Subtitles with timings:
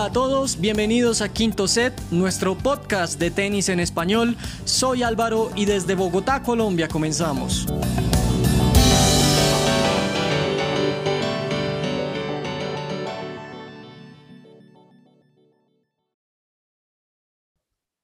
[0.00, 4.36] A todos, bienvenidos a Quinto Set, nuestro podcast de tenis en español.
[4.64, 7.66] Soy Álvaro y desde Bogotá, Colombia, comenzamos.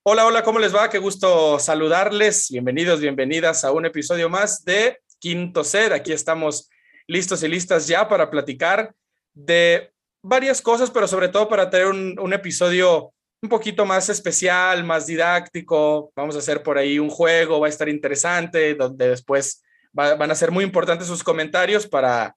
[0.02, 0.90] Hola, hola, ¿cómo les va?
[0.90, 2.50] Qué gusto saludarles.
[2.50, 5.92] Bienvenidos, bienvenidas a un episodio más de Quinto Set.
[5.92, 6.68] Aquí estamos
[7.06, 8.92] listos y listas ya para platicar
[9.32, 9.93] de
[10.24, 16.12] varias cosas, pero sobre todo para tener un, episodio un poquito más especial, más didáctico.
[16.16, 20.34] Vamos a hacer por ahí un juego, va a estar interesante, donde después van a
[20.34, 22.34] ser muy importantes sus comentarios para,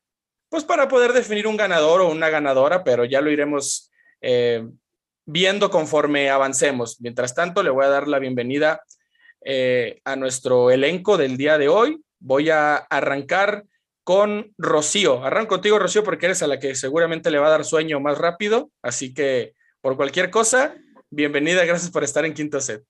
[0.50, 4.68] pues para poder definir un ganador o una ganadora, pero ya lo iremos eh,
[5.26, 6.99] viendo conforme avancemos.
[6.99, 8.84] Mientras tanto, le voy a dar la bienvenida
[9.46, 12.02] eh, a nuestro elenco del día de hoy.
[12.20, 13.63] Voy a arrancar
[14.07, 15.21] con Rocío.
[15.21, 18.18] Arranco contigo, Rocío, porque eres a la que seguramente le va a dar sueño más
[18.18, 18.71] rápido.
[18.82, 20.77] Así que, por cualquier cosa,
[21.09, 22.85] bienvenida, gracias por estar en Quinto Set.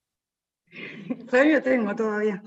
[1.28, 2.40] Sueño tengo todavía.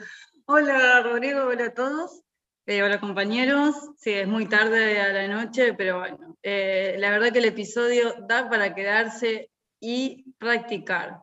[0.45, 2.21] Hola, Rodrigo, hola a todos.
[2.65, 3.75] Eh, hola, compañeros.
[3.97, 8.15] Sí, es muy tarde a la noche, pero bueno, eh, la verdad que el episodio
[8.25, 11.17] da para quedarse y practicar.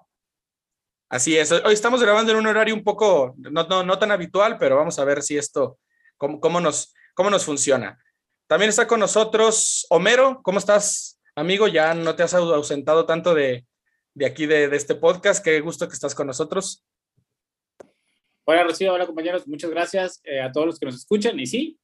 [1.08, 1.50] Así es.
[1.50, 4.98] Hoy estamos grabando en un horario un poco, no, no, no tan habitual, pero vamos
[4.98, 5.78] a ver si esto,
[6.18, 7.98] cómo, cómo nos cómo nos funciona.
[8.46, 10.40] También está con nosotros Homero.
[10.44, 11.66] ¿Cómo estás, amigo?
[11.66, 13.66] Ya no te has ausentado tanto de,
[14.24, 15.44] aquí, de, este podcast.
[15.44, 16.84] Qué gusto que estás con nosotros.
[18.44, 18.92] Hola, Rocío.
[18.92, 19.48] Hola, compañeros.
[19.48, 21.40] Muchas gracias eh, a todos los que nos escuchan.
[21.40, 21.76] Y sí,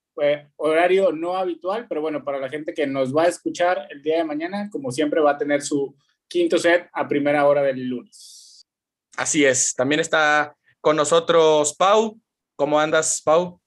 [0.55, 4.19] horario no habitual, pero bueno, para la gente que nos va a escuchar el día
[4.19, 5.97] de mañana, como siempre, va a tener su
[6.29, 8.69] quinto set a primera hora del lunes.
[9.17, 9.75] Así es.
[9.75, 12.21] También está con nosotros Pau.
[12.55, 13.61] ¿Cómo andas, Pau?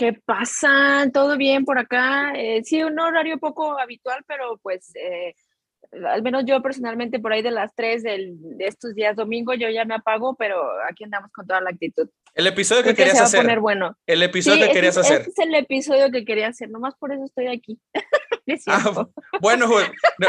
[0.00, 1.10] ¿Qué pasa?
[1.12, 2.32] ¿Todo bien por acá?
[2.34, 5.34] Eh, sí, un horario poco habitual, pero pues eh,
[5.92, 9.84] al menos yo personalmente por ahí de las 3 de estos días domingo yo ya
[9.84, 10.56] me apago, pero
[10.88, 12.08] aquí andamos con toda la actitud.
[12.32, 13.42] El episodio que querías hacer.
[13.42, 13.94] Poner bueno.
[14.06, 15.20] El episodio que querías hacer.
[15.20, 17.78] Este es el episodio que quería hacer, nomás por eso estoy aquí.
[18.68, 19.06] ah,
[19.42, 19.68] bueno,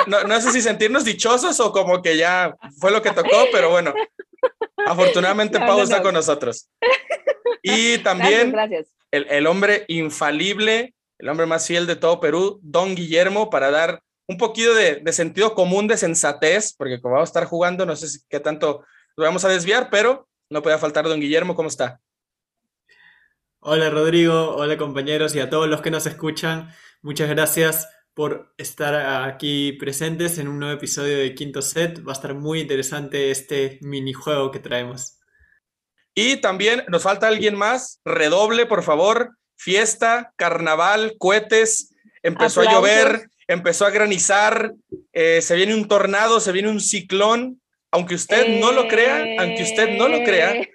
[0.08, 3.70] no, no, sé si sentirnos dichosos o como que ya fue lo que tocó, pero
[3.70, 3.94] bueno,
[4.86, 6.70] afortunadamente Pau está con nosotros.
[7.64, 13.50] Y también gracias, El, hombre infalible, el hombre más fiel de todo Perú, don Guillermo,
[13.50, 17.86] para dar un poquito de, sentido común, de sensatez, porque como vamos a estar jugando,
[17.86, 18.86] no sé qué tanto
[19.18, 22.00] lo vamos a desviar, pero no puede faltar don Guillermo, ¿cómo está?
[23.60, 29.26] Hola Rodrigo, hola compañeros y a todos los que nos escuchan, muchas gracias por estar
[29.26, 32.06] aquí presentes en un nuevo episodio de Quinto Set.
[32.06, 35.21] Va a estar muy interesante este minijuego que traemos.
[36.14, 38.00] Y también nos falta alguien más.
[38.04, 39.38] Redoble, por favor.
[39.56, 41.94] Fiesta, carnaval, cohetes.
[42.24, 44.74] Empezó a llover, empezó a granizar.
[45.14, 47.62] Eh, se viene un tornado, se viene un ciclón.
[47.92, 50.72] Aunque usted no lo crea, aunque usted no lo crea, eh.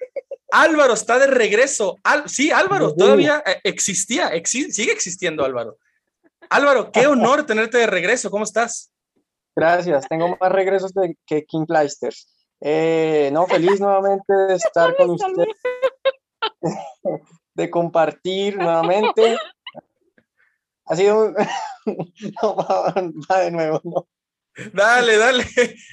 [0.50, 1.96] Álvaro está de regreso.
[2.26, 5.78] sí, Álvaro, todavía eh, existía, sigue existiendo Álvaro.
[6.50, 8.30] Álvaro, qué honor tenerte de regreso.
[8.30, 8.90] ¿Cómo estás?
[9.54, 10.92] Gracias, tengo más regresos
[11.26, 12.35] que King Pleisters.
[12.68, 15.46] Eh, no, feliz nuevamente de estar con usted,
[17.54, 19.38] de compartir nuevamente.
[20.86, 21.32] Ha sido
[22.42, 24.08] no, va, de nuevo, no.
[24.72, 25.44] Dale, dale.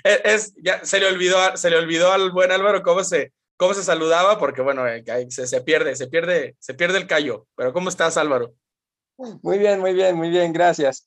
[0.03, 3.84] Es, ya se le olvidó, se le olvidó al buen Álvaro cómo se, cómo se
[3.84, 7.45] saludaba, porque bueno, eh, se, se pierde, se pierde, se pierde el callo.
[7.55, 8.55] Pero ¿cómo estás, Álvaro?
[9.17, 11.05] Muy bien, muy bien, muy bien, gracias.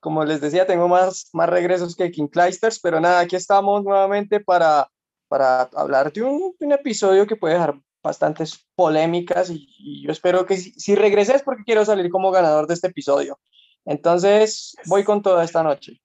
[0.00, 4.40] Como les decía, tengo más, más regresos que King Kleisters, pero nada, aquí estamos nuevamente
[4.40, 4.88] para,
[5.28, 10.72] para hablar de un, episodio que puede dejar bastantes polémicas y, yo espero que si,
[10.72, 13.38] si regreses porque quiero salir como ganador de este episodio.
[13.84, 16.00] Entonces, voy con toda esta noche.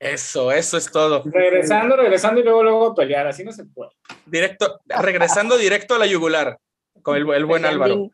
[0.00, 1.22] Eso, eso es todo.
[1.26, 3.90] Regresando, regresando y luego luego pelear, así no se puede.
[4.24, 6.58] Directo, regresando directo a la yugular,
[7.02, 8.10] con el, el buen Álvaro.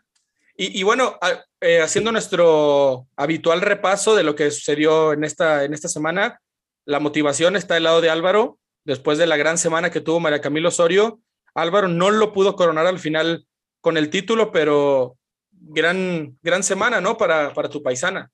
[0.59, 1.19] Y, bueno,
[1.61, 6.41] eh, haciendo nuestro habitual repaso de lo que sucedió en esta, en esta semana,
[6.87, 10.41] la motivación está del lado de Álvaro, después de la gran semana que tuvo María
[10.41, 11.21] Camilo Osorio.
[11.55, 13.47] Álvaro no lo pudo coronar al final
[13.83, 15.19] con el título, pero
[15.51, 17.19] gran, gran semana, ¿no?
[17.19, 18.31] Para, para tu paisana.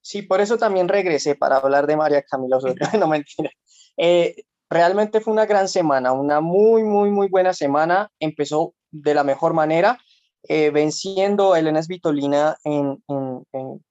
[0.00, 2.76] Sí, por eso también regresé para hablar de María Camilo Osorio.
[2.98, 3.50] no mentira.
[3.96, 8.10] Eh, realmente fue una gran semana, una muy, muy, muy buena semana.
[8.18, 10.00] Empezó de la mejor manera
[10.48, 13.02] eh, venciendo a Elena Svitolina en,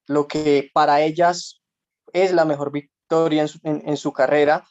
[0.08, 1.62] lo que para ellas
[2.12, 4.66] es la mejor victoria en su, carrera.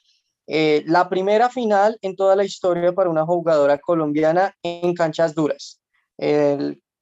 [0.46, 5.80] Eh, la primera final en toda la historia para una jugadora colombiana en canchas duras.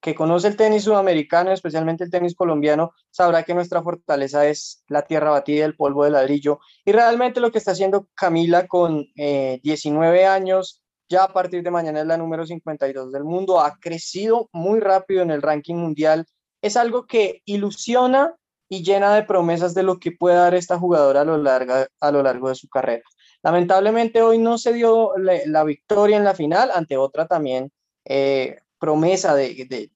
[0.00, 5.02] que conoce el tenis sudamericano, especialmente el tenis colombiano, sabrá que nuestra fortaleza es la
[5.02, 6.60] tierra batida, el polvo de ladrillo.
[6.84, 11.70] Y realmente lo que está haciendo Camila con 19 eh, años, ya a partir de
[11.70, 16.26] mañana es la número 52 del mundo, ha crecido muy rápido en el ranking mundial.
[16.62, 18.34] Es algo que ilusiona
[18.68, 21.34] y llena de promesas de lo que puede dar esta jugadora a lo,
[22.00, 23.02] a lo largo de su carrera.
[23.42, 27.70] Lamentablemente hoy no se dio la, victoria en la final ante otra también
[28.04, 29.90] eh, promesa de,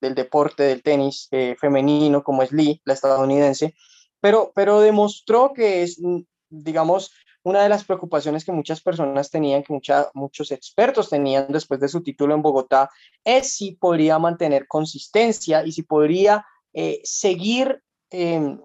[0.00, 3.74] del deporte del tenis eh, femenino como es Lee, la estadounidense,
[4.20, 6.00] pero, pero demostró que es,
[6.48, 7.12] digamos,
[7.46, 9.80] una de las preocupaciones que muchas personas tenían, que
[10.14, 12.90] muchos expertos tenían después de su título en Bogotá,
[13.22, 16.44] es si podría mantener consistencia y si podría
[16.74, 18.60] eh, seguir em,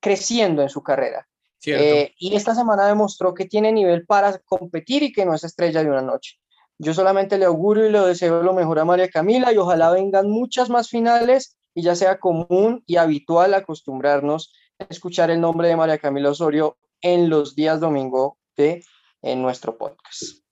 [0.00, 1.28] creciendo en su carrera.
[1.66, 5.82] Eh, y esta semana demostró que tiene nivel para competir y que no es estrella
[5.82, 6.38] de una noche.
[6.78, 10.30] Yo solamente le auguro y le deseo lo mejor a María Camila y ojalá vengan
[10.30, 15.76] muchas más finales y ya sea común y habitual acostumbrarnos a escuchar el nombre de
[15.76, 18.84] María Camila Osorio en los días domingo de
[19.22, 20.44] en nuestro podcast.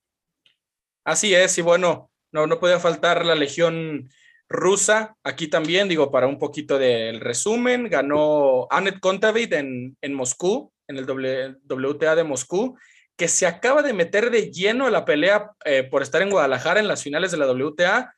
[1.04, 4.08] Así es, y bueno, no, no puede faltar la Legión
[4.48, 5.16] rusa.
[5.22, 10.96] Aquí también, digo, para un poquito del resumen, ganó Anet Kontaveit en, en Moscú, en
[10.96, 12.76] el WTA de Moscú,
[13.16, 16.80] que se acaba de meter de lleno a la pelea eh, por estar en Guadalajara
[16.80, 18.14] en las finales de la WTA,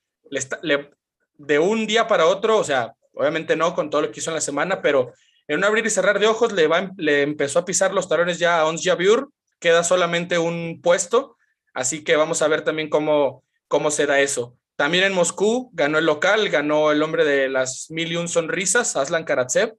[1.39, 4.37] de un día para otro, o sea, obviamente no con todo lo que hizo en
[4.37, 5.13] la semana, pero
[5.49, 8.39] en un abrir y cerrar de ojos le, va, le empezó a pisar los talones
[8.39, 9.29] ya a Ons Jabeur,
[9.61, 11.37] queda solamente un puesto,
[11.75, 14.57] así que vamos a ver también cómo, cómo se da eso.
[14.77, 18.97] También en Moscú ganó el local, ganó el hombre de las mil y un sonrisas,
[18.97, 19.75] Aslan Karatsev,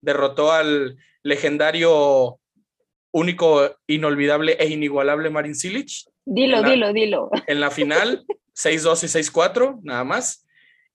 [0.00, 2.40] derrotó al legendario
[3.12, 5.90] único, inolvidable e inigualable Marin Cilic.
[6.24, 7.30] Dilo, dilo, dilo.
[7.46, 8.24] En la final,
[8.56, 10.46] 6-2 y 6-4, nada más.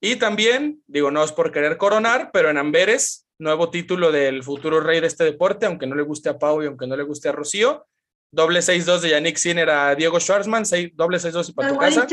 [0.01, 4.79] Y también, digo, no es por querer coronar, pero en Amberes, nuevo título del futuro
[4.79, 7.29] rey de este deporte, aunque no le guste a Pau y aunque no le guste
[7.29, 7.87] a Rocío.
[8.31, 10.63] Doble 6-2 de Yannick Sinner a Diego Schwarzman,
[10.93, 12.07] doble 6-2 y para tu casa.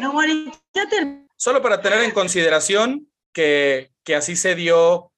[0.00, 0.12] No
[1.36, 5.12] Solo para tener en consideración que, que así se dio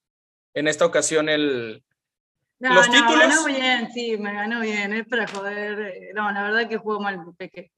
[0.54, 1.82] en esta ocasión el,
[2.62, 3.16] no, los no, títulos.
[3.16, 5.80] Me ganó bien, sí, me ganó bien, es para joder.
[5.80, 7.72] Eh, no, la verdad que jugó mal Peque.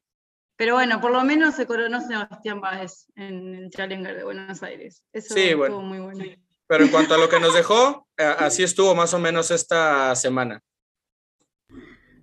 [0.57, 5.03] Pero bueno, por lo menos se coronó Sebastián Báez en el Challenger de Buenos Aires.
[5.11, 6.25] Eso sí, estuvo muy bueno.
[6.75, 10.13] Pero en cuanto a lo que nos dejó, eh, así estuvo más o menos esta
[10.17, 10.61] semana.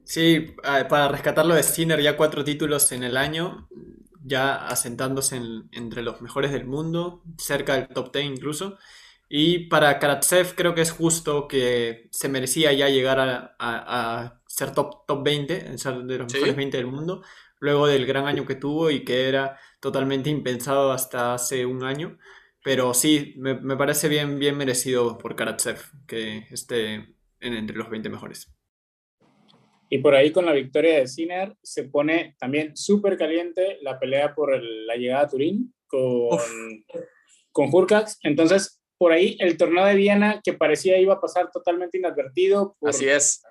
[0.03, 0.55] Sí,
[0.89, 3.69] para rescatarlo de Sinner, ya cuatro títulos en el año,
[4.21, 5.39] ya asentándose
[5.71, 8.77] entre los mejores del mundo, cerca del top 10 incluso.
[9.29, 15.05] Y para Karatsev creo que es justo que se merecía ya llegar a, ser top,
[15.07, 17.23] top 20, ser de los mejores 20 del mundo,
[17.61, 22.17] luego del gran año que tuvo y que era totalmente impensado hasta hace un año.
[22.63, 28.09] Pero sí, me, parece bien, bien merecido por Karatsev que esté en, entre los 20
[28.09, 28.53] mejores.
[29.89, 34.33] Y por ahí con la victoria de Sinner se pone también súper caliente la pelea
[34.33, 36.39] por la llegada a Turín con,
[37.51, 38.17] con Hurkacz.
[38.23, 42.77] Entonces, por ahí el torneo de Viena que parecía iba a pasar totalmente inadvertido.
[42.81, 43.41] Así es.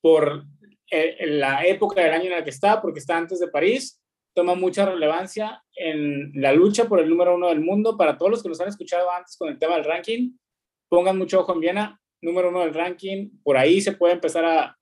[0.00, 0.44] Por
[0.90, 4.00] eh, la época del año en la que está, porque está antes de París,
[4.36, 7.96] toma mucha relevancia en la lucha por el número uno del mundo.
[7.96, 10.36] Para todos los que nos han escuchado antes con el tema del ranking,
[10.90, 14.78] pongan mucho ojo en Viena, número uno del ranking, por ahí se puede empezar a,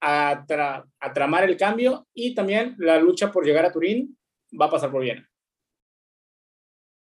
[0.00, 4.18] a, tramar el cambio y también la lucha por llegar a Turín
[4.60, 5.30] va a pasar por Viena.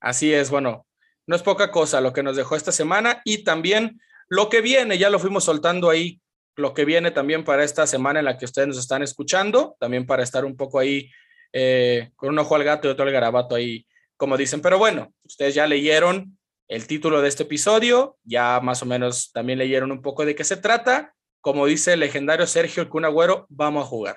[0.01, 0.85] Así es, bueno,
[1.29, 4.99] no es poca cosa lo que nos dejó esta semana y también lo que viene,
[4.99, 6.21] ya lo fuimos soltando ahí,
[6.61, 10.07] lo que viene también para esta semana en la que ustedes nos están escuchando, también
[10.07, 11.11] para estar un poco ahí
[11.53, 13.87] eh, con un ojo al gato y otro al garabato ahí,
[14.17, 14.61] como dicen.
[14.61, 16.39] Pero bueno, ustedes ya leyeron
[16.69, 20.45] el título de este episodio, ya más o menos también leyeron un poco de qué
[20.45, 21.15] se trata.
[21.41, 24.17] Como dice el legendario Sergio Cunagüero, vamos a jugar.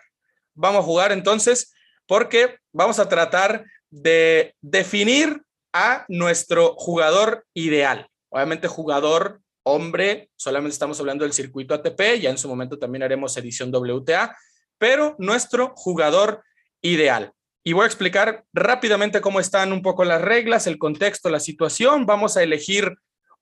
[0.54, 1.74] Vamos a jugar entonces
[2.06, 5.42] porque vamos a tratar de definir
[5.74, 8.08] a nuestro jugador ideal.
[8.30, 13.36] Obviamente jugador hombre, solamente estamos hablando del circuito ATP, ya en su momento también haremos
[13.38, 14.36] edición WTA,
[14.78, 16.44] pero nuestro jugador
[16.82, 17.32] ideal.
[17.64, 22.06] Y voy a explicar rápidamente cómo están un poco las reglas, el contexto, la situación.
[22.06, 22.94] Vamos a elegir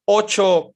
[0.05, 0.75] ocho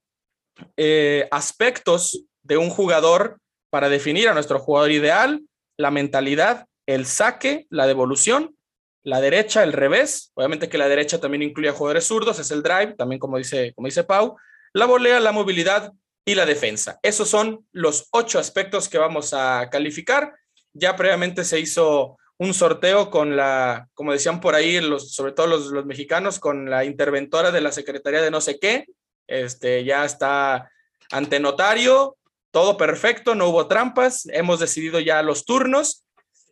[0.77, 5.41] eh, aspectos de un jugador para definir a nuestro jugador ideal,
[5.77, 8.55] la mentalidad, el saque, la devolución,
[9.03, 12.63] la derecha, el revés, obviamente que la derecha también incluye a jugadores zurdos, es el
[12.63, 14.35] drive, también como dice, como dice Pau,
[14.75, 15.93] la volea, la movilidad
[16.25, 16.99] y la defensa.
[17.01, 20.35] Esos son los ocho aspectos que vamos a calificar.
[20.73, 25.67] Ya previamente se hizo un sorteo con la, como decían por ahí, sobre todo los,
[25.67, 28.85] los mexicanos, con la interventora de la Secretaría de no sé qué.
[29.27, 30.69] Este, ya está
[31.09, 32.17] ante notario,
[32.51, 36.03] todo perfecto, no hubo trampas, hemos decidido ya los turnos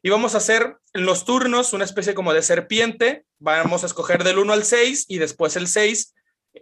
[0.02, 4.24] y vamos a hacer en los turnos una especie como de serpiente, vamos a escoger
[4.24, 6.14] del 1 al 6 y después el 6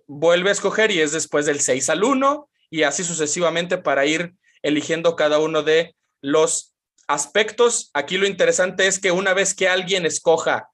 [0.08, 4.34] vuelve a escoger y es después del 6 al 1 y así sucesivamente para ir
[4.62, 6.74] eligiendo cada uno de los
[7.08, 7.92] aspectos.
[7.94, 10.70] Aquí lo interesante es que una vez que alguien escoja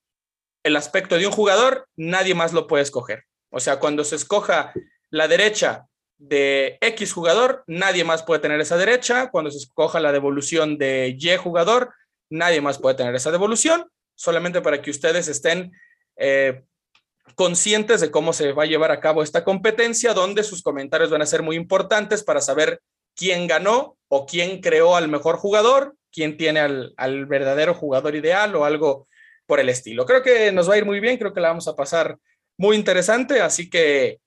[0.64, 3.24] el aspecto de un jugador, nadie más lo puede escoger.
[3.50, 4.74] O sea, cuando se escoja
[5.10, 9.30] la derecha de X jugador, nadie más puede tener esa derecha.
[9.30, 11.94] Cuando se escoja la devolución de Y jugador,
[12.30, 13.90] nadie más puede tener esa devolución.
[14.16, 15.72] Solamente para que ustedes estén
[16.18, 16.64] eh,
[17.36, 21.22] conscientes de cómo se va a llevar a cabo esta competencia, donde sus comentarios van
[21.22, 22.82] a ser muy importantes para saber
[23.16, 28.56] quién ganó o quién creó al mejor jugador, quién tiene al, al verdadero jugador ideal
[28.56, 29.08] o algo
[29.46, 30.06] por el estilo.
[30.06, 32.18] Creo que nos va a ir muy bien, creo que la vamos a pasar
[32.58, 34.20] muy interesante, así que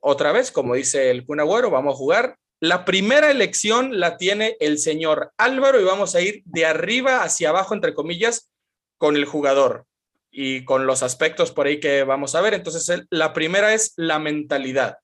[0.00, 2.36] otra vez, como dice el Kun vamos a jugar.
[2.60, 7.50] La primera elección la tiene el señor Álvaro y vamos a ir de arriba hacia
[7.50, 8.50] abajo, entre comillas,
[8.98, 9.86] con el jugador
[10.30, 12.54] y con los aspectos por ahí que vamos a ver.
[12.54, 14.98] Entonces, la primera es la mentalidad.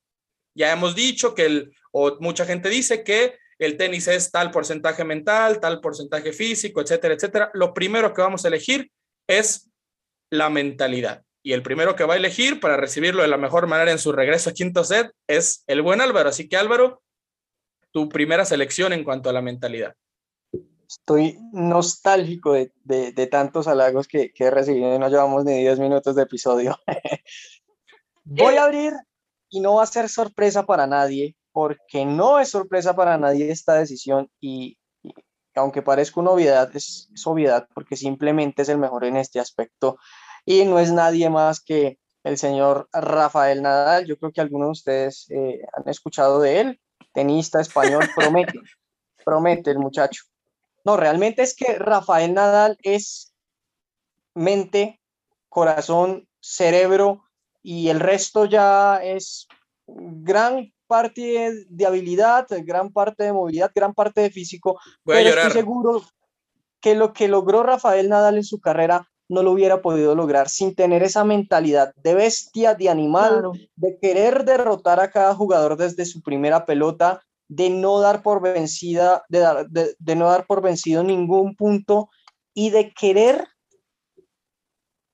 [0.55, 5.05] Ya hemos dicho que el, o mucha gente dice que el tenis es tal porcentaje
[5.05, 7.51] mental, tal porcentaje físico, etcétera, etcétera.
[7.55, 8.91] Lo primero que vamos a elegir
[9.29, 9.71] es
[10.31, 13.93] la mentalidad y el primero que va a elegir para recibirlo de la mejor manera
[13.93, 16.31] en su regreso a quinto set es el buen Álvaro.
[16.31, 17.03] Así que Álvaro,
[17.93, 19.95] tu primera selección en cuanto a la mentalidad.
[20.89, 25.79] Estoy nostálgico de, de, tantos halagos que, que, he recibido y no llevamos ni 10
[25.81, 26.77] minutos de episodio.
[28.25, 28.93] Voy a abrir
[29.51, 33.75] y no va a ser sorpresa para nadie, porque no es sorpresa para nadie esta
[33.75, 34.79] decisión y,
[35.55, 39.99] aunque parezca una obviedad, es, es obviedad porque simplemente es el mejor en este aspecto
[40.45, 44.07] y no es nadie más que el señor Rafael Nadal.
[44.07, 46.81] Yo creo que algunos de ustedes eh, han escuchado de él,
[47.13, 48.53] tenista español, promete,
[49.25, 50.25] promete el muchacho.
[50.85, 53.35] No, realmente es que Rafael Nadal es
[54.35, 55.01] mente,
[55.49, 57.25] corazón, cerebro
[57.63, 59.49] y el resto ya es
[59.87, 64.79] gran parte de habilidad, gran parte de movilidad, gran parte de físico.
[65.05, 66.03] pero estoy seguro
[66.81, 70.75] que lo que logró Rafael Nadal en su carrera no lo hubiera podido lograr sin
[70.75, 76.21] tener esa mentalidad de bestia, de animal, de querer derrotar a cada jugador desde su
[76.21, 82.09] primera pelota, de no dar por vencida, de, de, no dar por vencido ningún punto
[82.55, 83.47] y de querer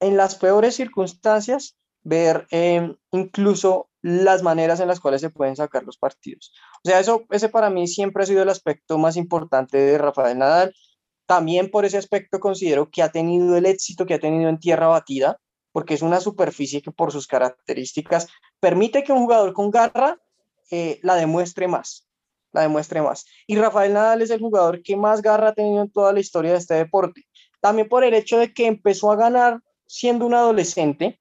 [0.00, 5.84] en las peores circunstancias ver em, incluso las maneras en las cuales se pueden sacar
[5.84, 6.52] los partidos.
[6.84, 10.38] O sea, eso, ese para mí siempre ha sido el aspecto más importante de Rafael
[10.38, 10.72] Nadal
[11.30, 14.88] también por ese aspecto considero que ha tenido el éxito que ha tenido en tierra
[14.88, 15.38] batida,
[15.70, 18.26] porque es una superficie que por sus características
[18.58, 20.18] permite que un jugador con garra
[20.72, 22.09] eh, la demuestre más,
[22.52, 23.24] la demuestre más.
[23.46, 26.52] Y Rafael Nadal es el jugador que más garra ha tenido en toda la historia
[26.52, 27.26] de este deporte.
[27.60, 31.20] También por el hecho de que empezó a ganar siendo un adolescente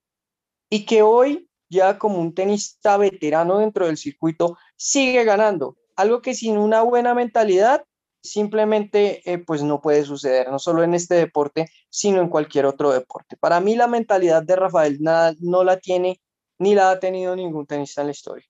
[0.69, 5.77] y que hoy ya como un tenista veterano dentro del circuito sigue ganando.
[5.95, 7.83] Algo que sin una buena mentalidad
[8.21, 12.91] simplemente eh, pues no puede suceder, no solo en este deporte, sino en cualquier otro
[12.91, 13.37] deporte.
[13.37, 16.21] Para mí la mentalidad de Rafael Nadal no la tiene
[16.57, 18.45] ni la ha tenido ningún tenista en la historia.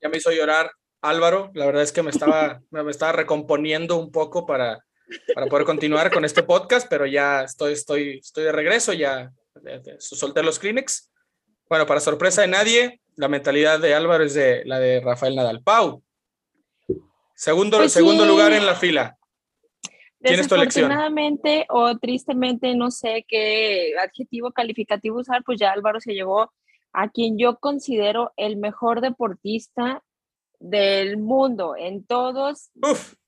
[0.00, 0.70] Ya me hizo llorar
[1.02, 4.84] Álvaro, la verdad es que me estaba, me estaba recomponiendo un poco para,
[5.34, 9.30] para poder continuar con este podcast, pero ya estoy, estoy, estoy de regreso, ya
[9.98, 11.10] solté los Kleenex.
[11.68, 15.62] Bueno, para sorpresa de nadie, la mentalidad de Álvaro es de la de Rafael Nadal.
[15.62, 16.02] Pau,
[17.42, 19.18] Segundo, pues segundo lugar en la fila.
[20.20, 20.92] ¿Quién es tu elección?
[21.70, 26.52] o tristemente, no sé qué adjetivo calificativo usar, pues ya Álvaro se llevó
[26.92, 30.04] a quien yo considero el mejor deportista
[30.62, 32.70] del mundo en todos,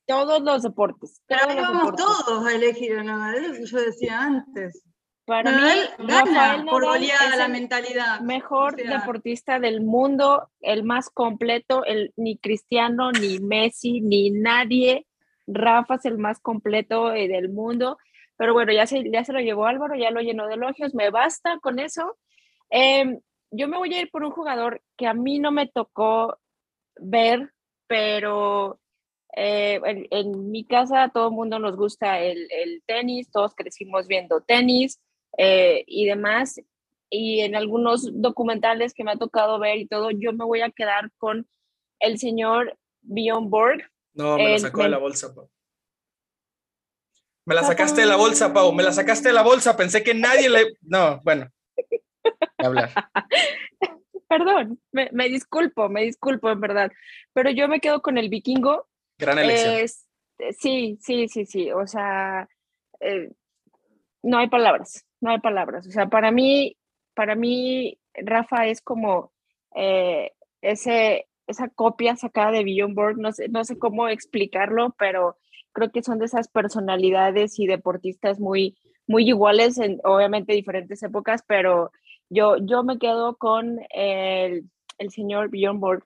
[0.07, 1.21] todos los deportes.
[1.27, 4.83] Pero vamos todos a elegir a yo decía antes.
[5.27, 8.21] Para mí, gana por goleada la mentalidad.
[8.21, 15.07] Mejor deportista del mundo, el más completo, el, ni Cristiano, ni Messi, ni nadie.
[15.47, 17.97] Rafa es el más completo eh, del mundo.
[18.37, 21.09] Pero bueno, ya se, ya se lo llevó Álvaro, ya lo llenó de elogios, me
[21.09, 22.19] basta con eso.
[22.69, 23.19] Em,
[23.51, 26.39] yo me voy a ir por un jugador que a mí no me tocó
[26.97, 27.53] ver,
[27.87, 28.81] pero
[29.37, 34.41] eh, en, mi casa todo el mundo nos gusta el, el, tenis, todos crecimos viendo
[34.41, 35.01] tenis.
[35.39, 36.61] Eh, y demás.
[37.11, 40.71] Y en algunos documentales que me ha tocado ver y todo, yo me voy a
[40.71, 41.47] quedar con
[42.01, 43.91] el señor Bjorn Borg.
[44.15, 45.35] No, me lo sacó de la bolsa.
[47.47, 50.15] Me la sacaste de la bolsa, Pau, me la sacaste de la bolsa, pensé que
[50.15, 50.77] nadie le...
[50.81, 51.51] No, bueno.
[52.59, 52.91] Hablar.
[54.29, 56.93] Perdón, me, me, disculpo, me disculpo en verdad,
[57.33, 58.87] pero yo me quedo con el vikingo.
[59.19, 59.75] Gran elección.
[59.75, 60.07] Es,
[60.59, 62.49] sí, sí, sí, sí, o sea,
[63.01, 63.31] eh,
[64.23, 65.87] no hay palabras, no hay palabras.
[65.87, 66.77] O sea, para mí,
[67.15, 69.33] para mí, Rafa es como
[69.75, 75.37] eh, ese, esa copia sacada de Beyond Board, no sé, no sé cómo explicarlo, pero
[75.73, 78.77] creo que son de esas personalidades y deportistas muy,
[79.07, 81.91] muy iguales en obviamente diferentes épocas, pero
[82.29, 84.65] yo, yo me quedo con el,
[84.99, 86.05] el señor Beyond Board.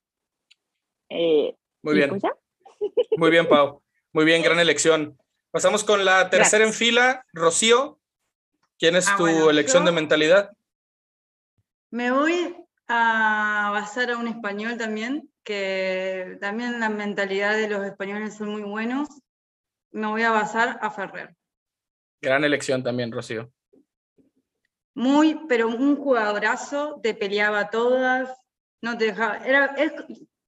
[1.08, 2.10] Eh, muy bien.
[2.10, 2.22] Pues
[3.16, 3.82] muy bien, Pau.
[4.12, 5.18] Muy bien, gran elección.
[5.50, 7.98] Pasamos con la tercera en fila, Rocío.
[8.78, 10.52] ¿Quién es ah, tu elección de mentalidad?
[11.90, 12.54] Me voy
[12.86, 18.62] a basar a un español también, que también la mentalidad de los españoles son muy
[18.62, 19.08] buenos.
[19.90, 21.34] Me voy a basar a Ferrer.
[22.20, 23.50] Gran elección también, Rocío.
[24.94, 28.30] Muy, pero un jugadorazo, te peleaba todas,
[28.82, 29.38] no te dejaba.
[29.38, 29.92] Era, es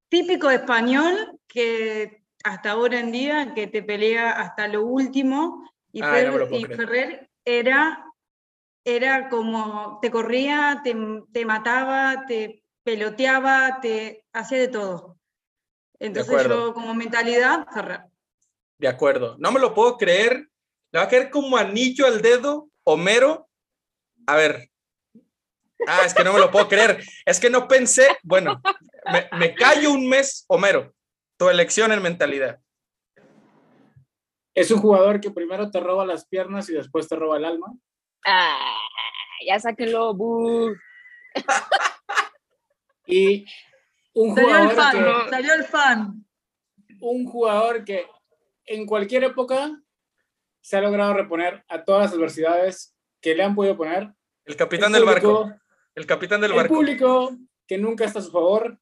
[0.09, 5.71] típico español que hasta ahora en día, que te pelea hasta lo último.
[5.93, 8.11] Y, y Ferrer era
[8.85, 15.19] era como te corría, te, mataba, te peloteaba, te hacía de todo.
[15.99, 18.07] Entonces yo como mentalidad, cerrar.
[18.79, 19.37] De acuerdo.
[19.39, 20.49] No me lo puedo creer.
[20.93, 23.49] Le va a caer como anillo al dedo, Homero.
[24.31, 24.71] A ver.
[25.89, 27.03] Ah, es que no me lo puedo creer.
[27.27, 28.07] Es que no pensé.
[28.23, 28.63] Bueno,
[29.13, 30.95] me, me callo un mes, Homero.
[31.37, 32.61] Tu elección en mentalidad.
[34.55, 37.75] Es un jugador que primero te roba las piernas y después te roba el alma.
[38.25, 38.79] Ah,
[39.45, 40.17] ya sáquenlo.
[43.07, 43.45] y
[44.13, 46.27] un salió jugador el fan, que, salió el fan.
[47.01, 48.07] Un jugador que
[48.67, 49.77] en cualquier época
[50.61, 54.13] se ha logrado reponer a todas las adversidades que le han podido poner.
[54.45, 55.53] El capitán del barco.
[55.95, 56.75] El capitán del barco.
[56.75, 58.79] El público que nunca está a su favor.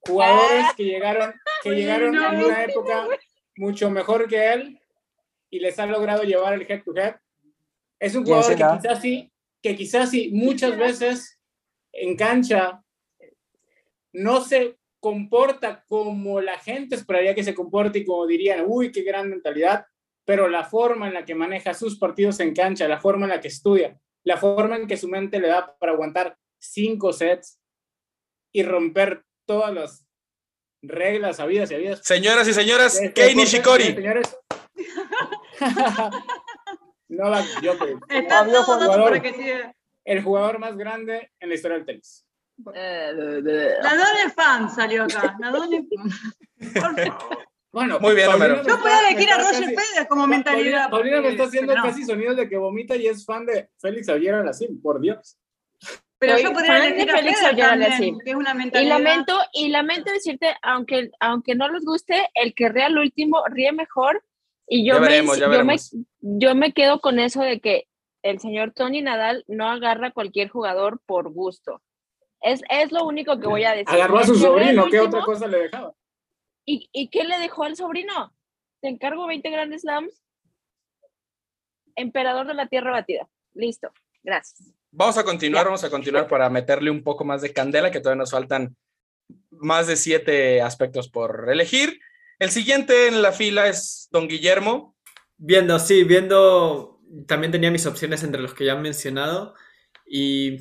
[0.00, 3.06] Jugadores que llegaron, que llegaron en una época
[3.56, 4.80] mucho mejor que él
[5.50, 7.16] y les ha logrado llevar el head to head
[7.98, 11.40] es un jugador que quizás sí, que quizás sí, muchas veces
[11.92, 12.82] en cancha
[14.12, 19.02] no se comporta como la gente esperaría que se comporte y como dirían, uy, qué
[19.02, 19.86] gran mentalidad,
[20.24, 23.40] pero la forma en la que maneja sus partidos en cancha, la forma en la
[23.40, 27.60] que estudia, la forma en que su mente le da para aguantar cinco sets
[28.52, 30.06] y romper todas las
[30.82, 32.00] reglas habidas y habidas.
[32.02, 33.94] Señoras y señores, este Kei Nishikori.
[33.94, 34.36] Señores.
[37.08, 38.04] Novak Djokovic.
[40.04, 42.26] el jugador más grande en la historia del tenis.
[42.56, 45.36] Nadal es fan salió acá.
[45.38, 46.94] Nadal es fan.
[46.94, 47.53] Por favor.
[47.74, 48.62] Bueno, muy bien, Homero.
[48.62, 50.88] Yo puedo elegir a Roger Federer como mentalidad.
[50.88, 54.40] Paulina me está haciendo casi sonidos de que vomita y es fan de Félix Aguirre
[54.40, 55.36] Alacín, por Dios.
[56.18, 58.96] Pero yo podría elegir a Félix Aguirre que es una mentalidad.
[58.96, 63.42] Y lamento, y lamento decirte, aunque, aunque no les guste, el que ría al último
[63.48, 64.22] ríe mejor
[64.68, 65.22] y yo, me,
[66.20, 67.88] yo, me, quedo con eso de que
[68.22, 71.82] el señor Tony Nadal no agarra a cualquier jugador por gusto.
[72.40, 73.88] Es, es lo único que voy a decir.
[73.88, 75.92] Agarró a su sobrino, ¿qué otra cosa le dejaba?
[76.64, 78.34] ¿Y, ¿Y qué le dejó al sobrino?
[78.80, 80.22] Te encargo 20 grandes slams.
[81.96, 83.28] Emperador de la tierra batida.
[83.54, 83.92] Listo.
[84.22, 84.72] Gracias.
[84.90, 88.20] Vamos a continuar, vamos a continuar para meterle un poco más de candela, que todavía
[88.20, 88.76] nos faltan
[89.50, 92.00] más de siete aspectos por elegir.
[92.38, 94.96] El siguiente en la fila es don Guillermo.
[95.36, 99.54] Viendo, sí, viendo, también tenía mis opciones entre los que ya han mencionado
[100.06, 100.58] y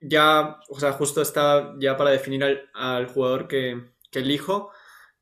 [0.00, 3.82] ya, o sea, justo estaba ya para definir al, jugador que,
[4.12, 4.72] elijo.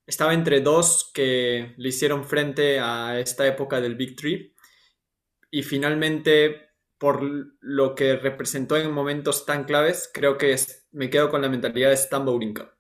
[0.09, 4.55] Estaba entre dos que le hicieron frente a esta época del Big Tree
[5.51, 7.21] y finalmente por
[7.61, 10.57] lo que representó en momentos tan claves, creo que
[10.93, 12.75] me quedo con la mentalidad de Stan Baurinka.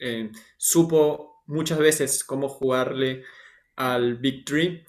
[0.00, 3.22] Eh, supo muchas veces cómo jugarle
[3.76, 4.84] al Big Tree.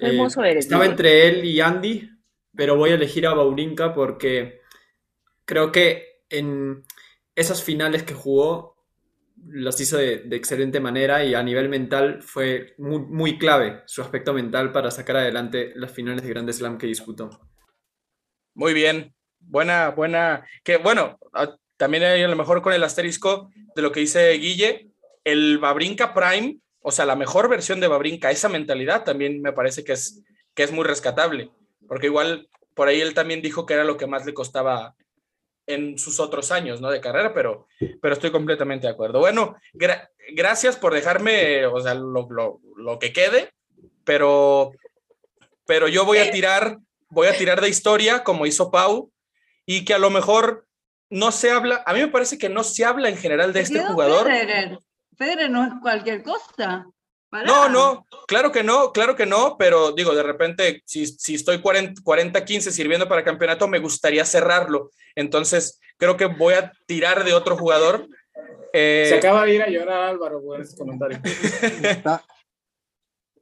[0.00, 2.08] Eh, estaba entre él y Andy,
[2.56, 4.62] pero voy a elegir a Baurinka porque
[5.44, 6.84] creo que en
[7.34, 8.77] esas finales que jugó
[9.46, 14.72] las hizo de, excelente manera y a nivel mental fue muy, clave su aspecto mental
[14.72, 17.30] para sacar adelante las finales de Grand Slam que disputó.
[18.54, 21.18] Muy bien, buena, buena, que bueno,
[21.76, 24.90] también hay a lo mejor con el asterisco de lo que dice Guille,
[25.24, 29.84] el Babrinka Prime, o sea, la mejor versión de Babrinka, esa mentalidad también me parece
[29.84, 30.22] que es,
[30.54, 31.50] que es muy rescatable,
[31.86, 34.94] porque igual por ahí él también dijo que era lo que más le costaba
[35.68, 36.90] en sus otros años, ¿no?
[36.90, 37.68] De carrera, pero,
[38.02, 39.20] pero estoy completamente de acuerdo.
[39.20, 39.56] Bueno,
[40.34, 43.52] gracias por dejarme, o sea, lo, lo, lo, que quede,
[44.04, 44.72] pero
[45.68, 46.78] pero yo voy a tirar,
[47.10, 49.12] voy a tirar de historia como hizo Pau
[49.66, 50.66] y que a lo mejor
[51.10, 53.84] no se habla, a mí me parece que no se habla en general de este
[53.84, 54.26] jugador.
[54.26, 54.78] Federer.
[55.18, 56.86] Federer no es cualquier cosa.
[57.30, 61.58] No, no, claro que no, claro que no, pero digo, de repente, si, si estoy
[61.58, 64.90] 40-15 sirviendo para campeonato, me gustaría cerrarlo.
[65.14, 68.08] Entonces, creo que voy a tirar de otro jugador.
[68.72, 71.20] Eh, Se acaba de ir a llorar Álvaro por ese comentario.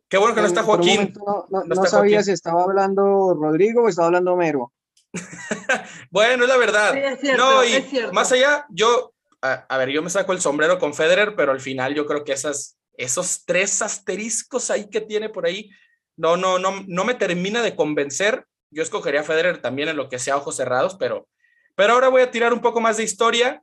[0.08, 1.12] Qué bueno que no está Joaquín.
[1.50, 4.72] No, sabía si estaba hablando Rodrigo o estaba hablando Mero.
[6.10, 6.94] bueno, es la verdad.
[7.36, 11.52] no, y más allá, yo, a, ver, yo me saco el sombrero con Federer, pero
[11.52, 15.70] al final yo creo que esas, esos tres asteriscos ahí que tiene por ahí,
[16.16, 18.46] no, no, no, no me termina de convencer.
[18.70, 21.28] Yo escogería a Federer también en lo que sea ojos cerrados, pero,
[21.74, 23.62] pero ahora voy a tirar un poco más de historia.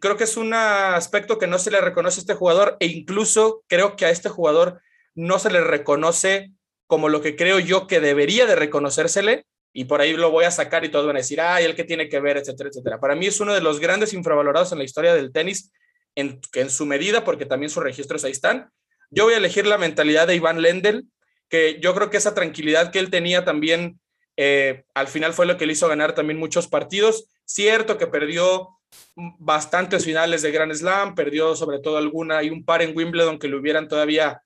[0.00, 3.64] Creo que es un aspecto que no se le reconoce a este jugador e incluso
[3.66, 4.80] creo que a este jugador
[5.14, 6.52] no se le reconoce
[6.86, 10.50] como lo que creo yo que debería de reconocérsele y por ahí lo voy a
[10.50, 13.00] sacar y todos van a decir, ay, el que tiene que ver, etcétera, etcétera.
[13.00, 15.70] Para mí es uno de los grandes infravalorados en la historia del tenis,
[16.14, 18.70] en, en su medida, porque también sus registros ahí están.
[19.10, 21.04] Yo voy a elegir la mentalidad de Iván Lendl,
[21.48, 24.00] que yo creo que esa tranquilidad que él tenía también,
[24.36, 27.28] eh, al final fue lo que le hizo ganar también muchos partidos.
[27.44, 28.68] Cierto que perdió
[29.14, 33.48] bastantes finales de Grand Slam, perdió sobre todo alguna y un par en Wimbledon que
[33.48, 34.42] le hubieran todavía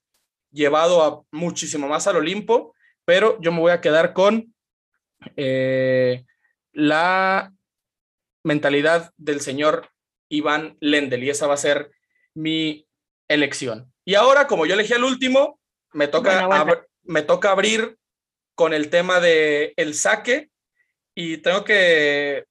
[0.51, 2.75] llevado a muchísimo más al Olimpo,
[3.05, 4.55] pero yo me voy a quedar con
[5.37, 6.25] eh,
[6.73, 7.53] la
[8.43, 9.89] mentalidad del señor
[10.29, 11.91] Iván Lendl y esa va a ser
[12.35, 12.87] mi
[13.29, 13.93] elección.
[14.05, 15.61] Y ahora, como yo elegí al último,
[15.93, 16.49] me toca,
[17.03, 17.97] me toca abrir
[18.55, 20.51] con el tema de el saque
[21.15, 22.45] y tengo que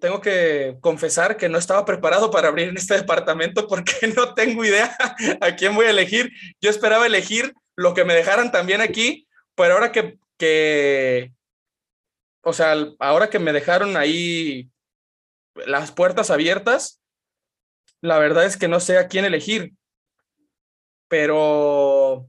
[0.00, 4.64] tengo que confesar que no estaba preparado para abrir en este departamento porque no tengo
[4.64, 4.96] idea
[5.40, 6.30] a quién voy a elegir.
[6.60, 11.32] Yo esperaba elegir lo que me dejaran también aquí, pero ahora que, que
[12.42, 14.70] o sea, ahora que me dejaron ahí
[15.66, 17.01] las puertas abiertas,
[18.02, 19.72] la verdad es que no sé a quién elegir,
[21.08, 22.28] pero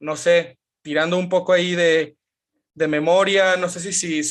[0.00, 2.16] no sé, tirando un poco ahí de,
[2.74, 4.22] de memoria, no sé si, si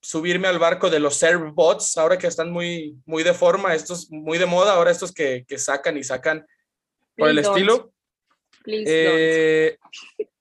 [0.00, 4.38] subirme al barco de los servbots, ahora que están muy, muy de forma, estos muy
[4.38, 6.46] de moda, ahora estos que, que sacan y sacan
[7.16, 7.92] por el estilo.
[8.64, 9.76] Eh,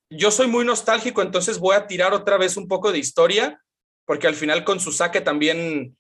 [0.10, 3.62] yo soy muy nostálgico, entonces voy a tirar otra vez un poco de historia,
[4.06, 5.98] porque al final con su saque también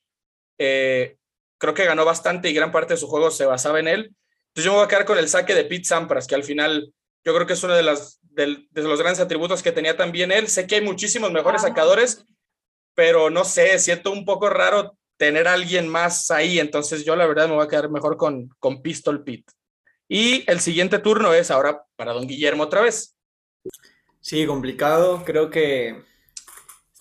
[0.59, 1.17] eh,
[1.57, 4.15] creo que ganó bastante y gran parte de su juego se basaba en él.
[4.47, 6.93] Entonces yo me voy a quedar con el saque de Pete Sampras, que al final
[7.23, 10.47] yo creo que es uno de, las, de, los grandes atributos que tenía también él.
[10.47, 12.23] Sé que hay muchísimos mejores sacadores,
[12.93, 17.25] pero no sé, siento un poco raro tener a alguien más ahí, entonces yo la
[17.25, 19.51] verdad me voy a quedar mejor con, con Pistol Pete.
[20.07, 23.15] Y el siguiente turno es ahora para don Guillermo otra vez.
[24.19, 25.23] Sí, complicado.
[25.25, 26.03] Creo que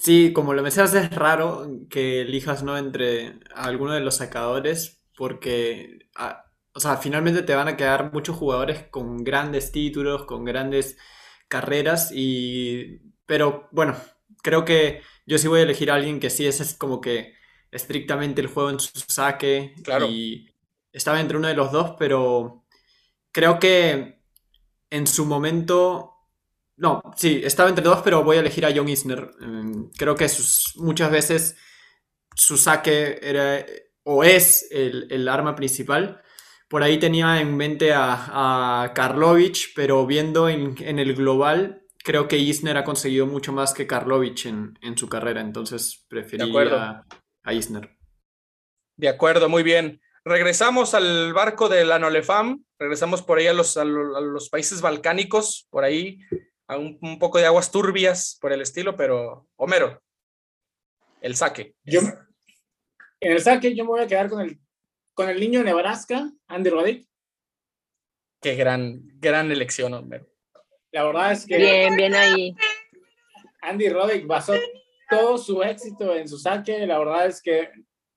[0.04, 6.10] sí, como lo mencionas, es raro que elijas no entre alguno de los sacadores porque,
[6.14, 10.98] ah, o sea, finalmente te van a quedar muchos jugadores con grandes títulos, con grandes
[11.48, 13.96] carreras y, pero bueno,
[14.42, 17.34] creo que yo sí voy a elegir a alguien que sí es, como que
[17.70, 20.06] estrictamente el juego en su saque claro.
[20.06, 20.54] y
[20.92, 22.66] estaba entre uno de los dos, pero
[23.32, 24.20] creo que
[24.90, 26.10] en su momento.
[26.76, 29.30] No, sí, estaba entre dos, pero voy a elegir a John Isner.
[29.40, 30.26] Em, creo que
[30.76, 31.56] muchas veces
[32.34, 33.64] su saque era
[34.04, 36.22] o es el, arma principal.
[36.68, 42.38] Por ahí tenía en mente a, a Karlovich, pero viendo en, el global, creo que
[42.38, 47.04] Isner ha conseguido mucho más que Karlovich en, su carrera, entonces preferiría
[47.42, 47.96] a Isner.
[48.96, 50.00] De acuerdo, muy bien.
[50.24, 55.66] Regresamos al barco de la Nolefam, regresamos por ahí a los, a los, países balcánicos,
[55.70, 56.18] por ahí,
[56.66, 60.02] a un, poco de aguas turbias por el estilo, pero Homero,
[61.20, 61.74] el saque.
[61.84, 62.00] Yo,
[63.20, 64.58] en el saque yo me voy a quedar con el,
[65.12, 67.08] con el niño de Nebraska, Andy Roddick.
[68.40, 70.26] Qué gran, gran elección, Homero.
[70.92, 71.56] La verdad es que...
[71.56, 72.54] Bien, bien ahí.
[73.62, 74.54] Andy Roddick basó
[75.08, 76.86] todo su éxito en su saque.
[76.86, 77.70] La verdad es que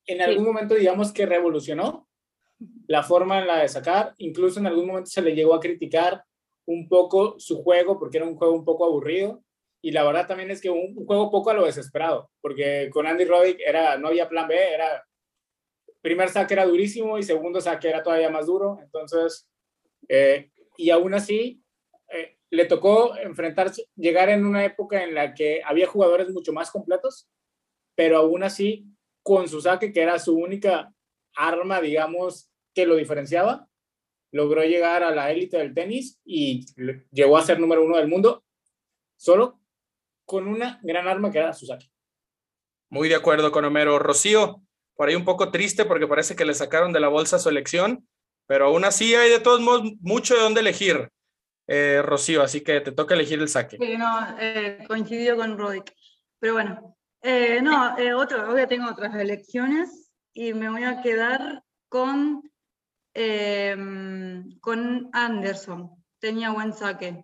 [0.05, 2.07] en algún momento digamos que revolucionó
[2.88, 6.23] la forma en la de sacar, incluso en algún momento se le llegó a criticar
[6.67, 9.43] un poco su juego porque era un juego un poco aburrido.
[9.82, 13.25] Y la verdad también es que un, juego poco a lo desesperado, porque con Andy
[13.25, 15.03] Roddick era, no había plan B, era
[16.01, 19.47] primer saque era durísimo y segundo saque era todavía más duro, entonces,
[20.08, 21.62] eh, y aún así
[22.10, 26.71] eh, le tocó enfrentarse, llegar en una época en la que había jugadores mucho más
[26.71, 27.30] completos,
[27.95, 28.86] pero aún así
[29.21, 30.93] con su saque, que era su única
[31.36, 33.66] arma, digamos, que lo diferenciaba,
[34.38, 36.65] logró llegar a la élite del tenis y
[37.12, 38.43] llegó a ser número uno del mundo
[39.17, 39.60] solo
[40.26, 41.88] con una gran arma que era su saque.
[42.89, 43.97] Muy de acuerdo con Homero.
[43.97, 44.62] Rocío,
[44.95, 48.08] por ahí un poco triste porque parece que le sacaron de la bolsa su elección,
[48.45, 51.10] pero aún así hay de todos modos mucho de dónde elegir,
[51.67, 53.78] eh, Rocío, así que te toca elegir el saque.
[53.78, 55.93] Sí, no, eh, coincidió con Rodic.
[56.39, 61.63] Pero bueno, eh, no, eh, otro, hoy tengo otras elecciones y me voy a quedar
[61.89, 62.43] con,
[63.19, 65.89] em, con Anderson.
[66.19, 67.23] Tenía buen saque.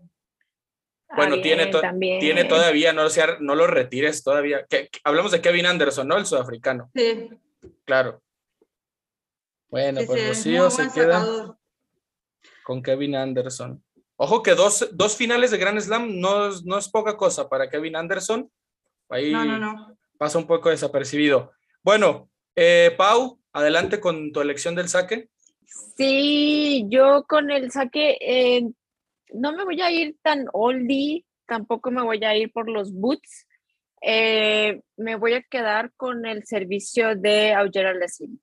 [1.16, 2.20] Bueno, Ah, tiene, to- también.
[2.20, 4.66] tiene todavía, no, sea, no lo retires todavía.
[4.68, 6.18] Que- que- hablamos de Kevin Anderson, ¿no?
[6.18, 7.30] El sudafricano, Sí,
[7.86, 8.22] claro.
[9.70, 11.58] Bueno, sí, pues sí, Rocío se queda sacador.
[12.64, 13.84] con Kevin Anderson.
[14.16, 17.70] Ojo que dos, dos finales de Grand Slam no es, no es poca cosa para
[17.70, 18.50] Kevin Anderson.
[19.10, 19.98] Ahí No, no, no.
[20.18, 21.52] pasa un poco desapercibido.
[21.84, 25.30] Bueno, eh, Pau, adelante con tu elección del saque.
[25.98, 28.64] Sí, yo con el saque eh,
[29.34, 33.48] no me voy a ir tan oldie, tampoco me voy a ir por los boots.
[34.02, 38.38] eh, me voy a quedar con el servicio de Auger Alessim.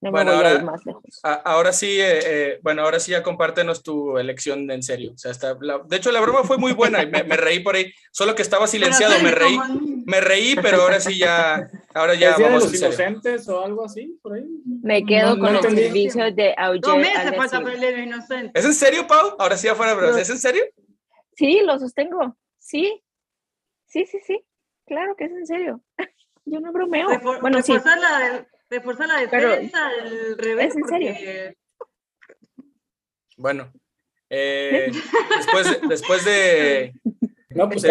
[0.00, 1.20] No Bueno, me voy a ahora- ir más lejos.
[1.22, 5.12] A- ahora sí, eh, eh, bueno, ahora sí ya compártenos tu elección en serio.
[5.14, 7.60] O sea, está, la- de hecho, la broma fue muy buena y me, me reí
[7.60, 9.58] por ahí, solo que estaba silenciado, me reí,
[10.04, 12.94] me reí, pero ahora sí ya, ahora ya ¿Es Día de vamos los en serio.
[13.08, 14.44] inocentes o algo así por ahí?
[14.82, 15.82] Me quedo no con el entendí.
[15.84, 17.62] servicio de Auger Dos meses falta Alessim.
[17.62, 18.58] para el héroe inocente.
[18.58, 19.34] ¿Es en serio, Pau?
[19.38, 20.62] Ahora sí afuera, pero ¿es en serio?
[21.34, 22.36] Sí, lo sostengo.
[22.58, 23.02] Sí,
[23.86, 24.44] sí, sí, sí.
[24.86, 25.80] Claro que es en serio.
[26.44, 27.08] Yo no bromeo.
[27.08, 27.72] Refor- Bueno, sí.
[27.72, 30.70] la, reforzar la Pero, defensa, el revés.
[30.70, 31.14] ¿es en serio?
[33.36, 33.72] Bueno,
[34.30, 34.90] eh,
[35.36, 36.92] después, de- después, de,
[37.50, 37.82] No, pues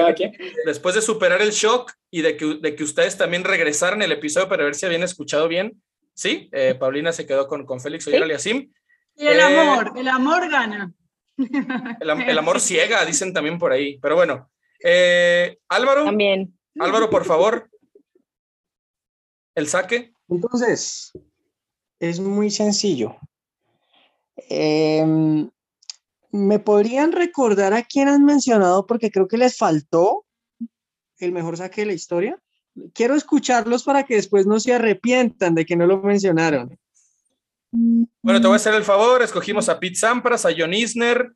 [0.65, 4.49] después de superar el shock y de que, de que ustedes también regresaran el episodio
[4.49, 5.81] para ver si habían escuchado bien,
[6.13, 8.71] sí, eh, Paulina se quedó con, con Félix Oyer Aliasim.
[9.15, 10.91] Y el Eh, amor, el amor gana.
[11.37, 13.97] El, el amor ciega, dicen también por ahí.
[14.01, 14.49] Pero bueno,
[14.83, 16.57] eh, Álvaro, También.
[16.79, 17.69] Álvaro, por favor,
[19.55, 20.13] el saque.
[20.29, 21.11] Entonces,
[21.99, 23.15] es muy sencillo.
[24.49, 25.49] Em,
[26.31, 28.85] ¿Me podrían recordar a quién han mencionado?
[28.85, 30.25] Porque creo que les faltó
[31.19, 32.37] el mejor saque de la historia.
[32.93, 36.77] Quiero escucharlos para que después no se arrepientan de que no lo mencionaron.
[37.71, 39.21] Bueno, te voy a hacer el favor.
[39.21, 41.31] Escogimos a Pete Sampras, a John Isner,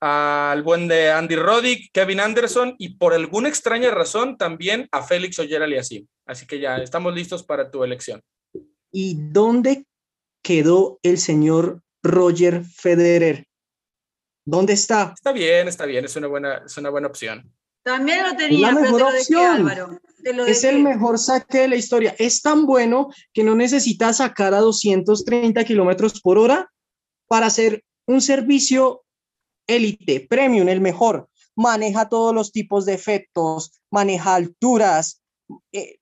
[0.00, 5.38] al buen de Andy Roddick, Kevin Anderson y por alguna extraña razón también a Félix
[5.38, 6.06] Oyer Aliasim.
[6.26, 8.20] Así que ya estamos listos para tu elección.
[8.96, 9.86] ¿Y dónde
[10.40, 13.44] quedó el señor Roger Federer?
[14.46, 15.12] ¿Dónde está?
[15.14, 17.52] Está bien, está bien, es una buena, es una buena opción.
[17.82, 19.46] También lo tenía, la pero te mejor lo dejé, opción.
[19.46, 20.00] Álvaro.
[20.22, 20.76] Te lo Es dejé.
[20.76, 22.14] el mejor saque de la historia.
[22.18, 26.70] Es tan bueno que no necesita sacar a 230 kilómetros por hora
[27.26, 29.02] para hacer un servicio
[29.66, 31.28] élite, premium, el mejor.
[31.56, 35.20] Maneja todos los tipos de efectos, maneja alturas.
[35.72, 35.98] Eh,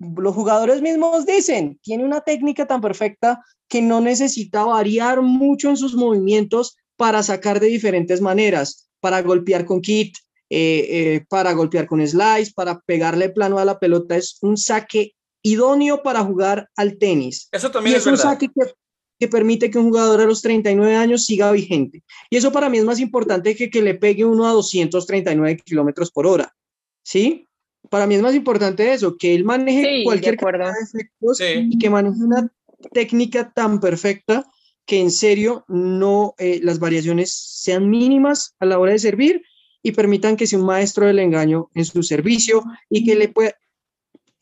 [0.00, 5.76] los jugadores mismos dicen, tiene una técnica tan perfecta que no necesita variar mucho en
[5.76, 10.16] sus movimientos para sacar de diferentes maneras, para golpear con kit,
[10.48, 14.16] eh, eh, para golpear con slice, para pegarle plano a la pelota.
[14.16, 17.48] Es un saque idóneo para jugar al tenis.
[17.52, 18.24] Eso Y también es es un verdad.
[18.32, 18.72] saque que,
[19.18, 22.02] que permite que un jugador a los 39 años siga vigente.
[22.30, 26.10] Y eso para mí es más importante que que le pegue uno a 239 kilómetros
[26.10, 26.54] por hora.
[27.02, 27.46] ¿Sí?
[27.90, 31.68] Para mí es más importante eso, que él maneje Sí, cualquier cantidad de efectos Sí.
[31.70, 32.50] y que maneje una
[32.92, 34.46] técnica tan perfecta
[34.86, 39.42] que en serio no eh, las variaciones sean mínimas a la hora de servir
[39.82, 43.54] y permitan que sea un maestro del engaño en su servicio y que le pueda...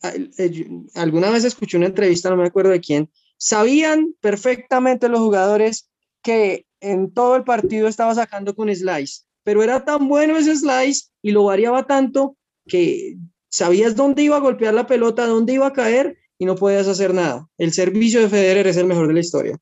[0.03, 5.89] eh, Alguna vez escuché una entrevista, no me acuerdo de quién, sabían perfectamente los jugadores
[6.21, 11.09] que en todo el partido estaba sacando con slice, pero era tan bueno ese slice
[11.21, 13.17] y lo variaba tanto que
[13.49, 17.13] sabías dónde iba a golpear la pelota, dónde iba a caer y no podías hacer
[17.13, 17.47] nada.
[17.57, 19.57] El servicio de Federer es el mejor de la historia.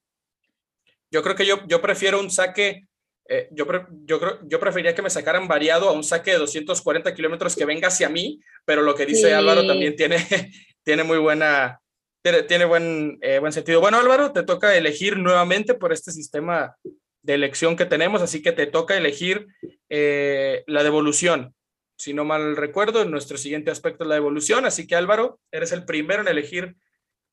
[1.12, 2.88] Yo creo que yo, yo prefiero un saque,
[3.30, 6.38] eh, yo, pre- yo, creo, yo preferiría que me sacaran variado a un saque de
[6.38, 9.34] 240 kilómetros que venga hacia mí, pero lo que dice Sí.
[9.34, 10.17] Álvaro también tiene,
[10.84, 11.80] tiene muy buena,
[12.21, 13.80] tiene, tiene buen, eh, buen sentido.
[13.80, 16.76] Bueno, Álvaro, te toca elegir nuevamente por este sistema
[17.21, 19.47] de elección que tenemos, así que te toca elegir
[19.89, 21.54] eh, la devolución.
[21.97, 25.83] Si no mal recuerdo, nuestro siguiente aspecto es la devolución, así que Álvaro, eres el
[25.83, 26.77] primero en elegir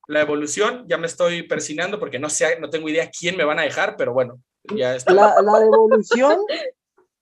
[0.07, 0.85] la evolución.
[0.87, 3.95] Ya me estoy persinando porque no sé, no tengo idea quién me van a dejar,
[3.95, 4.41] pero bueno,
[4.75, 5.13] ya está.
[5.13, 5.59] La, la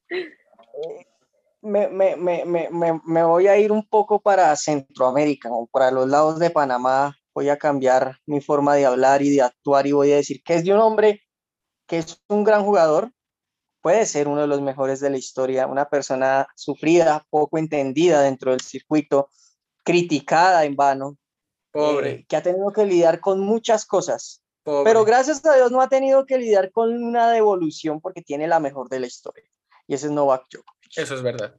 [1.61, 6.07] me, me, me, me, me voy a ir un poco para Centroamérica o para los
[6.07, 7.17] lados de Panamá.
[7.33, 10.55] Voy a cambiar mi forma de hablar y de actuar y voy a decir que
[10.55, 11.21] es de un hombre
[11.87, 13.11] que es un gran jugador,
[13.83, 18.51] puede ser uno de los mejores de la historia, una persona sufrida, poco entendida dentro
[18.51, 19.29] del circuito,
[19.83, 21.17] criticada en vano,
[21.69, 22.11] Pobre.
[22.11, 24.85] eh, que ha tenido que lidiar con muchas cosas, pobre.
[24.85, 28.61] pero gracias a Dios no ha tenido que lidiar con una devolución porque tiene la
[28.61, 29.43] mejor de la historia,
[29.85, 30.97] y ese es Novak Djokovic.
[30.97, 31.53] Eso es verdad.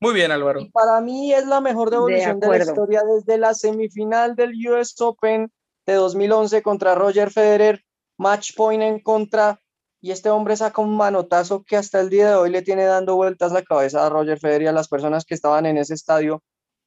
[0.00, 0.60] Muy bien, Álvaro.
[0.60, 2.72] Y para mí es la mejor devolución de, la acuerdo.
[2.72, 5.52] historia desde la semifinal del US Open
[5.84, 7.84] de 2011 contra Roger Federer,
[8.16, 9.61] match point en contra,
[10.02, 13.14] y este hombre saca un manotazo que hasta el día de hoy le tiene dando
[13.14, 16.42] vueltas la cabeza a Roger Federer y a las personas que estaban en ese estadio,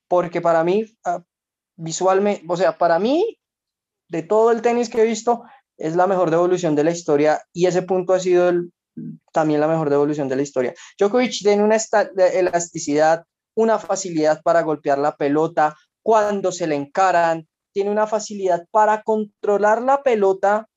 [0.10, 1.23] porque para mí, ah,
[1.78, 3.39] visualmente, o sea, para mí,
[4.10, 5.43] de todo el tenis que he visto,
[5.78, 8.71] es la mejor devolución de la historia y ese punto ha sido el-
[9.32, 10.73] también la mejor devolución de la historia.
[10.99, 11.78] Djokovic tiene una
[12.34, 13.23] elasticidad,
[13.56, 19.82] una facilidad para golpear la pelota cuando se le encaran, tiene una facilidad para controlar
[19.82, 20.67] la pelota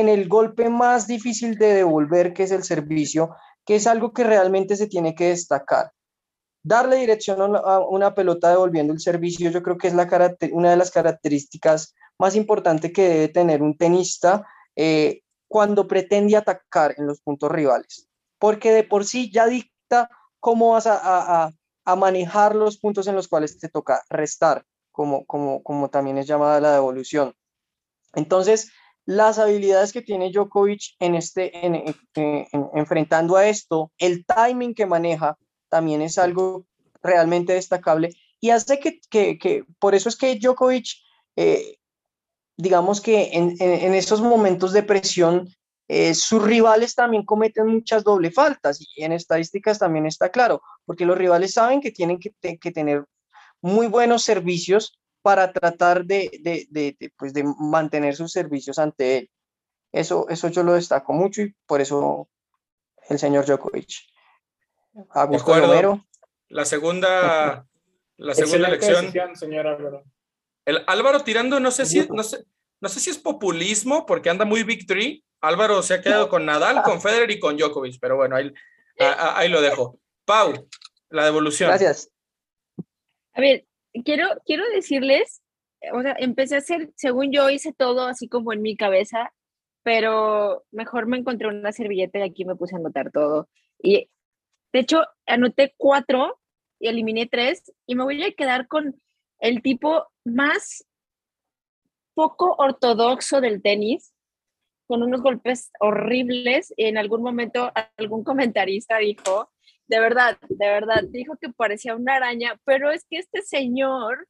[0.00, 4.24] en el golpe más difícil de devolver, que es el servicio, que es algo que
[4.24, 5.92] realmente se tiene que destacar.
[6.62, 10.08] Darle dirección a una- pelota devolviendo el servicio, yo creo que es la
[10.52, 16.94] una de las características más importantes que debe tener un tenista eh, cuando pretende atacar
[16.98, 21.00] en los puntos rivales, porque de por sí ya dicta cómo vas a-
[21.44, 21.50] a-
[21.84, 26.26] a manejar los puntos en los cuales te toca restar, como, como, como también es
[26.26, 27.32] llamada la devolución.
[28.14, 28.70] Entonces,
[29.06, 31.94] las habilidades que tiene Djokovic en este, en, en-
[32.52, 35.38] en- enfrentando a esto, el timing que maneja,
[35.68, 36.66] también es algo
[37.02, 40.86] realmente destacable y hace que, que, que por eso es que Djokovic,
[41.36, 41.78] eh,
[42.56, 45.48] digamos que en, estos momentos de presión,
[45.88, 51.04] eh, sus rivales también cometen muchas doble faltas y en estadísticas también está claro, porque
[51.06, 53.04] los rivales saben que tienen que, que tener
[53.62, 59.18] muy buenos servicios para tratar de, de, de, de, pues de mantener sus servicios ante
[59.18, 59.30] él.
[59.90, 62.28] Eso, eso yo lo destaco mucho y por eso
[63.08, 64.04] el señor Djokovic.
[65.10, 65.58] Augusto.
[65.58, 66.06] Romero.
[66.48, 67.66] La segunda,
[68.18, 69.12] la segunda elección.
[69.34, 70.04] señor Álvaro.
[70.64, 72.44] El Álvaro tirando, no sé si, no sé,
[72.80, 75.24] no sé si es populismo porque anda muy victory.
[75.40, 78.54] Álvaro se ha quedado con Nadal, con Federer y con Djokovic, pero bueno, ahí,
[79.00, 79.98] ahí lo dejo.
[80.24, 80.68] Pau,
[81.10, 81.70] la devolución.
[81.70, 82.12] Gracias.
[83.32, 83.66] A ver,
[84.04, 85.42] quiero, quiero decirles,
[85.80, 89.32] eh, o sea, empecé a hacer, según yo hice todo así como en mi cabeza,
[89.82, 93.48] pero mejor me encontré una servilleta y aquí me puse a anotar todo.
[93.80, 94.10] Y
[94.72, 96.40] de hecho, anoté cuatro
[96.78, 99.00] y eliminé tres y me voy a quedar con
[99.38, 100.84] el tipo más
[102.14, 104.12] poco ortodoxo del tenis,
[104.86, 106.72] con unos golpes horribles.
[106.76, 109.50] En algún momento algún comentarista dijo,
[109.88, 114.26] de verdad, de verdad, dijo que parecía una araña, pero es que este señor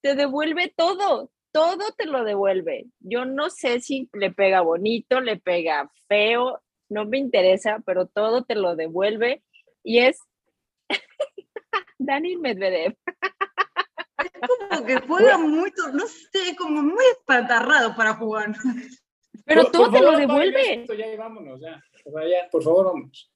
[0.00, 2.86] te devuelve todo, todo te lo devuelve.
[3.00, 8.44] Yo no sé si le pega bonito, le pega feo, no me interesa, pero todo
[8.44, 9.42] te lo devuelve
[9.82, 10.18] y es
[11.98, 12.96] Dani Medvedev.
[14.70, 18.52] Como que juega muy, no sé, como muy espatarrado para jugar.
[19.44, 21.82] Pero Por- todo por te lo favor, devuelve, esto ya y vámonos, ya.
[22.04, 23.31] O sea, ya, por favor, vámonos.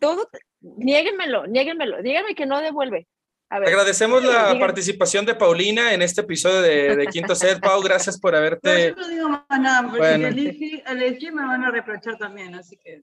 [0.00, 0.28] Todo,
[0.60, 3.06] niéguenmelo, niéguenmelo, díganme que no devuelve.
[3.48, 4.58] A ver, Agradecemos la Digan.
[4.58, 7.60] participación de Paulina en este episodio de, de Quinto Set.
[7.60, 8.88] Pau, gracias por No, haberte.
[8.88, 10.32] yo no digo más nada, porque Bueno.
[10.32, 13.02] si elegí, elegí me van a reprochar también, así que.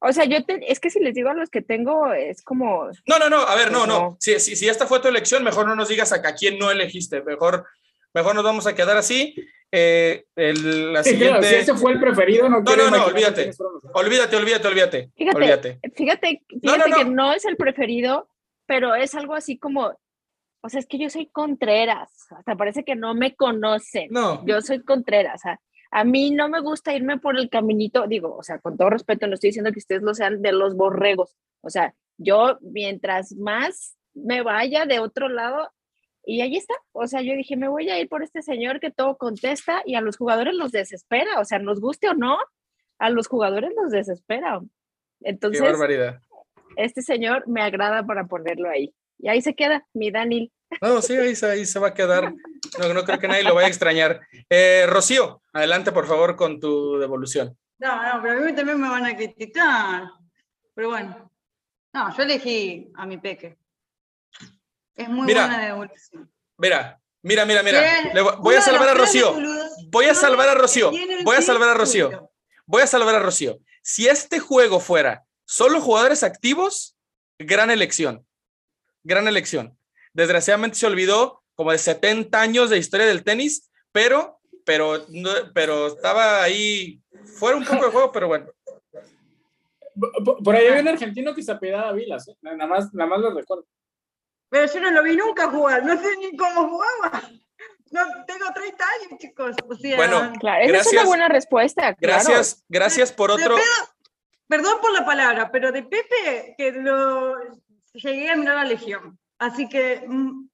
[0.00, 2.86] o sea, yo te, es que si les digo a los que tengo, es como,
[3.06, 4.00] No, no, no, a ver, no, Pues no.
[4.00, 4.16] no.
[4.18, 6.70] Si, si, si esta fue tu elección, mejor no nos digas a, a quién no
[6.70, 7.22] elegiste.
[7.22, 7.66] Mejor,
[8.14, 9.34] mejor nos vamos a quedar así.
[9.74, 11.48] Eh, el- la Sí, claro, siguiente.
[11.48, 13.50] si ese fue el preferido, no, No, quiero no, no, olvídate.
[13.94, 15.10] Olvídate, olvídate, olvídate.
[15.16, 15.80] Fíjate, olvídate.
[15.94, 17.10] Fíjate, No, fíjate no, que no.
[17.10, 18.28] no es el preferido,
[18.66, 19.98] pero es algo así como,
[20.62, 24.08] o sea, es que yo soy Contreras, hasta parece que no me conocen.
[24.10, 24.44] No.
[24.46, 28.36] Yo soy Contreras, o sea, a mí no me gusta irme por el caminito, digo,
[28.36, 31.34] o sea, con todo respeto, no estoy diciendo que ustedes lo sean de los borregos,
[31.62, 35.70] o sea, yo mientras más me vaya de otro lado,
[36.24, 38.90] y ahí está, o sea, yo dije, me voy a ir por este señor que
[38.90, 42.38] todo contesta y a los jugadores los desespera, o sea, nos guste o no,
[42.98, 44.60] a los jugadores los desespera.
[44.60, 46.20] Qué Entonces, barbaridad.
[46.76, 48.94] este señor me agrada para ponerlo ahí.
[49.18, 50.50] Y ahí se queda mi Daniel.
[50.80, 52.32] No, sí, ahí, se- ahí se va a quedar.
[52.80, 54.20] No, no creo que nadie lo vaya a extrañar.
[54.48, 57.56] Eh, Rocío, adelante, por favor, con tu devolución.
[57.78, 60.04] No, no, pero a mí también me van a criticar.
[60.74, 61.30] Pero bueno.
[61.92, 63.58] No, yo elegí a mi peque.
[64.94, 66.30] Es muy Mira, buena devolución.
[66.58, 68.12] Mira, mira, mira, mira.
[68.12, 69.34] Le voy- a salvar a Rocío.
[69.88, 70.90] Voy a salvar a Rocío.
[71.24, 72.30] Voy a salvar a Rocío.
[72.66, 73.58] Voy a salvar a Rocío.
[73.82, 76.96] Si este juego fuera solo jugadores activos,
[77.38, 78.26] gran elección.
[79.02, 79.76] Gran elección.
[80.12, 85.04] Desgraciadamente se olvidó como de 70 años de historia del tenis, pero, pero,
[85.54, 87.00] pero estaba ahí
[87.38, 88.46] fuera un poco de juego, pero bueno.
[90.42, 92.36] Por ahí había un argentino que se apellidaba Vilas, ¿eh?
[92.40, 93.66] nada, más, nada más lo recuerdo.
[94.52, 97.22] Pero yo no lo vi nunca jugar, no sé ni cómo jugaba.
[97.90, 99.56] No, tengo 30 años, chicos.
[99.66, 100.92] O sea, Bueno, Claro, esa es Gracias.
[100.92, 101.94] una buena respuesta.
[101.94, 102.22] claro.
[102.24, 103.54] Gracias, gracias por otro.
[103.56, 103.88] pedo-
[104.46, 107.34] perdón por la palabra, pero de Pepe que lo
[107.94, 109.18] llegué a mirar a Legión.
[109.38, 110.48] Así que mm,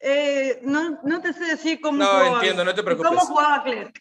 [0.00, 3.08] eh, no, no te sé decir cómo No, jugaba, entiendo, no te preocupes.
[3.10, 4.00] cómo jugaba Clerc.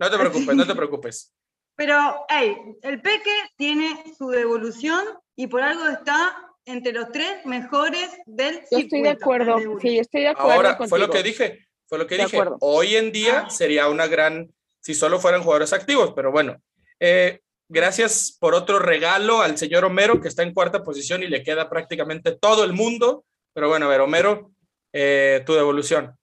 [0.00, 1.34] No te preocupes, no te preocupes.
[1.76, 5.04] Pero, hey, el Peque tiene su devolución
[5.36, 9.78] y por algo está entre los tres mejores del Yo estoy de circuito, acuerdo.
[9.80, 10.52] Sí, estoy de acuerdo.
[10.52, 12.36] Ahora, fue lo que dije, fue lo que De dije.
[12.36, 12.56] acuerdo.
[12.60, 13.50] Hoy en día Ah.
[13.50, 16.56] sería una gran, si solo fueran jugadores activos, pero bueno.
[17.00, 21.42] Eh, gracias por otro regalo al señor Homero, que está en cuarta posición y le
[21.42, 23.24] queda prácticamente todo el mundo.
[23.54, 24.50] Pero bueno, a ver, Homero,
[24.92, 26.14] eh, tu devolución.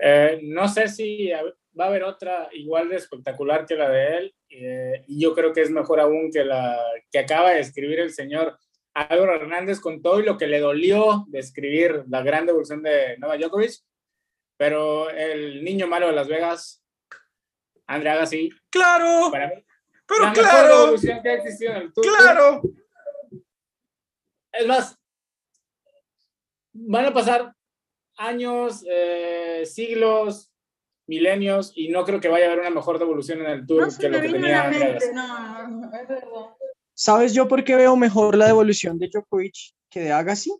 [0.00, 1.30] Eh, no sé si
[1.78, 5.52] va a haber otra igual de espectacular que la de él, eh, y yo creo
[5.52, 6.78] que es mejor aún que la
[7.10, 8.58] que acaba de escribir el señor
[8.94, 13.16] Álvaro Hernández con todo y lo que le dolió de escribir la gran devolución de
[13.18, 13.72] Novak Djokovic,
[14.56, 16.82] pero el niño malo de Las Vegas,
[17.86, 19.64] André Agassi, Claro, para mí,
[20.06, 22.04] pero la mejor claro, devolución que ha existido en el Tour.
[22.06, 22.62] claro.
[24.50, 24.98] Es más,
[26.72, 27.52] van a pasar
[28.16, 30.47] años, eh, siglos,
[31.08, 33.98] milenios, y no creo que vaya a haber una mejor devolución en el Tour No
[33.98, 36.54] que lo que tenía la mente, no, es verdad.
[36.94, 39.54] ¿Sabes yo por qué veo mejor la devolución de Djokovic
[39.88, 40.52] que de Agassi?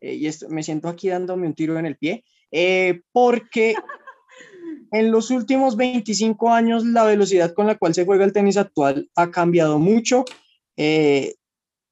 [0.00, 2.24] Eh, y esto, me siento aquí dándome un tiro en el pie.
[2.50, 3.74] Eh, porque
[4.92, 9.10] en los últimos 25 años la velocidad con la cual se juega el tenis actual
[9.16, 10.24] ha cambiado mucho,
[10.76, 11.34] eh,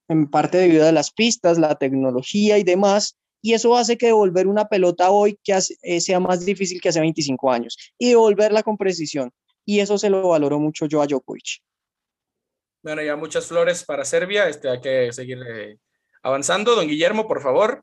[0.08, 3.16] en parte debido a las pistas, la tecnología y demás.
[3.44, 6.88] Y eso hace que devolver una pelota hoy que hace- eh, sea más difícil que
[6.90, 9.30] hace 25 años y devolverla con precisión.
[9.66, 11.60] Y eso se lo valoro mucho yo a Djokovic.
[12.82, 14.48] Bueno, ya muchas flores para Serbia.
[14.48, 15.78] Este, hay que seguir eh,
[16.22, 16.74] avanzando.
[16.74, 17.82] Don Guillermo, por favor,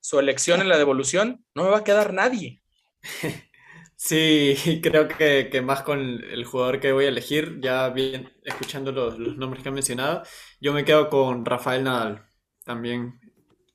[0.00, 1.44] su elección en la devolución.
[1.54, 2.62] No me va a quedar nadie.
[3.96, 8.92] Sí, creo que, que más con el jugador que voy a elegir, ya bien escuchando
[8.92, 10.22] los, los nombres que han mencionado,
[10.60, 12.26] yo me quedo con Rafael Nadal.
[12.64, 13.19] También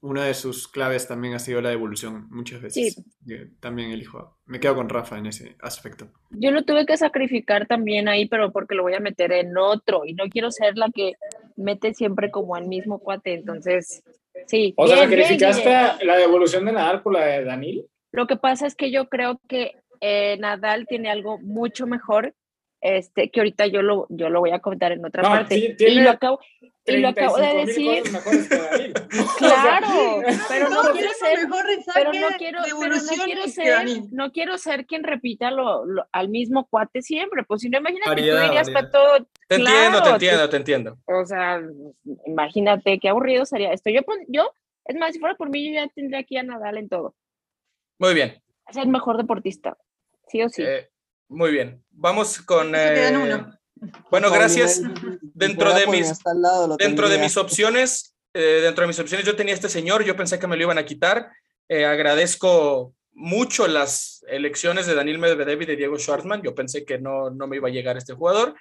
[0.06, 3.04] una de sus claves también ha sido la devolución muchas veces.
[3.22, 6.12] Yo también elijo, me quedo con Rafa en ese aspecto.
[6.30, 10.06] Yo lo tuve que sacrificar también ahí, pero porque lo voy a meter en otro
[10.06, 11.14] y no quiero ser la que
[11.56, 13.34] mete siempre como al mismo cuate.
[13.34, 14.04] Entonces,
[14.46, 14.76] sí.
[14.78, 17.88] O sea, bien, sacrificaste la devolución de Nadal por la de Danil.
[18.12, 22.36] Lo que pasa es que yo creo que eh, Nadal tiene algo mucho mejor,
[22.82, 25.56] este, que ahorita yo lo, yo lo voy a comentar en otra No, parte.
[25.56, 26.40] sí, y lo acabo,
[26.86, 28.94] y lo acabo de 35,000 decir.
[29.38, 29.88] Claro,
[30.50, 34.08] pero no quiero ser, mejor pero no quiero, pero no quiero ser, Dani.
[34.12, 37.44] no quiero ser quien repita lo, lo- al mismo cuate siempre.
[37.44, 39.28] Pues si no, imagínate, Variedad, tú dirías para todo.
[39.48, 40.98] Te entiendo, te entiendo, te entiendo.
[41.06, 41.62] O sea,
[42.26, 43.90] imagínate qué aburrido sería esto.
[43.90, 44.52] Yo, pon- yo,
[44.86, 47.16] es más, si fuera por mí, yo ya tendría aquí a Nadal en todo.
[48.00, 48.42] Muy bien.
[48.68, 49.78] Es el mejor deportista,
[50.28, 50.64] sí o sí.
[50.66, 50.90] eh,
[51.30, 51.84] muy bien.
[51.92, 52.74] Vamos con.
[52.76, 53.58] Eh, uno.
[54.12, 54.82] bueno, gracias.
[55.22, 56.10] Dentro de mis-
[56.78, 60.40] Dentro de mis opciones, eh, dentro de mis opciones, yo tenía este señor, yo pensé
[60.40, 61.32] que me lo iban a quitar.
[61.68, 66.42] Eh, agradezco mucho las elecciones de Daniel Medvedev y de Diego Schwartzman.
[66.42, 68.56] Yo pensé que no, no me iba a llegar este jugador.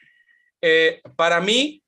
[0.60, 1.82] Eh, para mí,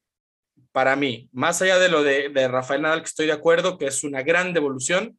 [0.72, 3.86] para mí, más allá de lo de, de Rafael Nadal, que estoy de acuerdo, que
[3.86, 5.18] es una gran devolución,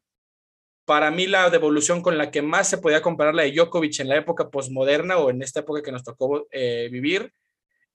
[0.88, 4.08] para mí la devolución con la que más se podía comparar la de Djokovic en
[4.08, 7.30] la época posmoderna o en esta época que nos tocó eh, vivir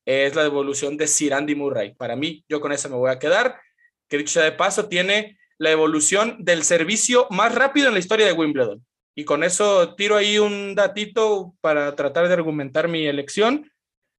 [0.06, 1.96] es la devolución de Sir Andy Murray.
[1.96, 3.60] Para mí, yo con esa me voy a quedar.
[4.08, 8.28] Que dicho sea de paso, tiene la evolución del servicio más rápido en la historia
[8.28, 8.86] de Wimbledon.
[9.16, 13.72] Y con eso tiro ahí un datito para tratar de argumentar mi elección.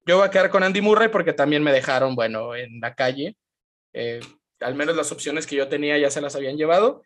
[0.04, 3.36] Yo voy a quedar con Andy Murray porque también me dejaron, bueno, en la calle.
[3.92, 4.18] Eh,
[4.58, 7.04] al menos las opciones que yo tenía ya se las habían llevado.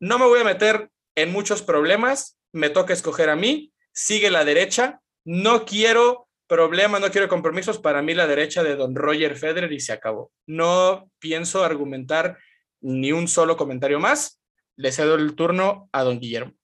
[0.00, 2.38] No me voy a meter en muchos problemas.
[2.52, 3.72] Me toca escoger a mí.
[3.92, 5.00] Sigue la derecha.
[5.24, 7.78] No quiero problemas, no quiero compromisos.
[7.78, 10.32] Para mí la derecha de don Roger Federer y se acabó.
[10.46, 12.38] No pienso argumentar
[12.80, 14.42] ni un solo comentario más.
[14.76, 16.54] Le cedo el turno a don Guillermo.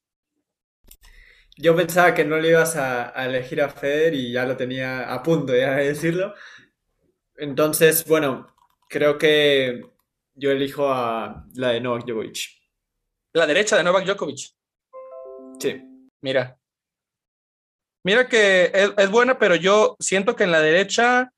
[1.57, 5.23] Yo pensaba que no le ibas a, elegir a Federer y ya lo tenía a
[5.23, 6.35] punto ya de decirlo.
[7.37, 8.55] Entonces, bueno,
[8.89, 9.83] creo que
[10.35, 12.58] yo elijo a la de Novak Djokovic.
[13.39, 14.51] La derecha de Novak Djokovic.
[15.61, 15.81] Sí.
[16.21, 16.59] Mira.
[18.05, 21.31] Mira que es, es buena, pero yo siento que en la derecha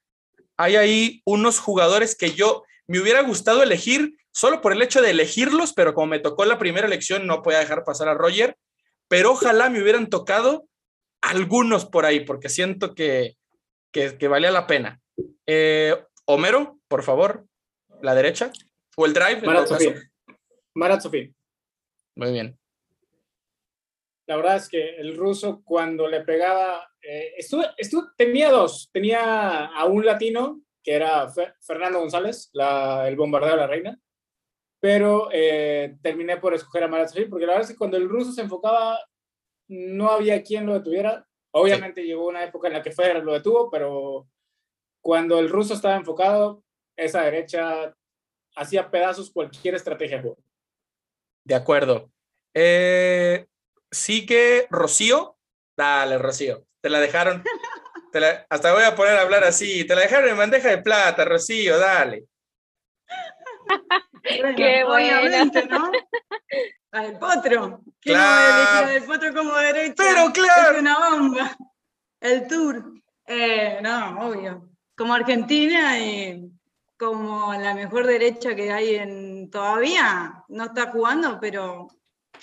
[0.56, 5.10] hay ahí unos jugadores que yo me hubiera gustado elegir solo por el hecho de
[5.10, 8.56] elegirlos, pero como me tocó la primera elección, no podía dejar pasar a Roger.
[9.08, 10.66] Pero ojalá me hubieran tocado
[11.20, 13.36] algunos por ahí, porque siento que,
[13.92, 15.02] que, que valía la pena.
[15.46, 17.44] Eh, Homero, por favor,
[18.00, 18.52] la derecha.
[18.96, 19.42] O el drive.
[19.42, 20.10] Marat Sofín.
[20.74, 21.36] Marat Sofín.
[22.20, 22.58] Muy bien.
[24.26, 27.34] La verdad es que el ruso cuando le pegaba, eh,
[28.18, 28.90] tenía dos.
[28.92, 31.28] Tenía a un latino, que era
[31.62, 33.98] Fernando González, la, el bombardeo de la reina,
[34.80, 38.06] pero eh, terminé por escoger a Marat Sofín, porque la verdad es que cuando el
[38.06, 38.98] ruso se enfocaba,
[39.68, 41.26] no había quien lo detuviera.
[41.52, 44.28] Obviamente llegó una época en la que Federer lo detuvo, pero
[45.00, 46.62] cuando el ruso estaba enfocado,
[46.96, 47.96] esa derecha
[48.56, 50.22] hacía pedazos cualquier estrategia.
[50.22, 50.34] De
[51.54, 52.10] acuerdo.
[52.54, 53.46] Eh,
[53.90, 55.36] sigue Rocío.
[55.76, 56.66] Dale, Rocío.
[56.80, 57.42] Te la dejaron.
[58.48, 59.84] hasta voy a poner a hablar así.
[59.84, 62.24] Te la dejaron en bandeja de plata, Rocío, dale.
[64.56, 65.90] Qué obviamente, ¿no?
[66.92, 67.82] Al potro.
[68.00, 69.00] ¿Quién claro.
[69.00, 69.94] no potro como derecha?
[69.96, 70.74] Pero claro.
[70.74, 71.56] Es una bomba.
[72.20, 72.92] El tour.
[73.26, 74.70] Eh, no, obvio.
[74.96, 76.50] Como Argentina y
[77.00, 81.88] como la mejor derecha que hay en todavía, no está jugando, pero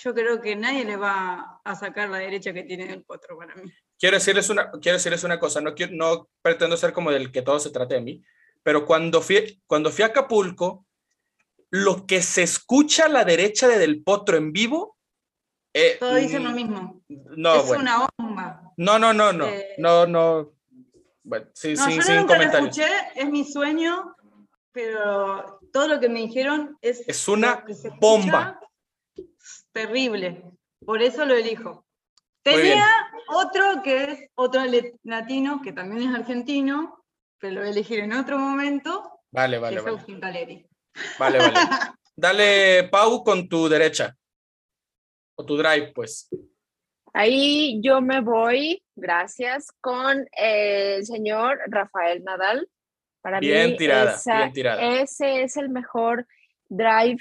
[0.00, 3.54] yo creo que nadie le va a sacar la derecha que tiene el potro para
[3.54, 3.72] mí.
[3.96, 7.42] Quiero decirles una, quiero decirles una cosa, no, quiero, no pretendo ser como del que
[7.42, 8.24] todo se trate de mí,
[8.64, 10.84] pero cuando fui, cuando fui a Acapulco,
[11.70, 14.96] lo que se escucha a la derecha de Del Potro en vivo.
[15.72, 17.00] Eh, Todos dicen lo mismo.
[17.08, 18.72] No, es una bomba.
[18.76, 19.46] No, no, no, no.
[19.46, 20.52] Eh, no, no.
[21.22, 22.76] Bueno, sí, no, sí, yo sin comentarios.
[22.76, 24.16] Lo escuché, es mi sueño,
[24.78, 27.02] pero todo lo que me dijeron es.
[27.08, 27.64] Es una
[28.00, 28.60] bomba.
[29.72, 30.44] Terrible.
[30.86, 31.84] Por eso lo elijo.
[32.44, 32.86] Tenía
[33.34, 34.62] otro que es otro
[35.02, 37.04] latino, que también es argentino,
[37.40, 39.20] pero lo voy a elegir en otro momento.
[39.32, 39.76] Vale, vale.
[39.76, 39.96] Que vale.
[39.96, 40.20] Agustín.
[40.20, 41.54] Vale, vale.
[42.16, 44.16] Dale, Pau, con tu derecha.
[45.36, 46.28] O tu drive, pues.
[47.12, 52.68] Ahí yo me voy, gracias, con el señor Rafael Nadal.
[53.20, 55.00] Para bien mí, tirada, esa, bien tirada.
[55.00, 56.26] ese es el mejor
[56.68, 57.18] drive.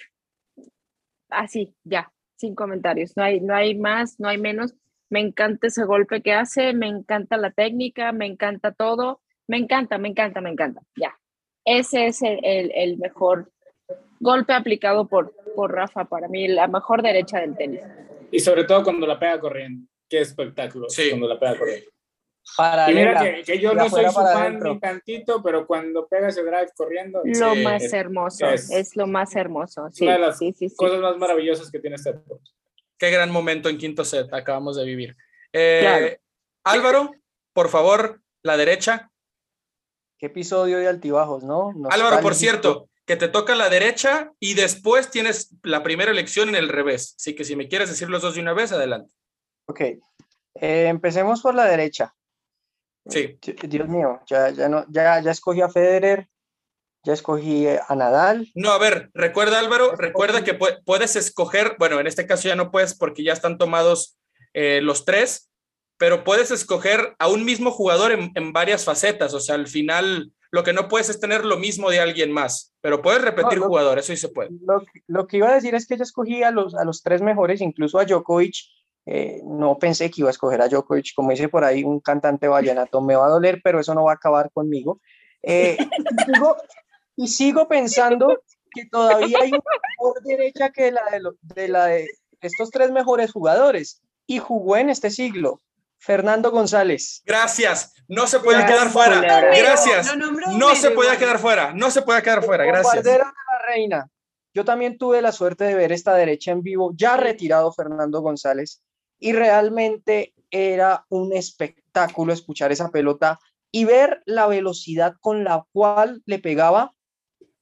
[1.30, 3.18] Así, ya, sin comentarios.
[3.18, 4.76] No hay, no hay más, no hay menos.
[5.10, 9.22] Me encanta ese golpe que hace, me encanta la técnica, me encanta todo.
[9.48, 10.82] Me encanta, me encanta, me encanta.
[10.95, 11.18] Ya.
[11.66, 13.52] Ese es el, el, el mejor
[14.20, 17.82] golpe aplicado por, por Rafa, para mí, la mejor derecha del tenis.
[18.32, 19.88] Y sobre todo cuando la pega corriendo.
[20.10, 21.10] Qué espectáculo sí.
[21.10, 21.89] cuando la pega corriendo.
[22.56, 26.30] Para y mira que, que, yo no soy su fan ni tantito, pero cuando pega
[26.30, 27.22] ese drive corriendo.
[27.24, 29.89] Lo sí, más hermoso, es, es, lo más hermoso.
[29.91, 32.50] Sí, una de las sí, sí, cosas más maravillosas que tiene este deporte.
[32.98, 35.16] Qué gran momento en quinto set acabamos de vivir.
[35.54, 36.08] Eh, claro.
[36.64, 37.12] Álvaro,
[37.54, 39.12] por favor, la derecha.
[40.18, 41.74] Qué episodio de altibajos, ¿no?
[41.74, 46.50] Nos Álvaro, por cierto, que te toca la derecha y después tienes la primera elección
[46.50, 47.16] en el revés.
[47.18, 49.14] Así que si me quieres decir los dos de una vez, adelante.
[49.68, 49.82] Ok.
[49.82, 52.16] Eh, empecemos por la derecha.
[53.10, 53.38] Sí.
[53.64, 56.28] Dios mío, ya, ya, no, ya, ya escogí a Federer,
[57.03, 58.51] ya escogí a Nadal.
[58.53, 62.55] No, a ver, recuerda Álvaro, recuerda que pu puedes escoger, bueno, en este caso ya
[62.55, 64.18] no puedes porque ya están tomados
[64.53, 65.49] eh, los tres,
[65.97, 70.34] pero puedes escoger a un mismo jugador en, en, varias facetas, o sea, al final
[70.51, 73.66] lo que no puedes es tener lo mismo de alguien más, pero puedes repetir no,
[73.66, 74.49] lo, jugador, eso sí se puede.
[74.66, 77.22] Lo, lo, que iba a decir es que yo escogí a los, a los tres
[77.22, 78.55] mejores, incluso a Djokovic,
[79.10, 82.49] eh, no pensé que iba a escoger a Djokovic, como dice por ahí un cantante
[82.49, 84.99] vallenato, me va a doler, pero eso no va a acabar conmigo.
[85.41, 86.58] Eh, y, sigo,
[87.16, 89.62] y, sigo, pensando que todavía hay una
[89.97, 92.08] mejor derecha que la de, lo, de la de
[92.41, 95.62] estos tres mejores jugadores, y jugó en este siglo.
[95.99, 97.24] Fernando González.
[97.26, 97.93] Gracias.
[98.10, 99.22] No se puede quedar fuera.
[99.22, 100.16] Gracias.
[100.51, 101.74] No se puede quedar fuera.
[101.74, 102.66] No se puede quedar fuera.
[102.66, 103.03] Gracias.
[103.03, 103.34] de la
[103.66, 104.08] reina.
[104.53, 108.82] Yo también tuve la suerte de ver esta derecha en vivo, ya retirado Fernando González,
[109.20, 113.39] y realmente era un espectáculo escuchar esa pelota
[113.72, 116.93] y ver la velocidad con la cual le pegaba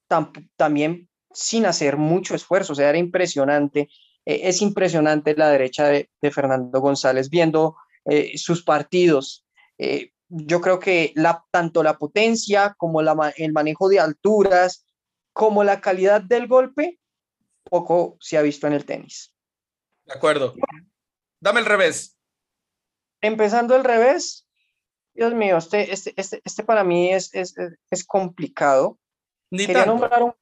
[0.08, 3.90] tam también sin hacer mucho esfuerzo, o sea, era impresionante,
[4.26, 7.76] eh, es impresionante la derecha de, Fernando González viendo
[8.06, 9.46] eh, sus partidos.
[9.78, 11.14] Eh, yo creo que
[11.52, 14.86] tanto la potencia como el manejo de alturas,
[15.34, 17.00] como la calidad del golpe,
[17.64, 19.34] poco se ha visto en el tenis.
[20.06, 20.54] De acuerdo.
[21.40, 22.18] Dame el revés.
[23.22, 24.48] Empezando el revés,
[25.14, 27.56] Dios mío, este, este, este, este para mí es, es,
[27.90, 29.00] es complicado.
[29.50, 29.94] Ni Quería tanto.
[29.94, 30.34] nombrar un,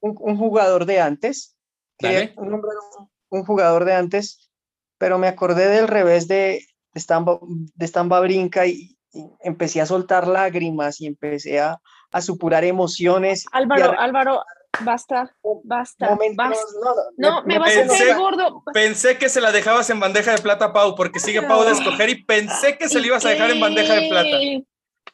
[0.00, 1.56] un, un, jugador de antes.
[1.98, 4.50] Quería nombrar un, un, jugador de antes,
[4.98, 9.86] pero me acordé del revés de, de, Stamba, de Stamba Brinca y, y, empecé a
[9.86, 11.80] soltar lágrimas y empecé a,
[12.10, 13.44] a supurar emociones.
[13.52, 14.02] Álvaro, a...
[14.02, 14.44] Álvaro,
[14.80, 17.02] basta, basta, Momentos, basta.
[17.16, 18.62] No, no, me, me vas pensé, a hacer gordo.
[18.72, 21.72] Pensé que se la dejabas en bandeja de plata a Pau, porque sigue Pau de
[21.72, 24.36] escoger y pensé que se la ibas a dejar en bandeja de plata.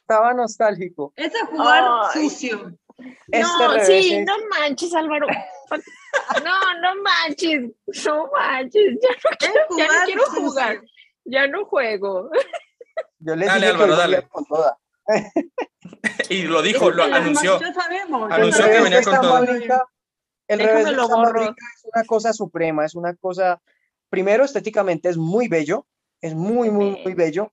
[0.01, 1.13] Estaba nostálgico.
[1.17, 1.85] Es a jugar
[2.15, 2.29] Ay.
[2.29, 2.73] sucio.
[3.31, 5.27] Este no, revés sí, es- no manches, Álvaro.
[6.45, 7.71] No, no manches,
[8.05, 8.99] no manches.
[9.01, 10.81] Ya no, Es ya no jugar quiero jugar,
[11.25, 12.31] ya no juego.
[13.21, 14.29] Yo les Dale, dije Álvaro, que dale.
[14.29, 14.79] con toda.
[16.31, 17.61] Y lo dijo, lo anunció.
[17.61, 18.31] Ya sabemos.
[18.31, 19.41] Anunció El que venía de con todo.
[19.43, 19.85] Brinca-
[20.49, 23.61] el revés de es una cosa suprema, es una cosa,
[24.11, 25.87] primero estéticamente es muy bello,
[26.21, 27.53] es muy, muy, muy bello,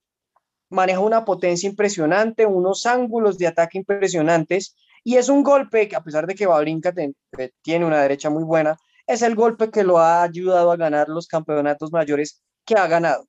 [0.70, 6.04] maneja una potencia impresionante, unos ángulos de ataque impresionantes, y es un golpe que a
[6.04, 6.94] pesar de que Babrinka
[7.38, 8.78] eh, tiene una derecha muy buena,
[9.08, 13.26] es el golpe que lo ha ayudado a ganar los campeonatos mayores que ha ganado.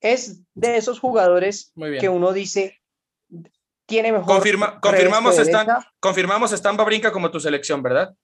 [0.00, 2.78] Es de esos jugadores que uno dice,
[3.86, 4.26] tiene mejor...
[4.40, 5.88] Confirma- confirmamos, que están, derecha.
[6.00, 8.14] confirmamos Estamba Brinca como tu selección, ¿verdad?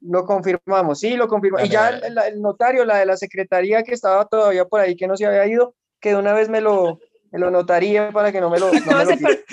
[0.00, 1.68] Lo confirmamos, sí, lo confirmamos.
[1.68, 5.06] Y ya el, el- notario, la de la secretaría que estaba todavía por ahí, que
[5.06, 6.98] no se había ido, que de una vez me lo,
[7.30, 8.66] me lo notaría para que no me lo...
[8.66, 9.44] no me Acabas, lo de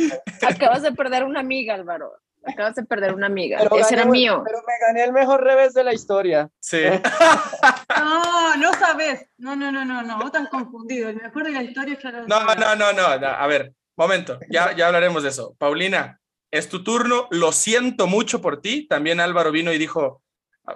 [0.47, 2.12] acabas de perder una amiga, Álvaro.
[2.43, 3.59] Acabas de perder una amiga.
[3.62, 4.41] Pero Ese gané- era mío.
[4.43, 6.49] Pero me gané el mejor revés de la historia.
[6.59, 6.82] Sí.
[7.99, 9.28] No, no sabes.
[9.38, 10.18] No, no, no, no, no.
[10.18, 11.09] Vos estás confundido.
[11.09, 14.39] El mejor de la historia ya lo No, no, no, no, no, A ver, momento.
[14.49, 15.56] Ya, ya hablaremos de eso.
[15.58, 16.20] Paulina,
[16.52, 17.28] es tu turno.
[17.32, 18.88] Lo siento mucho por ti.
[18.88, 20.22] También Álvaro vino y dijo,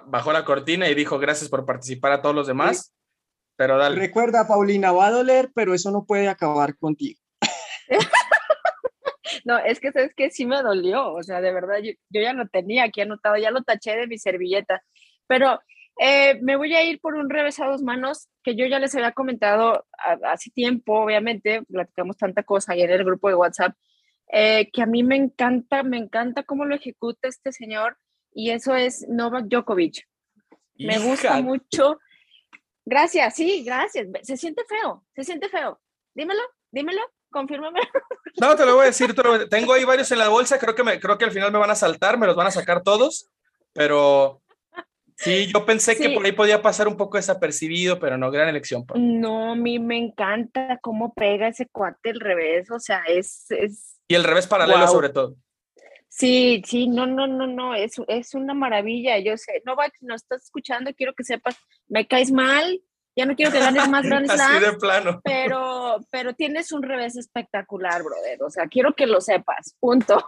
[0.06, 2.94] bajó la cortina y dijo gracias por participar a todos los demás.
[3.56, 3.96] Pero dale.
[3.96, 7.20] Recuerda, Paulina, va a doler, pero eso no puede acabar contigo.
[9.44, 12.32] No, es que sabes que sí me dolió, o sea, de verdad, yo, yo ya
[12.32, 14.82] lo tenía aquí anotado, ya lo taché de mi servilleta,
[15.28, 15.60] pero
[15.98, 18.94] eh, me voy a ir por un revés a dos manos que yo ya les
[18.94, 19.86] había comentado
[20.24, 23.74] hace tiempo, obviamente, platicamos tanta cosa ahí en el grupo de WhatsApp,
[24.28, 27.96] eh, que a mí me encanta, me encanta cómo lo ejecuta este señor
[28.32, 30.06] y eso es Novak Djokovic.
[30.78, 31.98] Me gusta mucho.
[32.84, 34.06] Gracias, sí, gracias.
[34.22, 35.80] Se siente feo, se siente feo.
[36.14, 37.80] Dímelo, dímelo, confírmame.
[38.38, 39.14] No, te lo voy a decir.
[39.48, 40.58] Tengo ahí varios en la bolsa.
[40.58, 42.50] Creo que, me, creo que al final me van a saltar, me los van a
[42.50, 43.30] sacar todos.
[43.72, 44.42] Pero
[45.16, 48.86] sí, yo pensé que por ahí podía pasar un poco desapercibido, pero no, gran elección.
[48.86, 48.96] Pau.
[48.98, 53.98] No, a mí me encanta cómo pega ese cuate el revés, o sea, es, es,
[54.08, 55.36] Y el revés paralelo, sobre todo.
[56.08, 60.44] sí, sí, no, no, no, no, es, es una maravilla, yo sé, Novak, nos estás
[60.44, 61.56] escuchando, quiero que sepas,
[61.88, 62.80] me caes mal,
[63.16, 65.20] ya no quiero que ganes más Grand Así Slams, de plano.
[65.24, 70.22] pero, pero tienes un revés espectacular, brother, o sea, quiero que lo sepas, punto.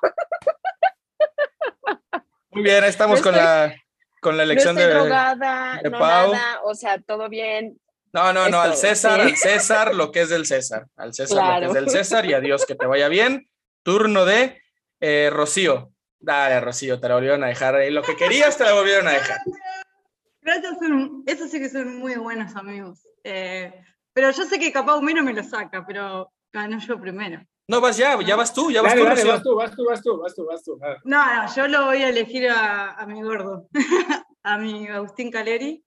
[2.50, 3.74] Muy bien, ahí estamos No con, la,
[4.20, 4.98] con la No elección estoy de.
[4.98, 6.32] drogada, de no Pau.
[6.32, 7.78] nada, o sea, todo bien,
[8.12, 9.26] No, no, no, al César, sí.
[9.28, 10.86] al César, lo que es del César.
[10.96, 11.66] Al César, lo que Claro.
[11.68, 13.48] es del César y adiós, que te vaya bien.
[13.82, 14.60] Turno de
[15.00, 15.92] eh, Rocío.
[16.18, 17.74] Dale, Rocío, te la volvieron a dejar.
[17.76, 17.90] ahí.
[17.90, 19.38] Lo que querías te la volvieron a dejar.
[20.40, 23.06] Gracias, son, esos sí que son muy buenos amigos.
[23.24, 23.72] Eh,
[24.12, 27.40] pero yo sé que capaz Homero me lo saca, pero gano yo primero.
[27.70, 29.84] No, vas ya, ya vas tú, ya vas Dale, tú, dale, vas tú, vas tú,
[29.84, 30.78] vas tú, vas tú, vas tú.
[30.82, 33.68] Ah, No, no, yo lo voy a elegir a, a mi gordo,
[34.42, 35.84] a mi Agustín Caleri.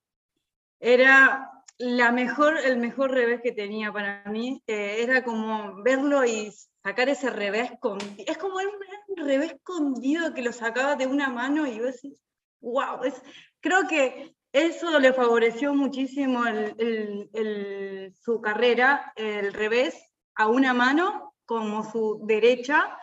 [0.78, 4.62] Era la mejor, el mejor revés que tenía para mí.
[4.68, 6.52] eh, era como verlo y
[6.84, 7.98] sacar ese revés con.
[8.16, 8.62] Es como un,
[9.08, 12.22] un revés escondido que lo sacaba de una mano y vos decís,
[12.60, 13.20] wow, es,
[13.60, 20.00] creo que eso le favoreció muchísimo el- el- el- su carrera, el revés
[20.36, 22.96] a una mano como su derecha,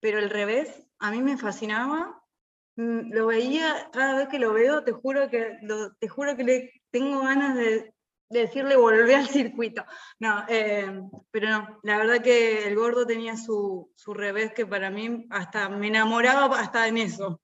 [0.00, 2.20] pero el revés a mí me fascinaba.
[2.76, 6.44] Mm, Lo veía, cada vez que lo veo, te juro que, lo- te juro que
[6.44, 7.94] le tengo ganas de,
[8.30, 9.84] de decirle volver al circuito.
[10.18, 10.86] No, eh,
[11.30, 15.68] pero no, la verdad que el gordo tenía su, su revés que para mí hasta
[15.68, 17.40] me enamoraba hasta en eso.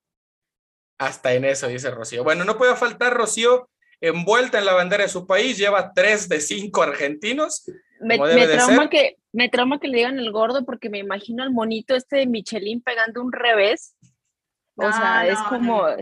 [0.98, 2.24] Hasta en eso, dice Rocío.
[2.24, 3.70] Bueno, no puede faltar Rocío
[4.02, 7.64] envuelta en la bandera de su país, lleva tres de cinco argentinos.
[8.00, 8.88] Me, como debe me trauma ser.
[8.90, 12.26] que, me trauma que le digan el gordo porque me imagino al monito este de
[12.26, 13.94] Michelin pegando un revés.
[14.76, 15.82] O No, sea, es no, como.
[15.88, 15.96] no.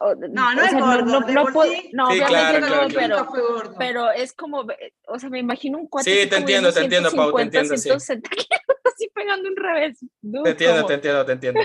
[0.00, 2.66] o- No, no o es sea, gordo, No, no sí- no, Sí, obviamente claro, no,
[2.66, 3.28] claro, claro.
[3.32, 4.66] pero, pero es como,
[5.08, 6.22] o sea, me imagino un cuate.
[6.22, 7.82] Sí, te entiendo, te entiendo, Pau, te 150, entiendo, sí.
[7.82, 8.60] 160 kilos,
[8.94, 9.98] así pegando un revés.
[10.20, 10.88] Dude, Te entiendo, ¿cómo?
[10.88, 11.60] te entiendo, te entiendo.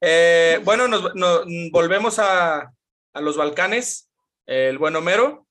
[0.00, 2.72] Eh, bueno, nos, no- volvemos a,
[3.12, 4.08] a los Balcanes.
[4.46, 5.46] El buen Homero,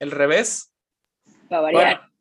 [0.00, 0.72] el revés.
[1.48, 1.96] Para variar.
[1.98, 2.11] Bueno,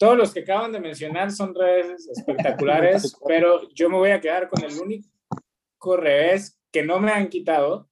[0.00, 4.48] todos los que acaban de mencionar son reveses espectaculares, pero yo me voy a quedar
[4.48, 7.86] con el único revés que no me han quitado.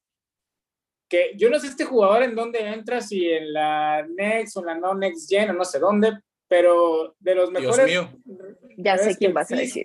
[1.07, 4.67] Que yo no sé este jugador en dónde entra, si en la Next o en
[4.67, 7.87] la no Next Gen o no sé dónde, pero de los Dios mejores.
[7.87, 8.11] mío.
[8.79, 9.85] Ya sé quién vas a decir.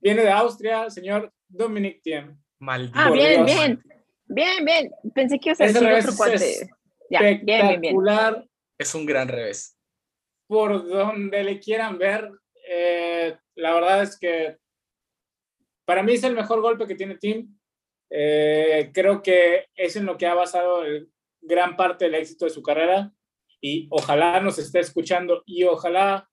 [0.00, 2.38] Viene de Austria, señor Dominic Thiem.
[2.58, 2.98] Maldito.
[2.98, 3.58] Ah, bien, Dios.
[3.58, 3.82] bien.
[4.26, 4.90] Bien, bien.
[5.14, 6.70] Pensé que ibas a decir otro cuate.
[7.10, 7.74] Ya, bien, bien, bien.
[7.74, 8.48] Espectacular
[8.78, 9.74] Es un gran revés.
[10.46, 12.30] Por donde le quieran ver.
[12.68, 14.56] eh, la verdad es que
[15.84, 17.56] para mí es el mejor golpe que tiene Tim.
[18.10, 20.82] Eh, creo que es en lo que ha basado
[21.40, 23.12] gran parte del éxito de su carrera
[23.60, 26.28] y ojalá nos esté escuchando y ojalá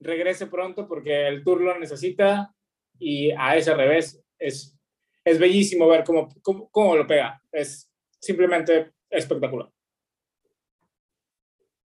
[0.00, 2.54] regrese pronto porque el Tour lo necesita
[2.98, 4.78] y a ese revés es,
[5.24, 7.40] es bellísimo ver cómo, cómo, cómo lo pega.
[7.52, 9.70] Es simplemente espectacular.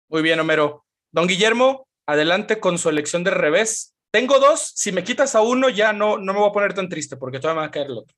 [0.10, 0.86] Muy bien, Homero.
[1.12, 3.96] Don Guillermo, adelante con su elección de revés.
[4.12, 6.90] Tengo dos, si me quitas a uno ya no, no me voy a poner tan
[6.90, 8.16] triste porque todavía me va a caer el otro.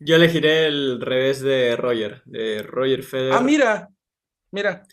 [0.00, 3.34] Yo elegiré el revés de Roger, de Roger Federer.
[3.34, 3.88] Ah, mira,
[4.52, 4.86] mira.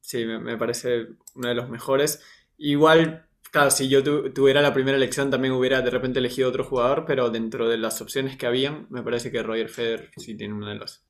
[0.00, 2.22] Sí, me, me parece uno de los mejores.
[2.56, 6.64] Igual, claro, si yo tu, tuviera la primera elección también hubiera de repente elegido otro
[6.64, 10.54] jugador, pero dentro de las opciones que habían, me parece que Roger Federer sí tiene
[10.54, 11.04] uno de los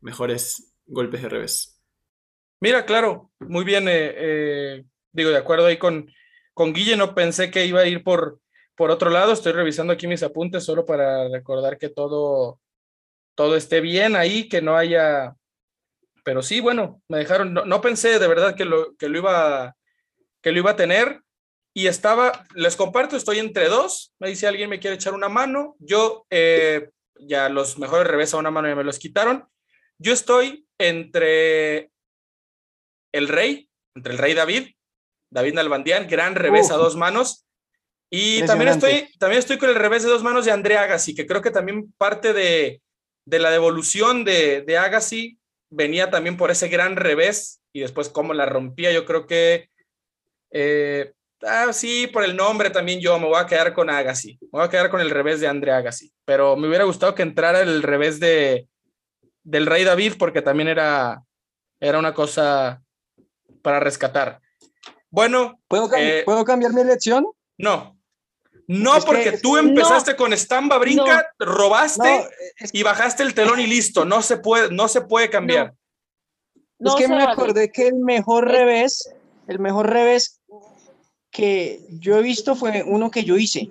[0.00, 1.79] mejores golpes de revés.
[2.60, 3.88] Mira, claro, muy bien.
[3.88, 6.10] Eh, eh, digo, de acuerdo ahí con,
[6.54, 8.40] con Guille, no pensé que iba a ir por,
[8.76, 9.32] por otro lado.
[9.32, 12.60] Estoy revisando aquí mis apuntes solo para recordar que todo,
[13.34, 15.34] todo esté bien ahí, que no haya.
[16.24, 17.54] Pero sí, bueno, me dejaron.
[17.54, 19.74] No, pensé de verdad que lo, que lo iba
[20.42, 21.22] que lo iba a tener
[21.74, 25.76] y estaba, les comparto, estoy entre dos, me dice alguien me quiere echar una mano,
[25.78, 26.90] yo eh,
[27.20, 29.46] ya los mejores revés a una mano ya me los quitaron,
[29.98, 31.90] yo estoy entre
[33.12, 34.68] el rey, entre el rey David,
[35.30, 37.46] David Nalbandian, gran revés a dos manos,
[38.10, 41.26] y también estoy, también estoy con el revés de dos manos de André Agassi, que
[41.26, 42.82] creo que también parte de,
[43.24, 45.38] de la devolución de, de Agassi
[45.70, 49.70] venía también por ese gran revés y después cómo la rompía, yo creo que
[50.50, 54.38] eh, ah, sí, por el nombre también yo me voy a quedar con Agassi.
[54.40, 56.12] Me voy a quedar con el revés de André Agassi.
[56.24, 58.68] Pero me hubiera gustado que entrara el revés de,
[59.42, 61.22] del Rey David porque también era,
[61.80, 62.82] era una cosa
[63.62, 64.40] para rescatar.
[65.10, 65.60] Bueno.
[65.68, 67.26] ¿Puedo, eh, ¿puedo cambiar mi elección?
[67.58, 67.96] No.
[68.66, 72.78] No, es porque que, tú empezaste no, con Stamba Brinca, no, robaste no, es que,
[72.78, 74.04] y bajaste el telón y listo.
[74.04, 75.74] No se puede, no se puede cambiar.
[76.78, 79.12] es que me acordé que el mejor revés,
[79.48, 80.40] el mejor revés
[81.32, 83.70] que yo he visto fue uno que yo hice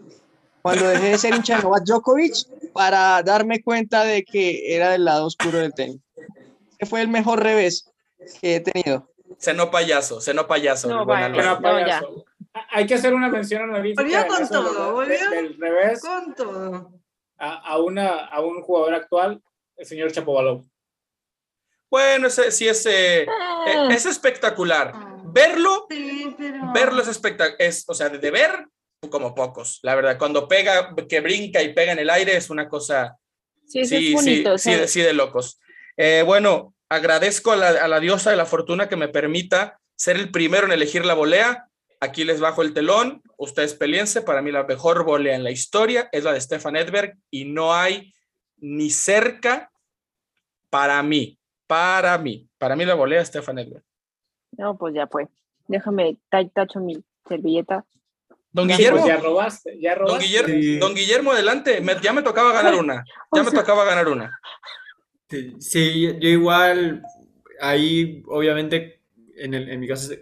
[0.61, 2.33] cuando dejé de ser hincha de Novak Djokovic
[2.73, 6.01] para darme cuenta de que era del lado oscuro del tenis.
[6.77, 7.89] Ese fue el mejor revés
[8.41, 9.08] que he tenido.
[9.37, 10.89] Se no payaso, se no payaso.
[10.89, 12.25] No, vale, no, payaso.
[12.71, 14.01] Hay que hacer una mención honorífica.
[14.01, 16.93] Volvió con todo, volvió del revés con todo.
[17.37, 19.41] A, a, una, a un jugador actual,
[19.77, 20.63] el señor Chapovalov.
[21.89, 23.89] Bueno, ese sí es, eh, ah.
[23.91, 24.93] es espectacular.
[25.23, 26.71] Verlo, sí, pero...
[26.73, 27.55] verlo es espectacular.
[27.59, 28.67] Es, o sea, de ver,
[29.09, 30.17] como pocos, la verdad.
[30.17, 33.17] Cuando pega, que brinca y pega en el aire, es una cosa.
[33.65, 35.59] Sí, sí, bonito, sí, sí, sí, de locos.
[35.95, 40.15] Eh, bueno, agradezco a la, a la diosa de la fortuna que me permita ser
[40.15, 41.67] el primero en elegir la volea.
[42.01, 46.07] Aquí les bajo el telón, ustedes peliense, para mí la mejor volea en la historia
[46.13, 48.13] es la de Stefan Edberg y no hay
[48.57, 49.69] ni cerca
[50.69, 51.37] para mí,
[51.67, 53.83] para mí, para mí la volea Stefan Edberg.
[54.57, 55.27] No, pues ya fue.
[55.67, 57.85] Déjame, tacho mi servilleta.
[58.51, 60.13] Don Guillermo, pues ya robaste, ya robaste.
[60.13, 60.77] Don Guillermo, sí.
[60.79, 64.39] don Guillermo adelante, me, ya me tocaba ganar una, ya me tocaba ganar una.
[65.59, 67.03] Sí, yo igual,
[67.61, 69.01] ahí obviamente,
[69.35, 70.13] en, el, en mi caso,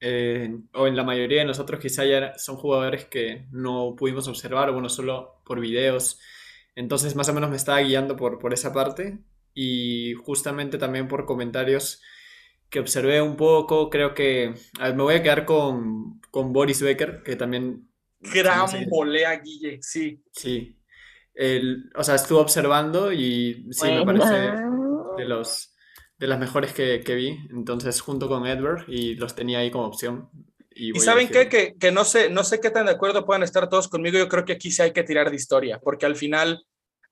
[0.00, 4.72] eh, o en la mayoría de nosotros quizá ya son jugadores que no pudimos observar,
[4.72, 6.20] bueno, solo por videos.
[6.74, 9.18] Entonces más o menos me estaba guiando por, por esa parte
[9.54, 12.02] y justamente también por comentarios
[12.70, 17.22] que observé un poco, creo que ver, me voy a quedar con, con, Boris Becker,
[17.22, 17.88] que también...
[18.18, 20.22] Gran volea, Guille, sí.
[20.32, 20.78] Sí.
[21.34, 24.04] El, o sea, estuve observando y sí, bueno.
[24.04, 24.52] me parece
[25.16, 25.72] de los
[26.18, 29.86] de las mejores que, que, vi, entonces junto con Edward y los tenía ahí como
[29.86, 30.30] opción.
[30.70, 31.48] Y, ¿Y saben qué?
[31.48, 34.28] Que, que, no, sé, no sé qué tan de acuerdo puedan estar todos conmigo, yo
[34.28, 36.64] creo que aquí sí hay que tirar de historia, porque al final,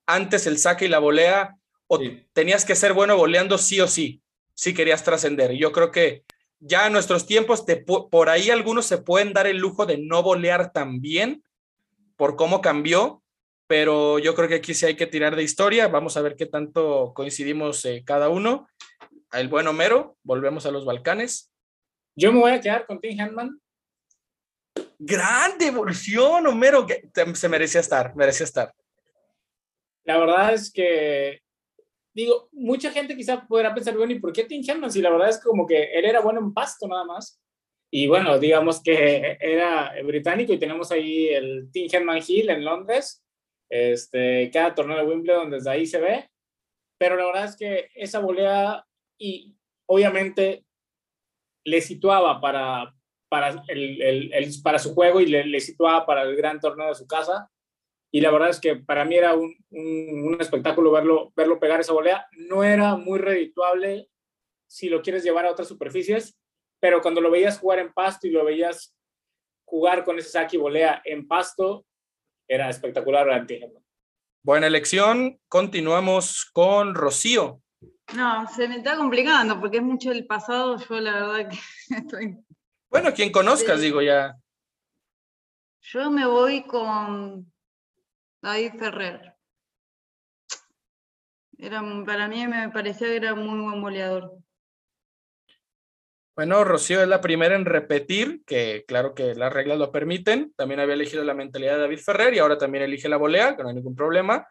[0.07, 1.57] antes el saque y la volea,
[1.89, 2.25] o sí.
[2.33, 4.23] tenías que ser bueno voleando sí o sí,
[4.55, 5.57] si querías trascender.
[5.57, 6.23] Yo creo que
[6.61, 10.23] ya en nuestros tiempos, te, por ahí algunos se pueden dar el lujo de no
[10.23, 11.43] volear tan bien
[12.16, 13.20] por cómo cambió,
[13.71, 15.87] pero yo creo que aquí sí hay que tirar de historia.
[15.87, 18.66] Vamos a ver qué tanto coincidimos eh, cada uno
[19.33, 21.53] el buen Homero, volvemos a los Balcanes.
[22.16, 23.61] Yo me voy a quedar con Tim Handman.
[24.99, 28.75] Gran devolución, Homero, que se merecía estar, merecía estar.
[30.03, 31.41] La verdad es que,
[32.12, 34.91] digo, mucha gente quizá podrá pensar, bueno, ¿y por qué Tim Handman?
[34.91, 37.41] Si la verdad es como que él era bueno en pasto nada más.
[37.89, 43.23] Y bueno, digamos que era británico y tenemos ahí el Tim Handman Hill en Londres.
[43.71, 46.29] Este, cada torneo de Wimbledon desde ahí se ve.
[46.99, 48.85] Pero la verdad es que esa volea
[49.18, 49.57] y
[49.87, 50.64] obviamente
[51.64, 52.95] le situaba para,
[53.29, 56.95] para, el, el, para su juego y le, le, situaba para el gran torneo de
[56.95, 57.51] su casa.
[58.12, 61.93] y la verdad es que para mí era un, un, espectáculo verlo, verlo pegar esa
[61.93, 62.27] volea.
[62.33, 64.09] No era muy redituable
[64.68, 66.37] si lo quieres llevar a otras superficies,
[66.81, 68.95] pero cuando lo veías jugar en pasto y lo veías
[69.64, 71.87] jugar con ese saque y volea en pasto,
[72.51, 73.80] era espectacular el antígeno.
[74.42, 75.38] Buena elección.
[75.48, 77.62] Continuamos con Rocío.
[78.16, 80.76] No, se me está complicando porque es mucho el pasado.
[80.76, 81.59] Yo la verdad que
[81.94, 82.36] estoy...
[82.90, 84.36] Bueno, quien conozcas, digo ya.
[85.80, 87.53] Yo me voy con
[88.42, 89.36] David Ferrer.
[91.57, 94.38] Era, para mí me parecía que era muy buen goleador.
[96.37, 100.53] Bueno, Rocío es la primera en repetir, que claro que las reglas lo permiten.
[100.57, 103.62] También había elegido la mentalidad de David Ferrer y ahora también elige la volea, que
[103.62, 104.47] no hay ningún problema.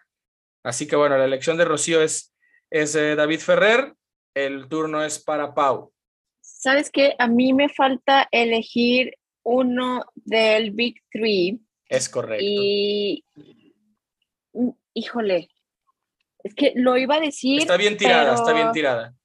[0.64, 2.36] Así que bueno, la elección de Rocío es,
[2.70, 3.94] es eh, David Ferrer.
[4.36, 5.92] El turno es para Pau.
[6.42, 7.16] ¿Sabes qué?
[7.18, 11.60] A mí me falta elegir uno del Big Three.
[11.88, 12.46] Es correcto.
[12.46, 13.24] Y
[14.54, 15.50] Mm, híjole,
[16.44, 17.60] es que lo iba a decir.
[17.60, 19.16] Está bien tirada, está bien tirada.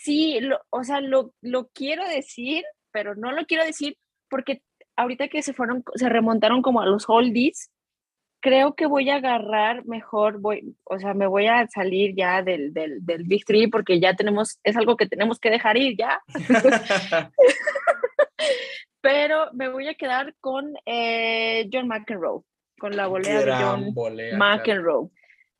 [0.00, 0.38] Sí,
[0.70, 3.96] o sea, lo, lo quiero decir, pero no lo quiero decir
[4.30, 4.62] porque
[4.96, 7.70] ahorita que se fueron, se remontaron como a los oldies,
[8.40, 12.72] creo que voy a agarrar mejor, voy, o sea, me voy a salir ya del,
[12.72, 16.22] del, del Big Three porque ya tenemos, es algo que tenemos que dejar ir ya.
[19.00, 22.42] Pero me voy a quedar con eh, John McEnroe
[22.78, 23.94] con la volea de John
[24.38, 25.10] McEnroe.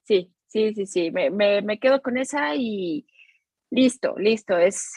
[0.05, 3.07] Sí, sí, sí, sí, me, me, me, quedo con esa y
[3.71, 4.93] listo, listo, es,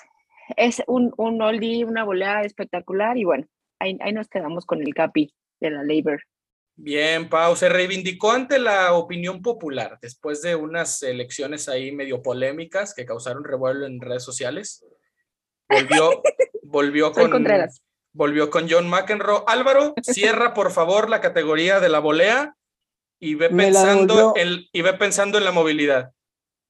[0.57, 3.47] es un, un oldie, una volea espectacular y bueno,
[3.79, 6.21] ahí, ahí nos quedamos con el capi de la Labor.
[6.75, 12.93] Bien, Pau, se reivindicó ante la opinión popular después de unas elecciones ahí medio polémicas
[12.93, 14.85] que causaron revuelo en redes sociales.
[15.69, 16.23] Volvió,
[16.63, 17.81] volvió con, Contreras
[18.13, 19.43] volvió con John McEnroe.
[19.47, 22.55] Álvaro, cierra por favor la categoría de la volea
[23.19, 26.11] y ve, pensando en, y ve pensando en la movilidad.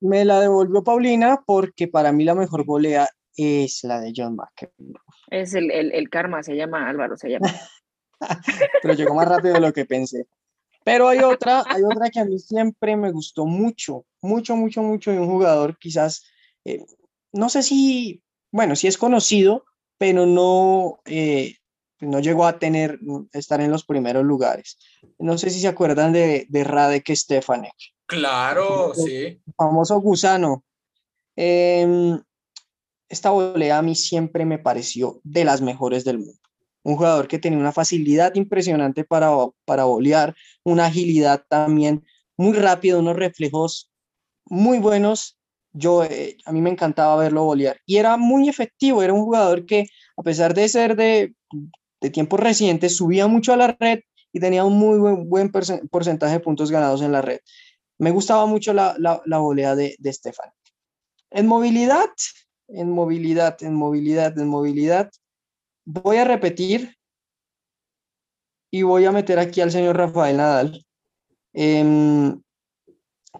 [0.01, 5.01] Me la devolvió Paulina porque para mí la mejor volea es la de John McEnroe.
[5.29, 7.47] Es el, el, el karma, se llama Álvaro, se llama.
[8.81, 10.27] Pero llegó más rápido de lo que pensé.
[10.83, 15.11] Pero hay otra, hay otra que a mí siempre me gustó mucho, mucho, mucho, mucho
[15.11, 16.25] de un jugador, quizás,
[16.65, 16.83] eh,
[17.31, 19.63] no sé si, bueno, si es conocido,
[19.99, 21.57] pero no, eh,
[21.99, 22.99] no llegó a tener,
[23.31, 24.79] estar en los primeros lugares.
[25.19, 27.75] No sé si se acuerdan de, de Radek Stefanek.
[28.11, 29.41] Claro, sí.
[29.55, 30.65] Famoso gusano.
[31.35, 32.19] Em,
[33.07, 36.39] esta volea a mí siempre me pareció de las mejores del mundo.
[36.83, 39.31] Un jugador que tenía una facilidad impresionante para,
[39.65, 40.35] para volear,
[40.65, 42.05] una agilidad también
[42.35, 43.89] muy rápida, unos reflejos
[44.45, 45.37] muy buenos
[45.73, 47.77] yo, eh, a mí me encantaba verlo bolear.
[47.85, 49.87] Y era muy efectivo, era un jugador que,
[50.17, 51.33] a pesar de ser de,
[52.01, 54.01] de tiempos recientes, subía mucho a la red
[54.33, 57.39] y tenía un muy buen, buen porcentaje de puntos ganados en la red.
[58.01, 60.49] Me gustaba mucho la, la, la de, de Estefan.
[61.29, 62.09] En movilidad,
[62.67, 65.11] en movilidad, en movilidad, en movilidad,
[65.85, 66.97] voy a repetir
[68.71, 70.83] y voy a meter aquí al señor Rafael Nadal.
[71.53, 72.33] Eh,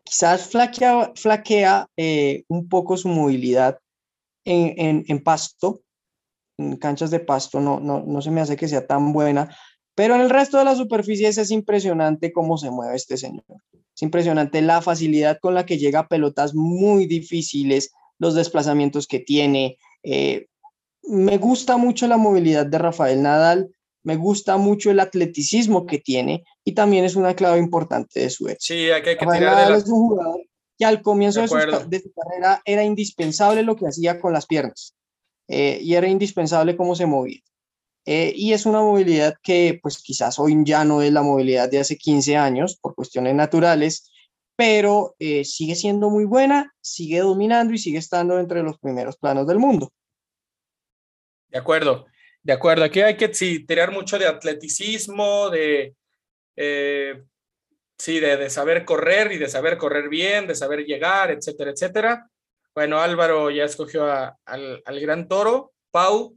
[0.03, 3.79] quizás flaquea, flaquea eh, un poco su movilidad
[4.45, 5.81] en, en, pasto,
[6.59, 9.55] en canchas de pasto, no, no, no se me hace que sea tan buena,
[9.95, 13.43] pero en el resto de las superficies es impresionante cómo se mueve este señor.
[14.01, 19.19] Es impresionante la facilidad con la que llega a pelotas muy difíciles, los desplazamientos que
[19.19, 19.77] tiene.
[20.01, 20.47] Eh,
[21.03, 23.69] me gusta mucho la movilidad de Rafael Nadal,
[24.01, 28.47] me gusta mucho el atleticismo que tiene y también es una clave importante de su
[28.47, 28.73] éxito.
[28.73, 30.41] Sí, hay que, tirar es un jugador
[30.79, 34.95] que al comienzo de, su, carrera era indispensable lo que hacía con las piernas
[35.47, 37.41] eh, y era indispensable cómo se movía.
[38.05, 41.79] Eh, y es una movilidad que pues quizás hoy ya no es la movilidad de
[41.79, 44.11] hace 15 años por cuestiones naturales,
[44.55, 49.47] pero eh, sigue siendo muy buena, sigue dominando y sigue estando entre los primeros planos
[49.47, 49.91] del mundo.
[51.47, 52.05] De acuerdo.
[52.43, 55.95] De acuerdo, aquí hay que tirar mucho de atleticismo, de,
[56.55, 57.23] eh,
[57.97, 62.27] sí, de, saber correr y de saber correr bien, de saber llegar, etcétera, etcétera.
[62.73, 65.73] Bueno, Álvaro ya escogió al, gran toro.
[65.91, 66.35] Pau,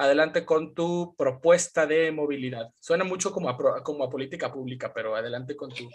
[0.00, 2.72] adelante con tu propuesta de movilidad.
[2.80, 5.90] Suena mucho como a, como a política pública, pero adelante con tu,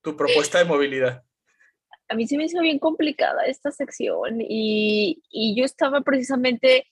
[0.00, 1.24] tu propuesta de movilidad.
[2.08, 6.86] A mí se me hizo bien complicada esta sección y, y yo estaba precisamente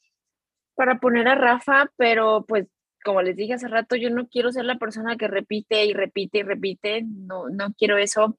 [0.74, 2.66] para poner a Rafa, pero pues
[3.04, 6.38] como les dije hace rato, yo no quiero ser la persona que repite y repite
[6.38, 8.36] y repite, no, no quiero eso,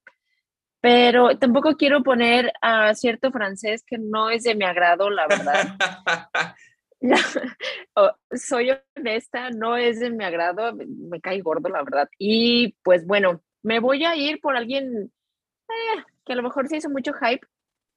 [0.82, 5.76] pero tampoco quiero poner a cierto francés que no es de mi agrado, la verdad.
[8.32, 12.10] soy honesta, no es de mi agrado, me, cae gordo, la verdad.
[12.18, 15.12] Y pues bueno, me voy a ir por alguien
[15.70, 17.46] eh, que a lo mejor se hizo mucho hype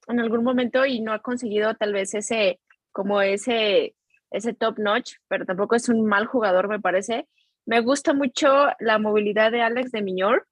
[0.09, 2.61] en algún momento y no ha conseguido tal vez ese,
[2.93, 3.95] como ese,
[4.31, 7.29] ese top notch, pero tampoco es un mal jugador, me parece.
[7.65, 8.49] Me gusta mucho
[8.81, 10.49] la movilidad de Alex de Miñor.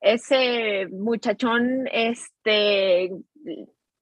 [0.00, 3.10] Ese muchachón, este,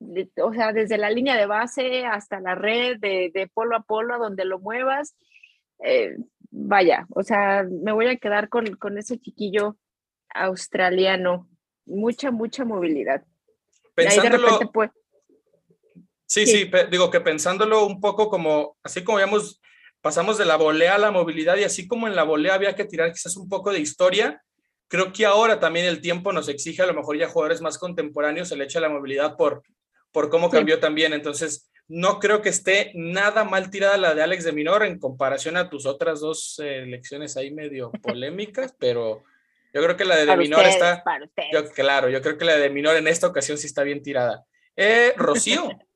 [0.00, 4.44] o sea, desde la línea de base hasta la red, de, polo a polo, donde
[4.44, 5.16] lo muevas.
[5.82, 6.16] Eh,
[6.50, 9.76] vaya, o sea, me voy a quedar con, con ese chiquillo
[10.34, 11.48] australiano.
[11.86, 13.24] Mucha, mucha movilidad.
[13.94, 14.60] Pensándolo,
[16.26, 19.60] sí, sí, digo que pensándolo un poco como, así como habíamos,
[20.00, 22.84] pasamos de la volea a la movilidad y así como en la volea había que
[22.84, 24.40] tirar quizás un poco de historia,
[24.86, 28.52] creo que ahora también el tiempo nos exige a lo mejor ya jugadores más contemporáneos
[28.52, 29.62] el hecho de la movilidad por,
[30.18, 31.12] por cómo cambió también.
[31.12, 35.56] Entonces, no creo que esté nada mal tirada la de Alex de Minor en comparación
[35.56, 39.22] a tus otras dos eh, elecciones ahí medio polémicas, pero
[39.72, 41.04] yo creo que la de, de Minor está.
[41.52, 44.44] Yo, claro, yo creo que la de Minor en esta ocasión sí está bien tirada.
[44.74, 45.68] Eh, Rocío.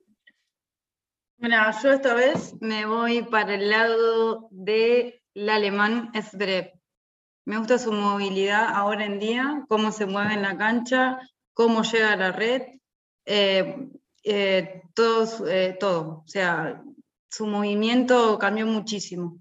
[1.35, 6.71] Bueno, yo esta vez me voy para el lado del alemán Esbrev.
[7.43, 11.19] Me gusta su movilidad ahora en día, cómo se mueve en la cancha,
[11.53, 12.61] cómo llega a la red,
[13.25, 13.89] eh,
[14.23, 14.81] eh,
[15.47, 16.23] eh, todo.
[16.23, 16.81] O sea,
[17.29, 19.39] su movimiento cambió muchísimo.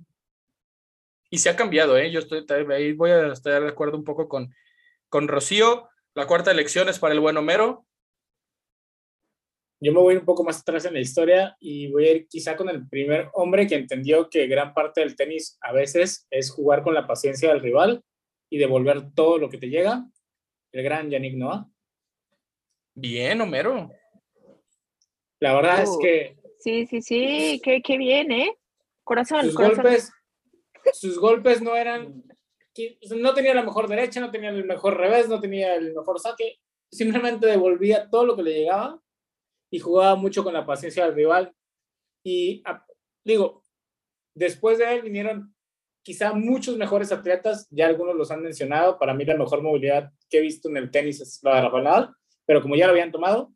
[1.30, 2.10] Y se ha cambiado, ¿eh?
[2.10, 4.54] Yo estoy, ahí voy a estar de acuerdo un poco con,
[5.08, 5.88] con Rocío.
[6.14, 7.86] La cuarta elección es para el buen Homero.
[9.80, 12.54] Yo me voy un poco más atrás en la historia y voy a ir quizá
[12.54, 16.82] con el primer hombre que entendió que gran parte del tenis a veces es jugar
[16.82, 18.04] con la paciencia del rival
[18.48, 20.06] y devolver todo lo que te llega,
[20.70, 21.68] el gran Yannick Noah.
[22.94, 23.90] Bien, Homero.
[25.42, 26.36] La verdad es uh, que...
[26.60, 28.56] Sí, sí, sí, qué, qué bien, ¿eh?
[29.02, 30.12] Corazón, sus Golpes,
[30.92, 32.22] sus golpes no eran...
[33.16, 36.60] No tenía la mejor derecha, no tenía el mejor revés, no tenía el mejor saque.
[36.92, 39.02] Simplemente devolvía todo lo que le llegaba
[39.68, 41.52] y jugaba mucho con la paciencia del rival.
[42.24, 42.62] Y
[43.24, 43.64] digo,
[44.36, 45.52] después de él vinieron
[46.04, 48.96] quizá muchos mejores atletas, ya algunos los han mencionado.
[48.96, 51.82] Para mí la mejor movilidad que he visto en el tenis es la de Rafael
[51.82, 52.14] Nadal,
[52.46, 53.52] pero como ya lo habían tomado,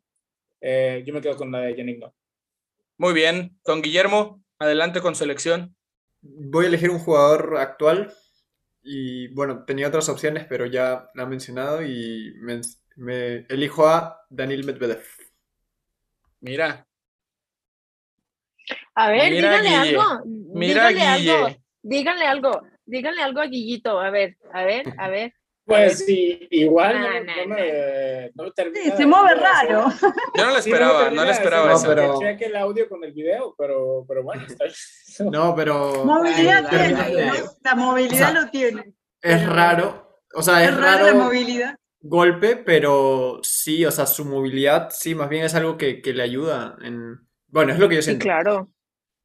[0.61, 2.03] eh, yo me quedo con la de Yannick
[2.97, 5.75] Muy bien, don Guillermo, adelante con selección.
[6.21, 8.13] Voy a elegir un jugador actual
[8.81, 14.65] y bueno, tenía otras opciones, pero ya la he mencionado y me, elijo a Daniel
[14.65, 15.03] Medvedev.
[16.39, 16.87] Mira.
[18.95, 20.03] A ver, díganle algo.
[20.25, 21.55] Mira, díganle algo.
[21.81, 22.61] Díganle algo.
[22.85, 23.99] Díganle algo a Guillito.
[23.99, 25.33] A ver, a ver, a ver.
[25.67, 29.91] Pues sí, igual no, me, no Sí, se mueve raro.
[30.33, 31.87] Yo no lo esperaba, no lo esperaba eso.
[31.89, 32.19] Pero...
[32.21, 34.63] Cheque el audio con el video, pero, pero bueno, está
[35.29, 36.05] No, pero...
[36.05, 38.93] Movilidad tiene, la movilidad lo tiene.
[39.21, 41.05] Es raro, o sea, es, raro...
[41.05, 41.75] la movilidad.
[41.99, 46.23] Golpe, pero sí, o sea, su movilidad, sí, más bien es algo que, que le
[46.23, 47.27] ayuda en...
[47.47, 48.23] Bueno, es lo que yo siento.
[48.23, 48.69] Sí, claro.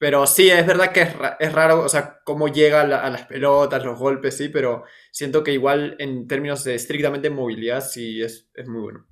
[0.03, 1.03] Pero sí, es verdad que
[1.39, 4.83] es, raro, o sea, cómo llega a, las pelotas, los golpes, sí, pero
[5.13, 9.07] siento que igual en términos de estrictamente movilidad, sí es, es muy bueno.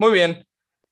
[0.00, 0.44] Muy bien.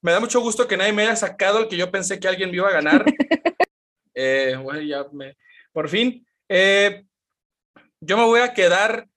[0.03, 2.49] Me da mucho gusto que nadie me haya sacado el que yo pensé que alguien
[2.53, 3.05] me iba a ganar.
[4.15, 5.37] Eh, bueno, ya me...
[5.73, 6.25] Por fin.
[6.49, 7.05] Eh,
[8.01, 9.09] yo me voy a quedar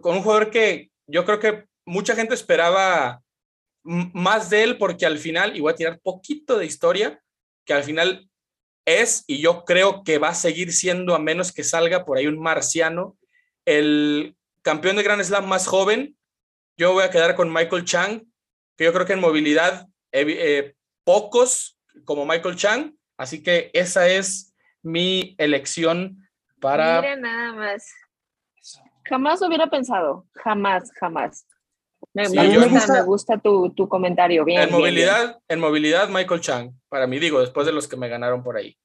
[0.00, 3.22] con un jugador que yo creo que mucha gente esperaba
[3.84, 7.22] más de él porque al final, y voy a tirar poquito de historia,
[7.66, 8.30] que al final
[8.88, 12.26] es, y yo creo que va a seguir siendo, a menos que salga por ahí
[12.26, 13.16] un marciano,
[13.64, 16.16] el campeón de Grand Slam más joven.
[16.76, 18.22] Yo voy a quedar con Michael Chang,
[18.76, 20.74] que yo creo que en movilidad eh,
[21.04, 26.28] pocos como Michael Chang, así que esa es mi elección
[26.60, 27.00] para...
[27.00, 27.92] Mira nada más.
[29.04, 31.46] Jamás hubiera pensado, jamás, jamás.
[32.30, 34.44] Me, gusta, tu, comentario.
[34.44, 38.08] Bien, en, movilidad, en movilidad, Michael Chang, para mí, digo, después de los que me
[38.08, 38.76] ganaron por ahí.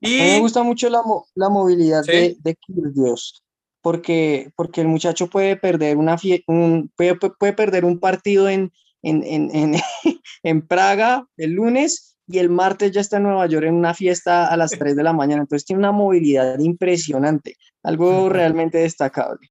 [0.00, 0.18] Y...
[0.18, 1.02] me gusta mucho la,
[1.34, 2.56] la movilidad de, de
[2.92, 3.44] Dios
[3.84, 9.22] porque, porque el muchacho puede perder, una un, puede, puede, perder un partido en, en,
[9.22, 9.74] en,
[10.42, 14.46] en, Praga el lunes y el martes ya está en Nueva York en una fiesta
[14.46, 15.42] a las 3 de la mañana.
[15.42, 19.50] Entonces tiene una movilidad impresionante, algo realmente destacable.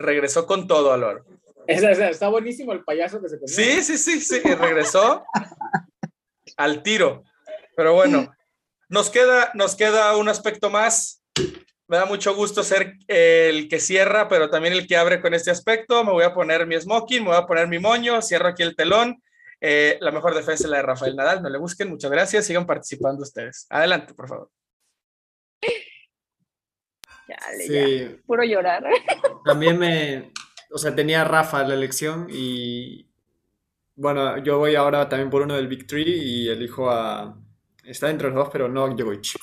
[0.00, 1.24] Regresó con todo, Alor.
[1.68, 3.54] Está buenísimo el payaso que se comió.
[3.54, 5.24] Sí, sí, sí, sí, regresó
[6.56, 7.24] al tiro.
[7.76, 8.32] Pero bueno,
[8.88, 11.22] nos queda, nos queda un aspecto más.
[11.86, 15.50] Me da mucho gusto ser el que cierra, pero también el que abre con este
[15.50, 16.04] aspecto.
[16.04, 18.74] Me voy a poner mi smoking, me voy a poner mi moño, cierro aquí el
[18.74, 19.22] telón.
[19.60, 22.66] Eh, la mejor defensa es la de Rafael Nadal, no le busquen, muchas gracias, sigan
[22.66, 23.66] participando ustedes.
[23.68, 24.50] Adelante, por favor.
[27.58, 28.20] sí.
[28.26, 28.84] Puro llorar.
[29.44, 30.32] También me,
[30.70, 33.08] o sea, tenía Rafa la elección y
[33.94, 37.36] bueno, yo voy ahora también por uno del Big Tree y elijo a...
[37.84, 39.36] Está entre los dos, pero no a Djokovic.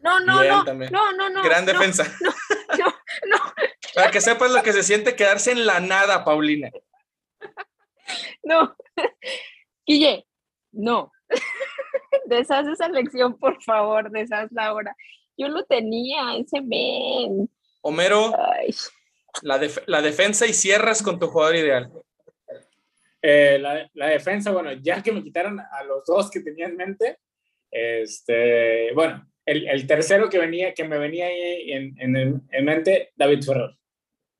[0.00, 1.42] No, no, no, no, no, no.
[1.42, 2.04] Gran defensa.
[2.20, 2.30] No,
[2.78, 2.86] no,
[3.26, 3.36] no.
[3.94, 6.70] Para que sepas lo que se siente quedarse en la nada, Paulina.
[8.42, 8.76] No.
[9.86, 10.26] Guille,
[10.72, 11.10] no.
[12.26, 14.94] Deshaz esa lección, por favor, deshazla ahora.
[15.38, 17.50] Yo lo tenía, ese men.
[17.80, 18.32] Homero,
[19.42, 21.90] la, la, defensa y cierras con tu jugador ideal.
[23.22, 26.76] Eh, la, la, defensa, bueno, ya que me quitaron a los dos que tenía en
[26.76, 27.18] mente,
[27.70, 33.12] este, bueno, el, el tercero que, venía, que me venía ahí en, en, en mente,
[33.16, 33.76] David Ferrer.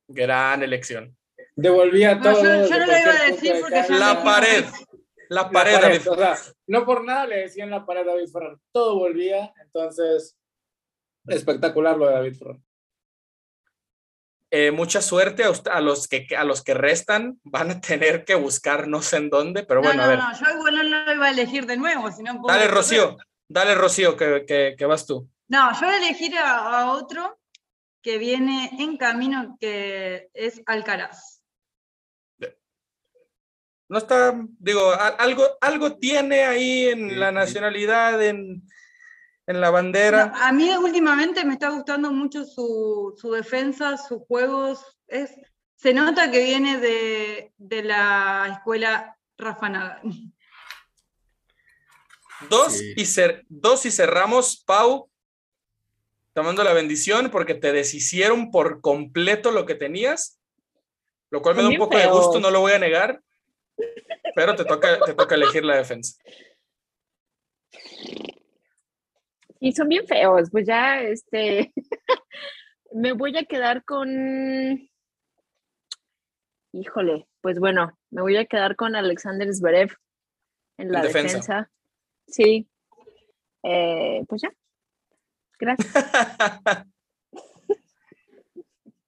[0.08, 1.16] Gran elección.
[1.56, 2.42] Devolvía todo.
[2.42, 4.64] yo, yo no lo iba a decir porque la pared.
[5.28, 6.08] La pared, David.
[6.08, 6.36] O sea,
[6.66, 8.56] no por nada le decían la pared David Ferrer.
[8.72, 10.36] Todo volvía, entonces
[11.26, 12.56] espectacular lo de David Ferrer.
[14.56, 17.40] Eh, mucha suerte a, los que, a los que restan.
[17.44, 20.18] Van a tener que buscar no sé en dónde, pero bueno, no, a ver.
[20.18, 22.12] No, yo igual no lo iba a elegir de nuevo.
[22.12, 23.16] Sino Dale, Rocío.
[23.48, 25.28] Dale, Rocío, que, que, que, vas tú.
[25.48, 27.40] No, yo voy a elegir a, a otro
[28.00, 31.34] que viene en camino, que es Alcaraz
[33.88, 38.66] no está, digo, algo, algo tiene ahí en la nacionalidad, en,
[39.46, 40.32] en la bandera.
[40.34, 44.98] a mí últimamente me está gustando mucho su, su defensa, sus juegos.
[45.06, 45.30] Es,
[45.76, 50.00] se nota que viene de, de la escuela Rafa Nadal.
[52.48, 55.10] Dos, y cer dos y cerramos, Pau,
[56.34, 60.40] tomando la bendición porque te deshicieron por completo lo que tenías,
[61.30, 63.20] lo cual me da un poco de gusto, no lo voy a negar.
[64.36, 66.16] Pero te toca, te toca elegir la defensa.
[69.64, 71.72] Y son bien feos, pues ya, este,
[72.92, 74.10] me voy a quedar con,
[76.70, 79.90] híjole, pues bueno, me voy a quedar con Alexander Zverev
[80.76, 81.70] en la defensa.
[82.28, 82.68] Sí,
[83.62, 84.52] eh, pues ya,
[85.58, 85.94] gracias.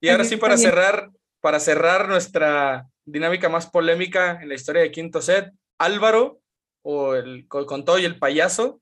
[0.01, 1.11] y ahora sí, para cerrar,
[1.43, 6.41] para cerrar nuestra dinámica más polémica en la historia de quinto set, Álvaro
[6.81, 8.81] o el con todo y el payaso,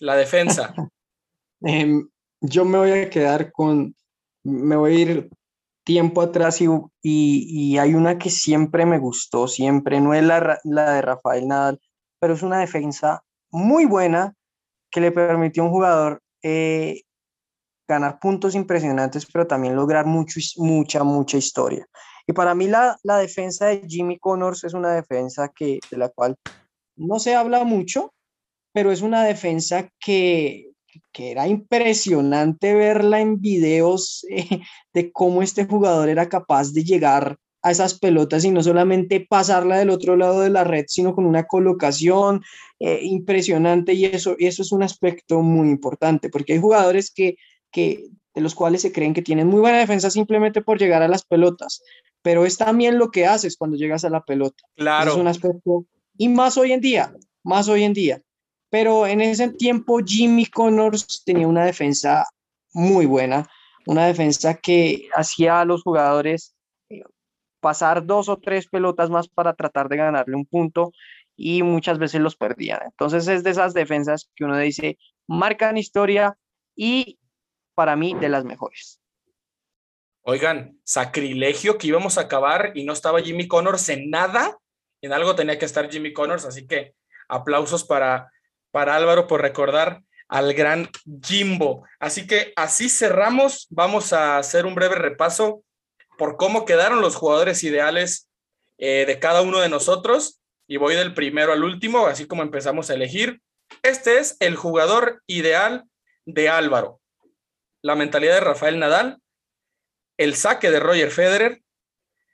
[0.00, 0.74] la defensa.
[1.64, 2.06] Em,
[2.40, 3.96] yo me voy a quedar con,
[4.44, 5.30] me voy a ir
[5.84, 6.68] tiempo atrás y,
[7.02, 11.80] y, hay una que siempre me gustó, siempre, no es la, la de Rafael Nadal,
[12.18, 14.34] pero es una defensa muy buena
[14.90, 17.02] que le permitió a un jugador eh,
[17.88, 21.86] ganar puntos impresionantes, pero también lograr mucho, mucha, mucha historia.
[22.26, 26.08] Y para mí la, la defensa de Jimmy Connors es una defensa que, de la
[26.08, 26.36] cual
[26.96, 28.14] no se habla mucho,
[28.72, 30.73] pero es una defensa que,
[31.12, 34.60] que era impresionante verla en videos eh,
[34.92, 39.78] de cómo este jugador era capaz de llegar a esas pelotas y no solamente pasarla
[39.78, 42.42] del otro lado de la red, sino con una colocación
[42.78, 47.36] eh, impresionante y eso, y eso es un aspecto muy importante, porque hay jugadores que,
[47.72, 51.08] que, de los cuales se creen que tienen muy buena defensa simplemente por llegar a
[51.08, 51.82] las pelotas,
[52.20, 54.62] pero es también lo que haces cuando llegas a la pelota.
[54.76, 55.12] Claro.
[55.12, 55.86] Es un aspecto,
[56.18, 58.20] y más hoy en día, más hoy en día.
[58.74, 62.26] Pero en ese tiempo Jimmy Connors tenía una defensa
[62.72, 63.48] muy buena,
[63.86, 66.56] una defensa que hacía a los jugadores
[66.88, 67.04] eh,
[67.60, 70.90] pasar dos o tres pelotas más para tratar de ganarle un punto
[71.36, 72.80] y muchas veces los perdían.
[72.84, 74.98] Entonces es de esas defensas que uno dice,
[75.28, 76.36] marcan historia
[76.74, 77.20] y
[77.76, 79.00] para mí de las mejores.
[80.22, 84.58] Oigan, sacrilegio que íbamos a acabar y no estaba Jimmy Connors en nada.
[85.00, 86.96] En algo tenía que estar Jimmy Connors, así que
[87.28, 88.32] aplausos para,
[88.74, 90.90] para Álvaro por recordar al gran
[91.22, 91.86] Jimbo.
[92.00, 93.68] Así que así cerramos.
[93.70, 95.62] Vamos a hacer un breve repaso
[96.18, 98.28] por cómo quedaron los jugadores ideales
[98.78, 100.40] eh, de cada uno de nosotros.
[100.66, 103.40] Y voy del primero al último, así como empezamos a elegir.
[103.84, 105.84] Este es el jugador ideal
[106.26, 107.00] de Álvaro.
[107.80, 109.18] La mentalidad de Rafael Nadal,
[110.16, 111.62] el saque de Roger Federer,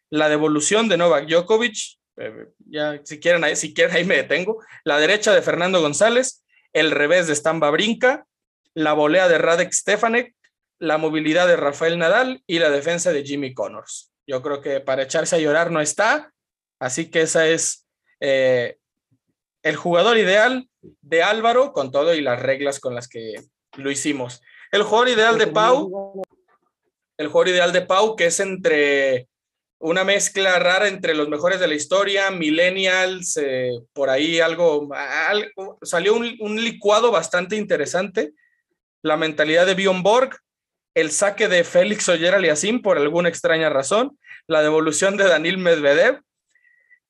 [0.08, 4.62] la devolución de Novak Djokovic, eh, ya si quieren, ahí, si quieren ahí me detengo,
[4.84, 8.26] la derecha de Fernando González, el revés de Stamba Brinca,
[8.74, 10.34] la volea de Radek Stefanek,
[10.78, 14.12] la movilidad de Rafael Nadal y la defensa de Jimmy Connors.
[14.26, 16.32] Yo creo que para echarse a llorar no está,
[16.78, 17.86] así que esa es
[18.20, 18.78] eh,
[19.62, 23.34] el jugador ideal de Álvaro con todo y las reglas con las que
[23.76, 24.40] lo hicimos.
[24.72, 26.22] El jugador ideal de Pau
[27.20, 29.28] el jugador ideal de Pau, que es entre
[29.80, 34.90] una mezcla rara entre los mejores de la historia, millennials, eh, por ahí algo,
[35.82, 38.32] salió un, licuado bastante interesante.
[39.02, 40.36] La mentalidad de Bjorn Borg,
[40.94, 46.20] el saque de Félix Oyer Aliasim por alguna extraña razón, la devolución de Daniel Medvedev,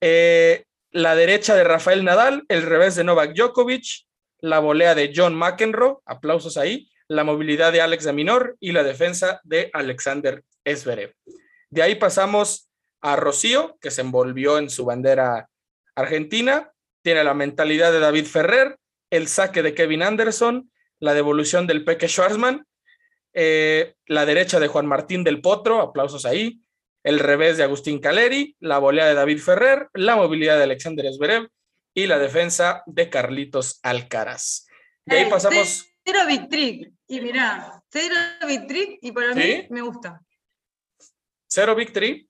[0.00, 4.06] eh, la derecha de Rafael Nadal, el revés de Novak Djokovic,
[4.38, 8.84] la volea de John McEnroe, aplausos ahí, la movilidad de Alex de Minor y la
[8.84, 11.14] defensa de Alexander Zverev.
[11.70, 12.70] De ahí pasamos
[13.00, 15.48] a Rocío, que se envolvió en su bandera
[15.94, 16.72] argentina,
[17.02, 18.76] tiene la mentalidad de David Ferrer,
[19.10, 22.66] el saque de Kevin Anderson, la devolución del Peque Schwarzman,
[23.32, 26.60] eh, la derecha de Juan Martín del Potro, aplausos ahí,
[27.02, 31.48] el revés de Agustín Caleri, la volea de David Ferrer, la movilidad de Alexander Zverev
[31.94, 34.66] y la defensa de Carlitos Alcaraz.
[35.06, 35.86] De ahí Eh, pasamos.
[36.04, 36.92] Cero Victric.
[37.08, 38.14] Y mirá, cero
[38.46, 39.38] Victric y para ¿Sí?
[39.40, 40.20] mí me gusta.
[41.50, 42.28] Cero victory.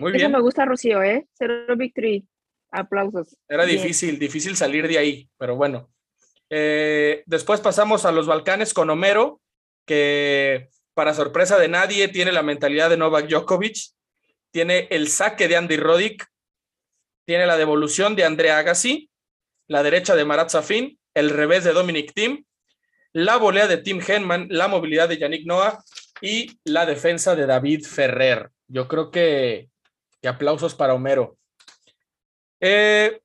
[0.00, 0.32] Muy Eso bien.
[0.32, 1.26] me gusta, Rocío, ¿eh?
[1.36, 2.26] Cero victory.
[2.70, 3.36] Aplausos.
[3.48, 3.80] Era Bien.
[3.80, 5.90] difícil, difícil salir de ahí, pero bueno.
[6.50, 9.40] Eh, después pasamos a los Balcanes con Homero,
[9.84, 13.76] que para sorpresa de nadie tiene la mentalidad de Novak Djokovic,
[14.50, 16.26] tiene el saque de Andy Roddick,
[17.24, 19.10] tiene la devolución de Andrea Agassi,
[19.68, 22.44] la derecha de Marat Safin, el revés de Dominic Thiem,
[23.12, 25.82] la volea de Tim Henman, la movilidad de Yannick Noah
[26.20, 28.50] y la defensa de David Ferrer.
[28.68, 29.68] Yo creo que,
[30.26, 31.38] aplausos para Homero.
[32.60, 33.20] Eh,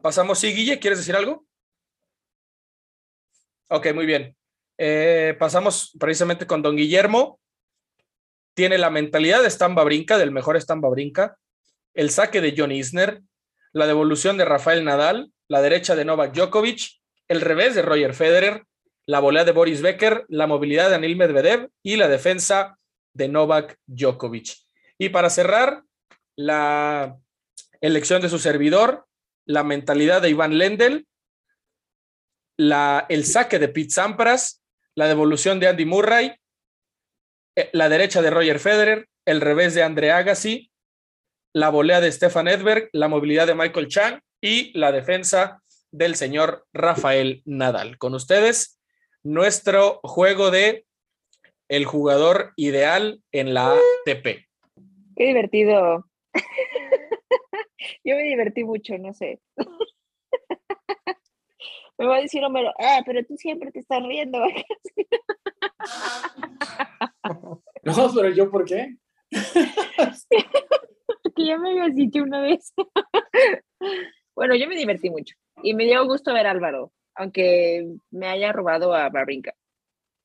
[0.00, 1.44] pasamos, sí, Guille, ¿quieres decir algo?
[3.68, 4.34] Ok, muy bien.
[4.78, 7.38] Eh, pasamos precisamente con don Guillermo.
[8.54, 11.38] Tiene la mentalidad de Stamba Brinca, del mejor Stamba Brinca,
[11.94, 13.22] el saque de John Isner,
[13.72, 18.64] la devolución de Rafael Nadal, la derecha de Novak Djokovic, el revés de Roger Federer,
[19.12, 22.78] la volea de Boris Becker, la movilidad de Anil Medvedev y la defensa
[23.12, 24.56] de Novak Djokovic.
[24.96, 25.82] Y para cerrar,
[26.34, 27.18] la
[27.82, 29.06] elección de su servidor,
[29.44, 31.06] la mentalidad de Iván Lendl,
[32.56, 34.62] la, el saque de Pete Sampras,
[34.94, 36.34] la devolución de Andy Murray,
[37.54, 40.70] eh, la derecha de Roger Federer, el revés de Andre Agassi,
[41.52, 46.66] la volea de Stefan Edberg, la movilidad de Michael Chang y la defensa del señor
[46.72, 47.98] Rafael Nadal.
[47.98, 48.78] Con ustedes,
[49.24, 50.84] nuestro juego de
[51.68, 54.46] el jugador ideal en la ATP.
[55.16, 56.06] Qué divertido.
[58.04, 59.40] Yo me divertí mucho, no sé.
[61.98, 64.38] Me va a decir Homero, ah, pero tú siempre te estás riendo.
[67.84, 68.96] No, pero yo, ¿por qué?
[71.34, 72.72] que ya me habías dicho una vez.
[74.36, 78.52] bueno, yo me divertí mucho y me dio gusto ver a Álvaro, aunque me haya
[78.52, 79.54] robado a Babrinka.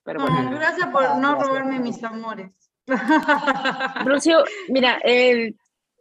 [0.03, 0.37] Pero bueno.
[0.39, 2.51] Ah, gracias por no robarme mis amores.
[4.05, 5.53] Rocío, mira, eh,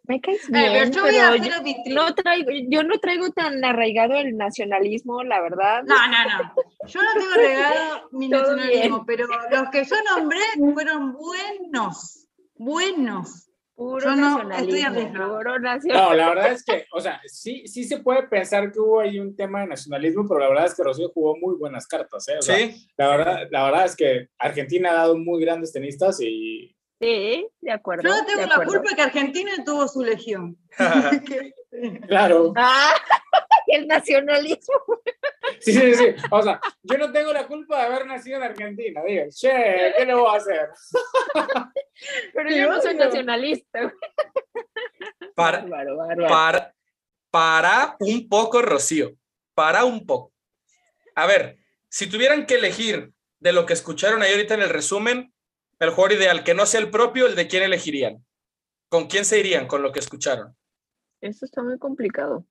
[0.04, 3.30] me caes bien, Eh, pero yo voy a pero yo, no traigo, yo no traigo
[3.30, 5.82] tan arraigado el nacionalismo, la verdad.
[5.82, 6.54] No, no, no.
[6.86, 10.40] Yo no tengo regado mi Todo nacionalismo, pero los que yo nombré
[10.72, 12.28] fueron buenos.
[12.54, 13.50] Buenos.
[13.76, 15.92] Puro yo no nacionalismo, puro nacionalismo.
[15.92, 19.20] No, la verdad es que, o sea, sí, sí se puede pensar que hubo ahí
[19.20, 22.38] un tema de nacionalismo, pero la verdad es que Rocío jugó muy buenas cartas, ¿eh?
[22.38, 26.18] O sea, Sí, la, verdad, la verdad es que Argentina ha dado muy grandes tenistas
[26.22, 28.04] y Sí, de acuerdo.
[28.04, 30.56] Yo no tengo de la culpa que Argentina tuvo su legión.
[32.08, 32.94] Claro, Ah,
[33.76, 34.74] el nacionalismo.
[35.60, 36.04] sí, sí, sí.
[36.30, 40.04] O sea, yo no tengo la culpa de haber nacido en Argentina, digo, che, ¿qué
[40.04, 40.70] le voy a hacer?
[42.34, 43.92] Pero yo no soy nacionalista.
[45.34, 46.28] para, Bárbaro, bárbaro.
[46.28, 46.74] para,
[47.30, 49.14] para un poco, Rocío,
[49.54, 50.32] para un poco.
[51.14, 51.58] A ver,
[51.88, 55.32] si tuvieran que elegir de lo que escucharon ahí ahorita en el resumen,
[55.78, 58.24] el jugador ideal que no sea el propio, el de quién elegirían.
[58.88, 60.56] ¿Con quién se irían con lo que escucharon?
[61.20, 62.46] Eso está muy complicado.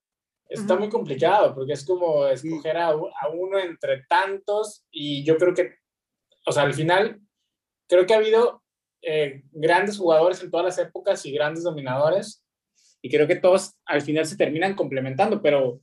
[0.48, 5.54] Está muy complicado porque es como escoger a, a uno entre tantos y yo creo
[5.54, 5.76] que,
[6.46, 7.20] o sea, al final,
[7.88, 8.64] creo que ha habido
[9.02, 12.44] eh, grandes jugadores en todas las épocas y grandes dominadores
[13.02, 15.80] y creo que todos al final se terminan complementando, pero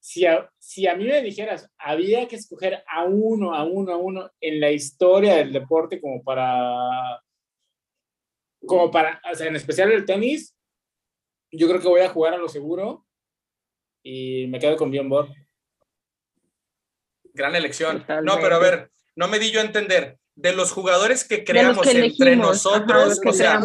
[0.00, 3.96] si a, si a mí me dijeras, había que escoger a uno, a uno, a
[3.96, 7.22] uno en la historia del deporte como para,
[8.66, 10.56] como para, o sea, en especial el tenis,
[11.52, 13.06] yo creo que voy a jugar a lo seguro
[14.02, 15.28] y me quedo con Bjorn Borg.
[17.34, 18.04] Gran elección.
[18.22, 20.18] No, pero a ver, no me di yo a entender.
[20.36, 23.60] De los jugadores que creamos que entre elegimos, ajá, nosotros, o sea,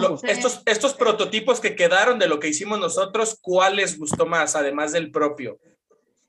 [0.00, 4.56] lo- estos, estos prototipos que quedaron de lo que hicimos nosotros, ¿cuál les gustó más,
[4.56, 5.60] además del propio?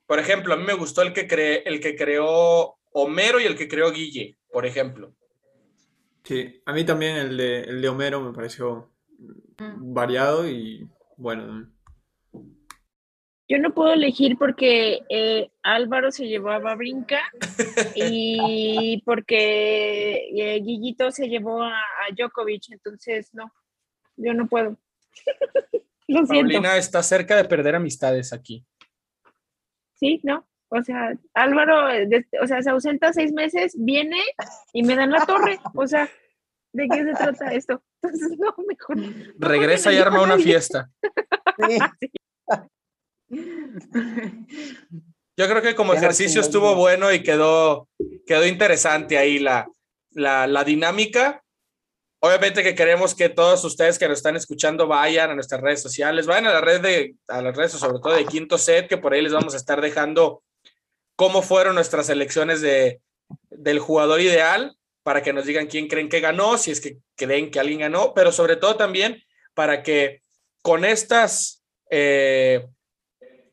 [0.06, 3.58] Por ejemplo, a mí me gustó el que, cre- el que creó Homero y el
[3.58, 5.14] que creó Guille, por ejemplo.
[6.24, 8.92] Sí, a mí también el de, el de Homero me pareció
[9.58, 11.72] variado y bueno.
[13.50, 17.22] Yo no puedo elegir porque eh, Álvaro se llevó a Babrinka
[17.96, 23.52] y porque eh, Guillito se llevó a, a Djokovic, entonces no,
[24.18, 24.78] yo no puedo.
[26.10, 26.34] Lo siento.
[26.54, 28.66] Paulina está cerca de perder amistades aquí.
[29.96, 30.48] Sí, no.
[30.70, 34.22] O sea, Álvaro, eh, de- o sea, se ausenta seis meses, viene
[34.74, 35.60] y me dan la torre.
[35.74, 36.10] O sea,
[36.74, 37.82] ¿de qué se trata esto?
[38.04, 38.98] Entonces, no, mejor.
[39.38, 40.90] Regresa y arma una fiesta.
[41.58, 41.78] Sí.
[43.30, 47.88] Yo creo que como ejercicio estuvo bueno y quedó,
[48.26, 49.68] quedó interesante ahí la,
[50.12, 51.44] la, la dinámica.
[52.20, 56.26] Obviamente que queremos que todos ustedes que nos están escuchando vayan a nuestras redes sociales,
[56.26, 59.14] vayan a la red de, a las redes sobre todo de Quinto Set, que por
[59.14, 60.44] ahí les vamos a estar dejando
[61.16, 63.02] cómo fueron nuestras elecciones de,
[63.52, 67.50] del jugador ideal, para que nos digan quién creen que ganó, si es que creen
[67.50, 69.24] que alguien ganó, pero sobre todo también
[69.54, 70.22] para que
[70.62, 72.68] con estas, eh,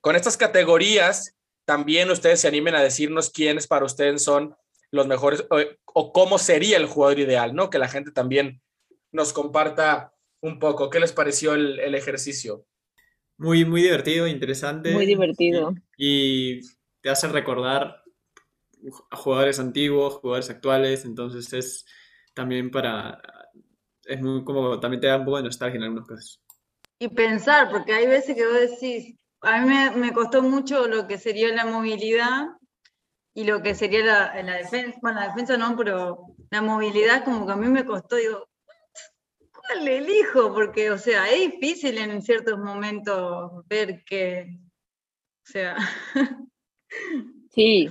[0.05, 4.55] con estas categorías también ustedes se animen a decirnos quiénes para ustedes son
[4.91, 5.57] los mejores o,
[5.95, 7.71] o cómo sería el jugador ideal, ¿no?
[7.71, 8.61] Que la gente también
[9.13, 10.13] nos comparta
[10.43, 10.91] un poco.
[10.91, 12.67] ¿Qué les pareció el, el ejercicio?
[13.39, 14.93] Muy, muy divertido, interesante.
[14.93, 15.75] Muy divertido.
[15.97, 16.61] Y, y
[17.01, 18.05] te hace recordar
[19.11, 21.87] a jugadores antiguos, jugadores actuales, entonces es
[22.35, 23.23] también para,
[24.05, 26.43] es muy como, también te da un poco de nostalgia en algunos casos.
[26.99, 31.19] Y pensar, porque hay veces que vos decís, a mí me, costó mucho lo que
[31.19, 32.47] sería la movilidad
[33.35, 37.47] y lo que sería la, la defensa, bueno, la defensa no, pero la movilidad como
[37.47, 38.49] que a mí me costó, digo,
[39.53, 40.53] ¿cuál elijo?
[40.53, 44.59] Porque, o sea, es difícil en ciertos momentos ver que,
[45.43, 45.77] o sea,
[47.55, 47.89] Sí,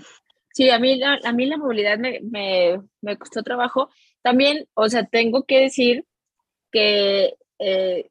[0.54, 3.90] sí, a mí la, a mí la movilidad me, me, me costó trabajo.
[4.22, 6.06] También, o sea, tengo que decir
[6.72, 8.10] que eh,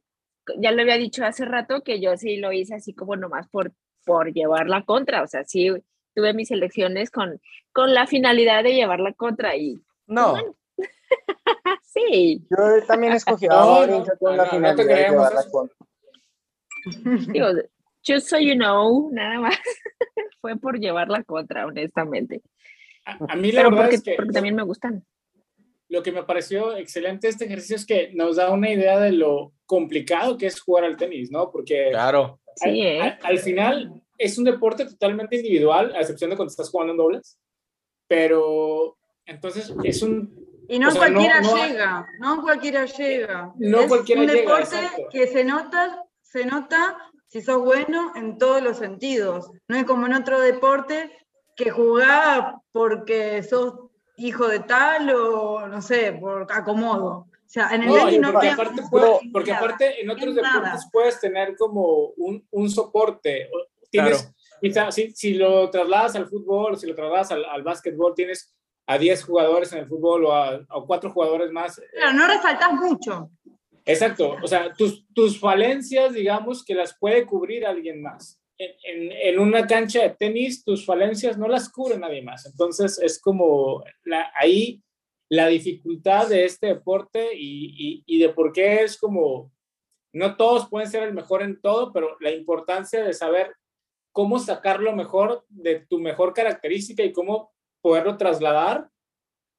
[0.59, 3.73] ya lo había dicho hace rato que yo sí lo hice así como nomás por,
[4.05, 5.23] por llevar la contra.
[5.23, 5.69] O sea, sí
[6.15, 7.41] tuve mis elecciones con,
[7.73, 10.57] con la finalidad de llevar la contra y No, Bueno.
[11.83, 15.77] sí, yo también escogí No, no, con la no, no te finalidad de llevarla contra.
[17.33, 17.49] digo,
[18.07, 19.57] just so you know, nada más.
[20.41, 22.43] Fue por llevar la contra, honestamente.
[23.05, 25.05] A, a mí la Pero verdad porque, es que porque también me gustan.
[25.93, 29.13] Lo que me pareció excelente de este ejercicio es que nos da una idea de
[29.13, 31.51] lo complicado que es jugar al tenis, ¿no?
[31.51, 32.41] Porque Claro.
[32.57, 33.01] Sí, al, ¿eh?
[33.01, 36.97] al- al final es un deporte totalmente individual, a excepción de cuando estás jugando en
[36.99, 37.39] dobles,
[38.09, 38.97] pero
[39.27, 40.35] entonces es un...
[40.69, 43.53] y no O sea, no- cualquiera no llega, no cualquiera llega.
[43.59, 45.03] No es cualquiera un llega, deporte exacto.
[45.11, 46.97] que se nota, se nota
[47.29, 49.51] si sos bueno en todos los sentidos.
[49.69, 51.11] No es como en otro deporte
[51.57, 53.82] que jugás porque sos
[54.27, 57.27] hijo de tal o no sé, por acomodo.
[57.29, 60.61] O sea, en el No, no porque, aparte, puede- porque aparte en otros nada.
[60.61, 63.49] deportes puedes tener como un, un soporte.
[63.91, 64.33] Tienes,
[64.73, 64.93] Claro.
[64.93, 68.55] si, si lo trasladas al fútbol, si lo trasladas al, al básquetbol, tienes
[68.87, 71.81] a 10 jugadores en el fútbol o a, a 4 jugadores más.
[71.93, 73.31] Claro, no resaltás mucho.
[73.85, 78.41] Exacto, o sea, tus, tus falencias, digamos, que las puede cubrir alguien más.
[78.59, 82.47] En, en, una cancha de tenis, tus falencias no las cubre nadie más.
[82.47, 84.83] Entonces, es como la, ahí
[85.29, 89.51] la dificultad de este deporte y, y, y de por qué es como,
[90.13, 93.57] no todos pueden ser el mejor en todo, pero la importancia de saber
[94.13, 98.91] cómo sacar lo mejor de tu mejor característica y cómo poderlo trasladar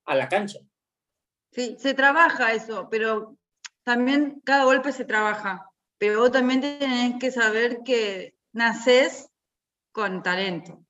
[0.05, 0.59] a la cancha.
[1.51, 3.37] Sí, se trabaja eso, pero
[3.83, 5.69] también cada golpe se trabaja.
[5.97, 9.29] Pero vos también tenés que saber que nacés
[9.91, 10.83] con talento.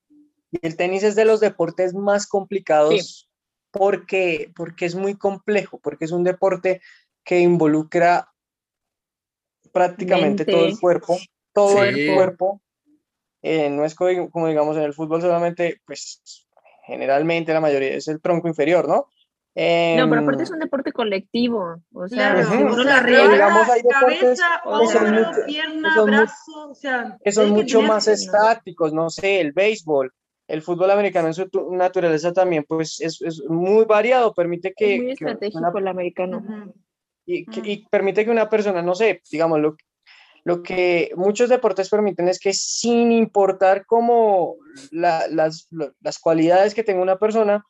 [0.50, 3.28] Y el tenis es de los deportes más complicados
[3.70, 6.80] porque, porque es muy complejo, porque es un deporte
[7.24, 8.32] que involucra
[9.72, 11.18] prácticamente todo el cuerpo,
[11.52, 11.88] todo Sí.
[11.88, 12.62] el cuerpo.
[13.42, 16.22] Eh, no es como, como digamos en el fútbol solamente, pues
[16.86, 19.08] generalmente la mayoría es el tronco inferior, ¿no?
[19.56, 21.76] No, pero Em, aparte es un deporte colectivo.
[21.92, 22.72] O sea, Claro, si Ujú.
[22.72, 26.06] uno o la riega, digamos, hay deportes cabeza, que son hombro, mucho- pierna, que son
[26.10, 30.12] brazo, o sea, que son mucho tener- más estáticos, no sé, el béisbol,
[30.48, 34.96] el fútbol americano en su tu- naturaleza también, pues es, es muy variado, permite que,
[34.96, 36.42] es muy que una- estratégico el americano.
[37.24, 37.66] Y, que- Mm.
[37.66, 39.76] y permite que una persona, no sé, digamos, lo,
[40.42, 44.56] lo que muchos deportes permiten es que sin importar cómo
[44.90, 45.68] la- las,
[46.02, 47.64] las cualidades que tenga una persona,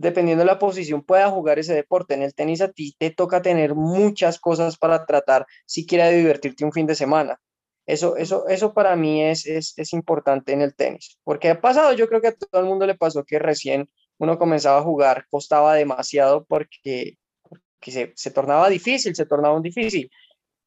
[0.00, 2.14] dependiendo de la posición, pueda jugar ese deporte.
[2.14, 6.64] En el tenis a ti te toca tener muchas cosas para tratar si quieres divertirte
[6.64, 7.38] un fin de semana.
[7.86, 11.92] Eso, eso, eso para mí es, es, es importante en el tenis, porque ha pasado,
[11.92, 15.26] yo creo que a todo el mundo le pasó que recién uno comenzaba a jugar,
[15.28, 20.10] costaba demasiado porque, porque se, se tornaba difícil, se tornaba un difícil,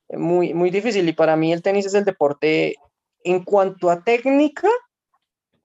[0.10, 1.08] muy, muy difícil.
[1.08, 2.76] Y para mí el tenis es el deporte
[3.24, 4.68] en cuanto a técnica,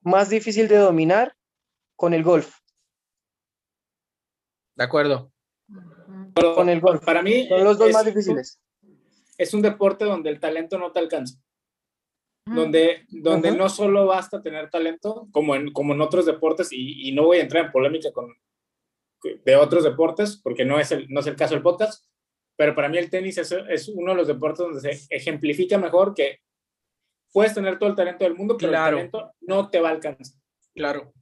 [0.03, 1.35] más difícil de dominar
[1.97, 2.55] con el golf.
[4.79, 5.33] De acuerdo.
[6.55, 7.05] con el golf.
[7.05, 8.61] Para mí son los dos más difíciles.
[9.37, 11.37] Es un deporte donde el talento no te alcanza.
[12.47, 17.13] Donde, donde no solo basta tener talento, como en, como en otros deportes, y, y,
[17.13, 18.35] no voy a entrar en polémica con,
[19.45, 22.07] de otros deportes, porque no es el, no es el caso del podcast,
[22.57, 26.15] pero para mí el tenis es, es uno de los deportes donde se ejemplifica mejor
[26.15, 26.39] que
[27.35, 30.41] puedes tener todo el talento del mundo, pero el talento no te va a alcanzar.
[30.75, 31.13] Claro.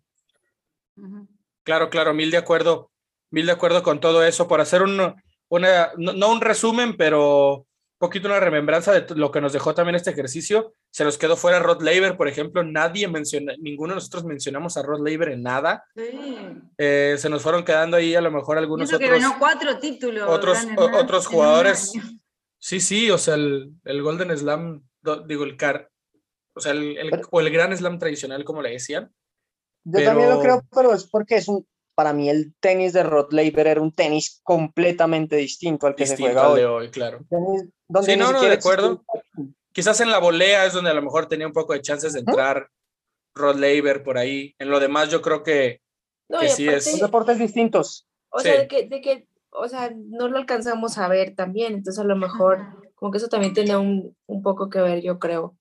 [1.65, 2.93] Claro, claro, mil de acuerdo,
[3.31, 4.48] mil de acuerdo con todo eso.
[4.48, 5.15] Por hacer un,
[5.48, 9.97] una, no, un resumen, pero un poquito una remembranza de lo que nos dejó también
[9.97, 10.74] este ejercicio.
[10.90, 14.82] Se nos quedó fuera Rod Laver, por ejemplo, nadie menciona, ninguno de nosotros mencionamos a
[14.82, 15.85] Rod Laver en nada.
[15.94, 16.19] Sí.
[16.78, 19.01] Eh, se nos fueron quedando ahí a lo mejor algunos otros.
[19.01, 20.28] que ganó cuatro títulos.
[20.28, 21.93] Otros, otros jugadores.
[22.59, 24.82] Sí, sí, o sea, el, el Golden Slam,
[25.27, 25.90] digo, el car,
[26.57, 29.12] o sea, el, el, o el gran slam tradicional, como le decían.
[29.85, 31.66] Yo también lo creo, pero es porque es un,
[31.97, 36.16] para mí el tenis de Rod Laver era un tenis completamente distinto al que se
[36.16, 36.60] juega hoy.
[36.60, 37.18] de hoy, claro.
[38.02, 39.05] sí, no, no, de acuerdo.
[39.73, 42.20] Quizás en la volea es donde a lo mejor tenía un poco de chances de
[42.20, 42.68] entrar
[43.35, 44.55] Rod Laver por ahí.
[44.59, 45.81] En lo demás yo creo que,
[46.48, 46.85] sí es...
[46.85, 48.06] Son deportes distintos.
[48.31, 51.98] O sea, de que, de que, o sea, no lo alcanzamos a ver también, entonces
[51.98, 52.60] a lo mejor
[52.94, 55.56] como que eso también tiene un, un poco que ver, yo creo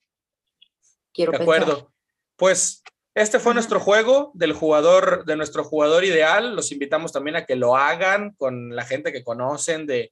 [1.24, 1.92] de acuerdo.
[2.36, 2.84] Pues
[3.16, 6.54] este fue nuestro juego del jugador, de nuestro jugador ideal.
[6.54, 10.12] Los invitamos también a que lo hagan con la gente que conocen, de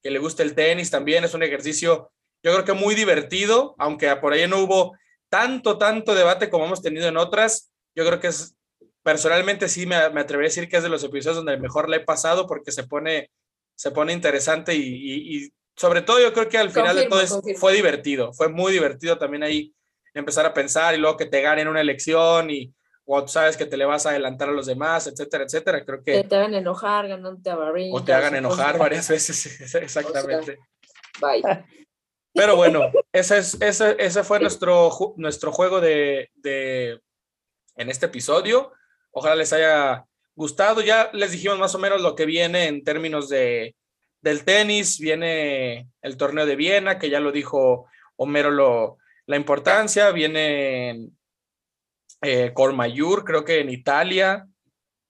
[0.00, 1.24] que le guste el tenis también.
[1.24, 2.12] Es un ejercicio,
[2.44, 4.96] yo creo que muy divertido, aunque por ahí no hubo
[5.28, 7.72] tanto, tanto debate como hemos tenido en otras.
[7.96, 8.54] Yo creo que es,
[9.02, 11.98] personalmente sí me, me atrevería a decir que es de los episodios donde mejor le
[11.98, 13.30] he pasado porque se pone,
[13.74, 17.20] se pone interesante y, sobre todo yo creo que al final de todo
[17.56, 19.74] fue divertido, fue muy divertido también ahí
[20.14, 22.72] empezar a pensar y luego que te ganen una elección y
[23.06, 25.84] o sabes que te le vas a adelantar a los demás, etcétera, etcétera.
[25.84, 26.24] Creo que...
[26.24, 27.58] te hagan enojar, ganándote a
[27.92, 30.58] O te hagan enojar varias veces, exactamente.
[31.20, 31.42] bye.
[32.32, 37.00] Pero bueno, ese, es, ese, ese fue nuestro, nuestro juego de, de,
[37.76, 38.72] en este episodio.
[39.12, 40.04] Ojalá les haya
[40.34, 40.80] gustado.
[40.80, 43.76] Ya les dijimos más o menos lo que viene en términos de,
[44.20, 44.98] del tenis.
[44.98, 47.86] Viene el torneo de Viena, que ya lo dijo
[48.16, 50.10] Homero, lo, la importancia.
[50.10, 51.10] Viene
[52.22, 54.46] eh, Cormayur, creo que en Italia.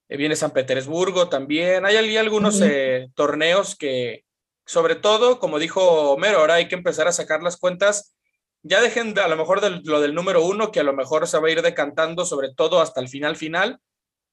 [0.08, 1.84] Eh, viene San Petersburgo también.
[1.86, 4.24] Hay, algunos eh, torneos que,
[4.66, 8.14] sobre todo, como dijo Homero, ahora hay que empezar a sacar las cuentas.
[8.62, 11.48] Ya dejen a lo mejor lo del número uno, que a lo mejor se va
[11.48, 13.78] a ir decantando, sobre todo hasta el final final,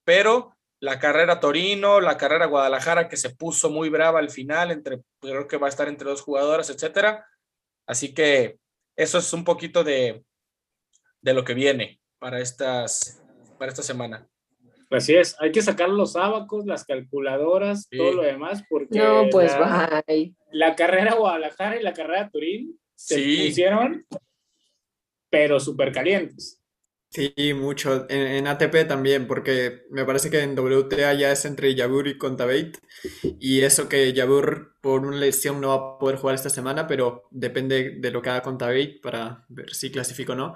[0.05, 5.01] pero la carrera Torino, la carrera Guadalajara, que se puso muy brava al final, entre,
[5.19, 7.25] creo que va a estar entre dos jugadoras, etcétera.
[7.85, 8.57] Así que
[8.95, 10.23] eso es un poquito de,
[11.21, 13.21] de lo que viene para, estas,
[13.57, 14.27] para esta semana.
[14.89, 19.53] Así es, hay que sacar los abacos, las calculadoras, todo lo demás, porque no, pues
[19.57, 20.03] la,
[20.51, 24.05] la carrera Guadalajara y la carrera Turín se hicieron,
[25.29, 26.60] pero súper calientes.
[27.11, 28.05] Sí, mucho.
[28.09, 32.77] En, ATP también, porque me parece que en WTA ya es entre Yabur y Contaveit.
[33.37, 37.27] Y eso que Yabur por una lesión no va a poder jugar esta semana, pero
[37.29, 40.55] depende de lo que haga Contaveit para ver si clasifica o no.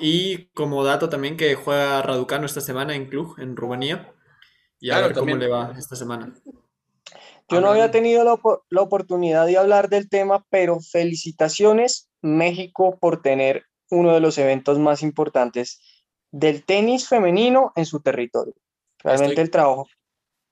[0.00, 4.12] Y como dato también que juega Raducano esta semana en Cluj, en Rumanía.
[4.80, 6.34] Y a ver cómo le va esta semana.
[7.48, 13.22] Yo no había tenido la, la oportunidad de hablar del tema, pero felicitaciones México por
[13.22, 15.80] tener uno de los eventos más importantes
[16.32, 18.54] del tenis femenino en su territorio.
[18.98, 19.86] Realmente el trabajo,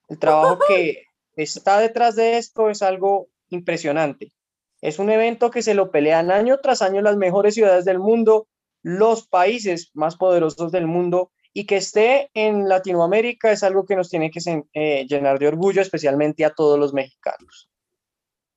[0.09, 1.05] el trabajo que
[1.35, 4.32] está detrás de esto es algo impresionante.
[4.81, 8.47] Es un evento que se lo pelean año tras año las mejores ciudades del mundo,
[8.82, 14.09] los países más poderosos del mundo y que esté en Latinoamérica es algo que nos
[14.09, 14.40] tiene que
[14.73, 17.69] eh, llenar de orgullo, especialmente a todos los mexicanos.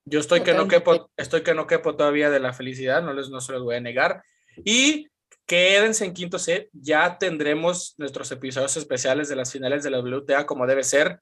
[0.06, 3.30] Yo estoy que no quepo, estoy que no quepo todavía de la felicidad, no les
[3.30, 4.24] no se los voy a negar.
[4.64, 5.08] Y
[5.54, 10.48] quédense en quinto set, ya tendremos nuestros episodios especiales de las finales de la WTA
[10.48, 11.20] como debe ser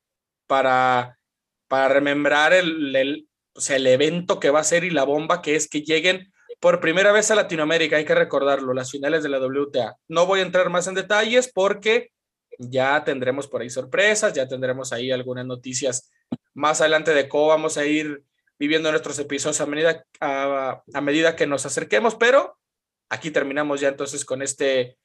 [0.47, 1.19] para,
[1.67, 3.27] para remembrar el, el,
[3.67, 6.31] el evento que va a ser y la bomba que es que lleguen
[6.61, 9.97] por primera vez a Latinoamérica, hay que recordarlo, las finales de la WTA.
[10.07, 12.13] No voy a entrar más en detalles porque
[12.57, 16.09] ya tendremos por ahí sorpresas, ya tendremos ahí algunas noticias
[16.53, 18.23] más adelante de cómo vamos a ir
[18.57, 22.60] viviendo nuestros episodios a medida, a, a medida que nos acerquemos, pero
[23.11, 24.97] aquí terminamos ya entonces con este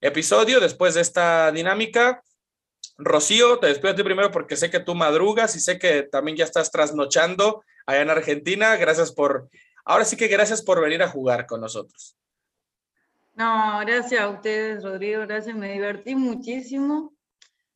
[0.00, 0.58] episodio.
[0.58, 2.22] Después de esta dinámica,
[2.96, 6.36] Rocío, te despido a ti primero porque sé que tú madrugas y sé que también
[6.38, 8.74] ya estás trasnochando allá en Argentina.
[8.76, 9.50] Gracias por,
[9.84, 12.16] ahora sí que gracias por venir a jugar con nosotros.
[13.34, 17.14] No, gracias a ustedes, Rodrigo, gracias, me divertí muchísimo.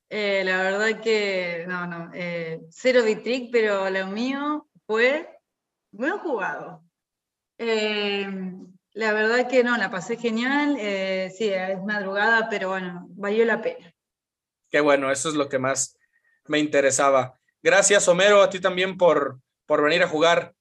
[0.08, 5.28] Eh, la verdad que, no, no, eh, cero vitric, pero lo mío fue
[5.90, 6.82] buen jugado.
[7.58, 8.28] Eh,
[8.96, 10.76] la verdad que no, la pasé genial,
[11.30, 13.94] sí, es madrugada, pero bueno, valió la pena.
[14.70, 15.98] Qué bueno, eso es lo que más
[16.46, 17.38] me interesaba.
[17.62, 20.54] Gracias, Homero, a ti también por, por venir a jugar.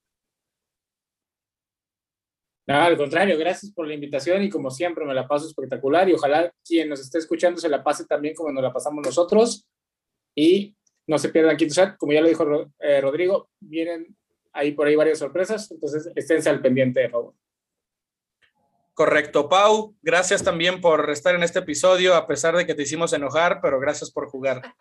[2.67, 6.13] Nada, al contrario, gracias por la invitación y como siempre me la paso espectacular y
[6.13, 9.65] ojalá quien nos esté escuchando se la pase también como nos la pasamos nosotros
[10.35, 10.75] y
[11.07, 12.45] no se pierdan Quinto Set, como ya lo dijo
[12.79, 14.13] eh, Rodrigo, vienen
[14.51, 17.33] ahí por ahí varias sorpresas, entonces esténse al pendiente, de favor.
[18.95, 23.11] Correcto, Pau, gracias también por estar en este episodio, a pesar de que te hicimos
[23.11, 24.61] enojar, pero gracias por jugar.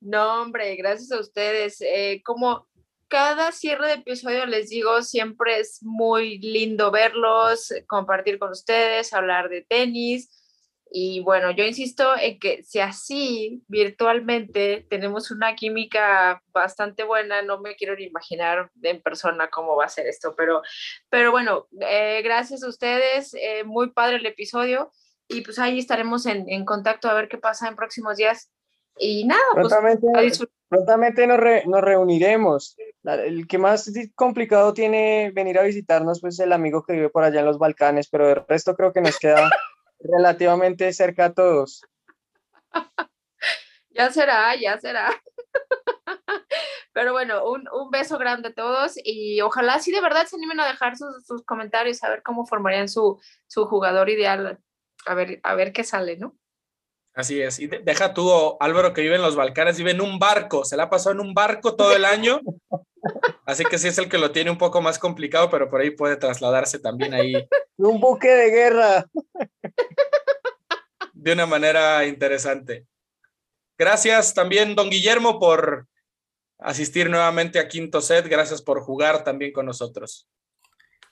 [0.00, 1.80] No, hombre, gracias a ustedes.
[1.80, 2.68] Eh, como
[3.08, 9.48] cada cierre de episodio les digo, siempre es muy lindo verlos, compartir con ustedes, hablar
[9.48, 10.37] de tenis.
[10.90, 17.60] Y bueno, yo insisto en que si así virtualmente tenemos una química bastante buena, no
[17.60, 20.62] me quiero ni imaginar en persona cómo va a ser esto, pero,
[21.10, 24.90] pero bueno, eh, gracias a ustedes, eh, muy padre el episodio
[25.28, 28.50] y pues ahí estaremos en, en contacto a ver qué pasa en próximos días.
[29.00, 29.68] Y nada, pues,
[30.68, 32.76] prontamente, nos, nos, reuniremos.
[33.04, 37.40] El que más complicado tiene venir a visitarnos, pues el amigo que vive por allá
[37.40, 39.48] en los Balcanes, pero el resto creo que nos queda
[40.00, 41.82] relativamente cerca a todos.
[43.90, 45.10] Ya será, ya será.
[46.92, 50.60] Pero bueno, un, un, beso grande a todos y ojalá sí de verdad se animen
[50.60, 54.60] a dejar sus, sus comentarios, a ver cómo formarían su, su jugador ideal,
[55.04, 56.36] a ver, a ver qué sale, ¿no?
[57.18, 57.58] Así es.
[57.58, 60.64] Y deja tú, Álvaro, que vive en los Balcanes, vive en un barco.
[60.64, 62.40] Se la ha pasado en un barco todo el año.
[63.44, 65.90] Así que sí es el que lo tiene un poco más complicado, pero por ahí
[65.90, 67.34] puede trasladarse también ahí.
[67.76, 69.06] Un buque de guerra.
[71.12, 72.86] De una manera interesante.
[73.76, 75.88] Gracias también, don Guillermo, por
[76.60, 78.28] asistir nuevamente a Quinto Set.
[78.28, 80.28] Gracias por jugar también con nosotros.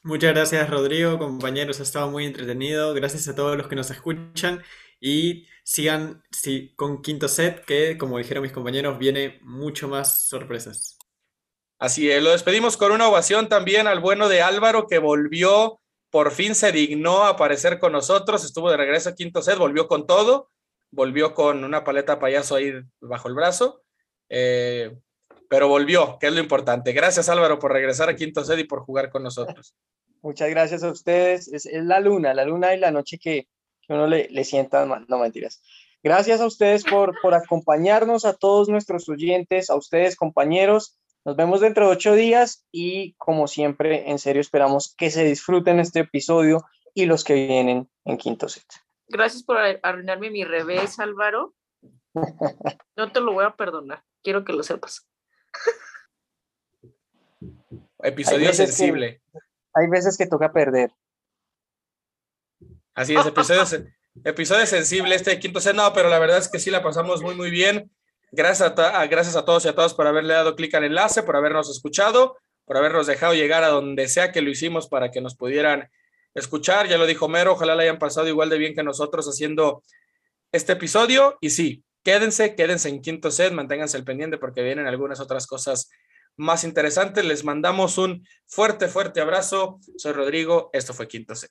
[0.05, 1.81] Muchas gracias, Rodrigo, compañeros.
[1.81, 2.95] Ha estado muy entretenido.
[2.95, 4.63] Gracias a todos los que nos escuchan.
[5.01, 10.97] Y sigan sí, con quinto set, que como dijeron mis compañeros, viene mucho más sorpresas.
[11.81, 16.31] Así es, lo despedimos con una ovación también al bueno de Álvaro, que volvió, por
[16.31, 20.07] fin se dignó a aparecer con nosotros, estuvo de regreso a quinto set, volvió con
[20.07, 20.51] todo,
[20.93, 23.83] volvió con una paleta payaso ahí bajo el brazo,
[24.29, 24.97] eh,
[25.51, 26.93] pero volvió, que es lo importante.
[26.93, 29.75] Gracias Álvaro por regresar a quinto set y por jugar con nosotros.
[30.23, 31.49] Muchas gracias a ustedes.
[31.53, 33.49] Es, es la luna, la luna y la noche que,
[33.87, 35.63] que uno le, le sienta mal, no mentiras.
[36.03, 40.99] Gracias a ustedes por, por acompañarnos, a todos nuestros oyentes, a ustedes compañeros.
[41.25, 45.81] Nos vemos dentro de ocho días y como siempre, en serio, esperamos que se disfruten
[45.81, 46.65] este episodio
[46.95, 48.65] y los que vienen en quinto set.
[49.09, 51.55] Gracias por arruinarme mi revés, Álvaro.
[52.97, 55.09] No te lo voy a perdonar, quiero que lo sepas.
[57.99, 59.21] Episodio sensible.
[59.75, 60.93] hay veces que toca perder.
[62.97, 63.63] Así es, episodio,
[64.25, 67.21] episodio sensible este de quinto set, no, pero la verdad es que sí la pasamos
[67.21, 67.91] muy, muy bien.
[68.33, 71.37] Gracias a, gracias a todos y a todas por haberle dado clic al enlace, por
[71.37, 75.37] habernos escuchado, por habernos dejado llegar a donde sea que lo hicimos para que nos
[75.37, 75.91] pudieran
[76.35, 76.89] escuchar.
[76.89, 79.83] Ya lo dijo Mero, ojalá la hayan pasado igual de bien que nosotros haciendo
[80.51, 81.37] este episodio.
[81.43, 85.91] Y sí, quédense, quédense en quinto set, manténganse el pendiente porque vienen algunas otras cosas
[86.39, 87.27] más interesantes.
[87.27, 89.81] Les mandamos un fuerte, fuerte abrazo.
[89.99, 91.51] Soy Rodrigo, esto fue quinto set.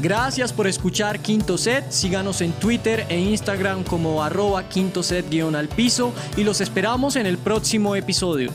[0.00, 1.90] Gracias por escuchar Quinto Set.
[1.90, 7.16] Síganos en Twitter e Instagram como arroba quinto set guion al piso y los esperamos
[7.16, 8.50] en el próximo episodio.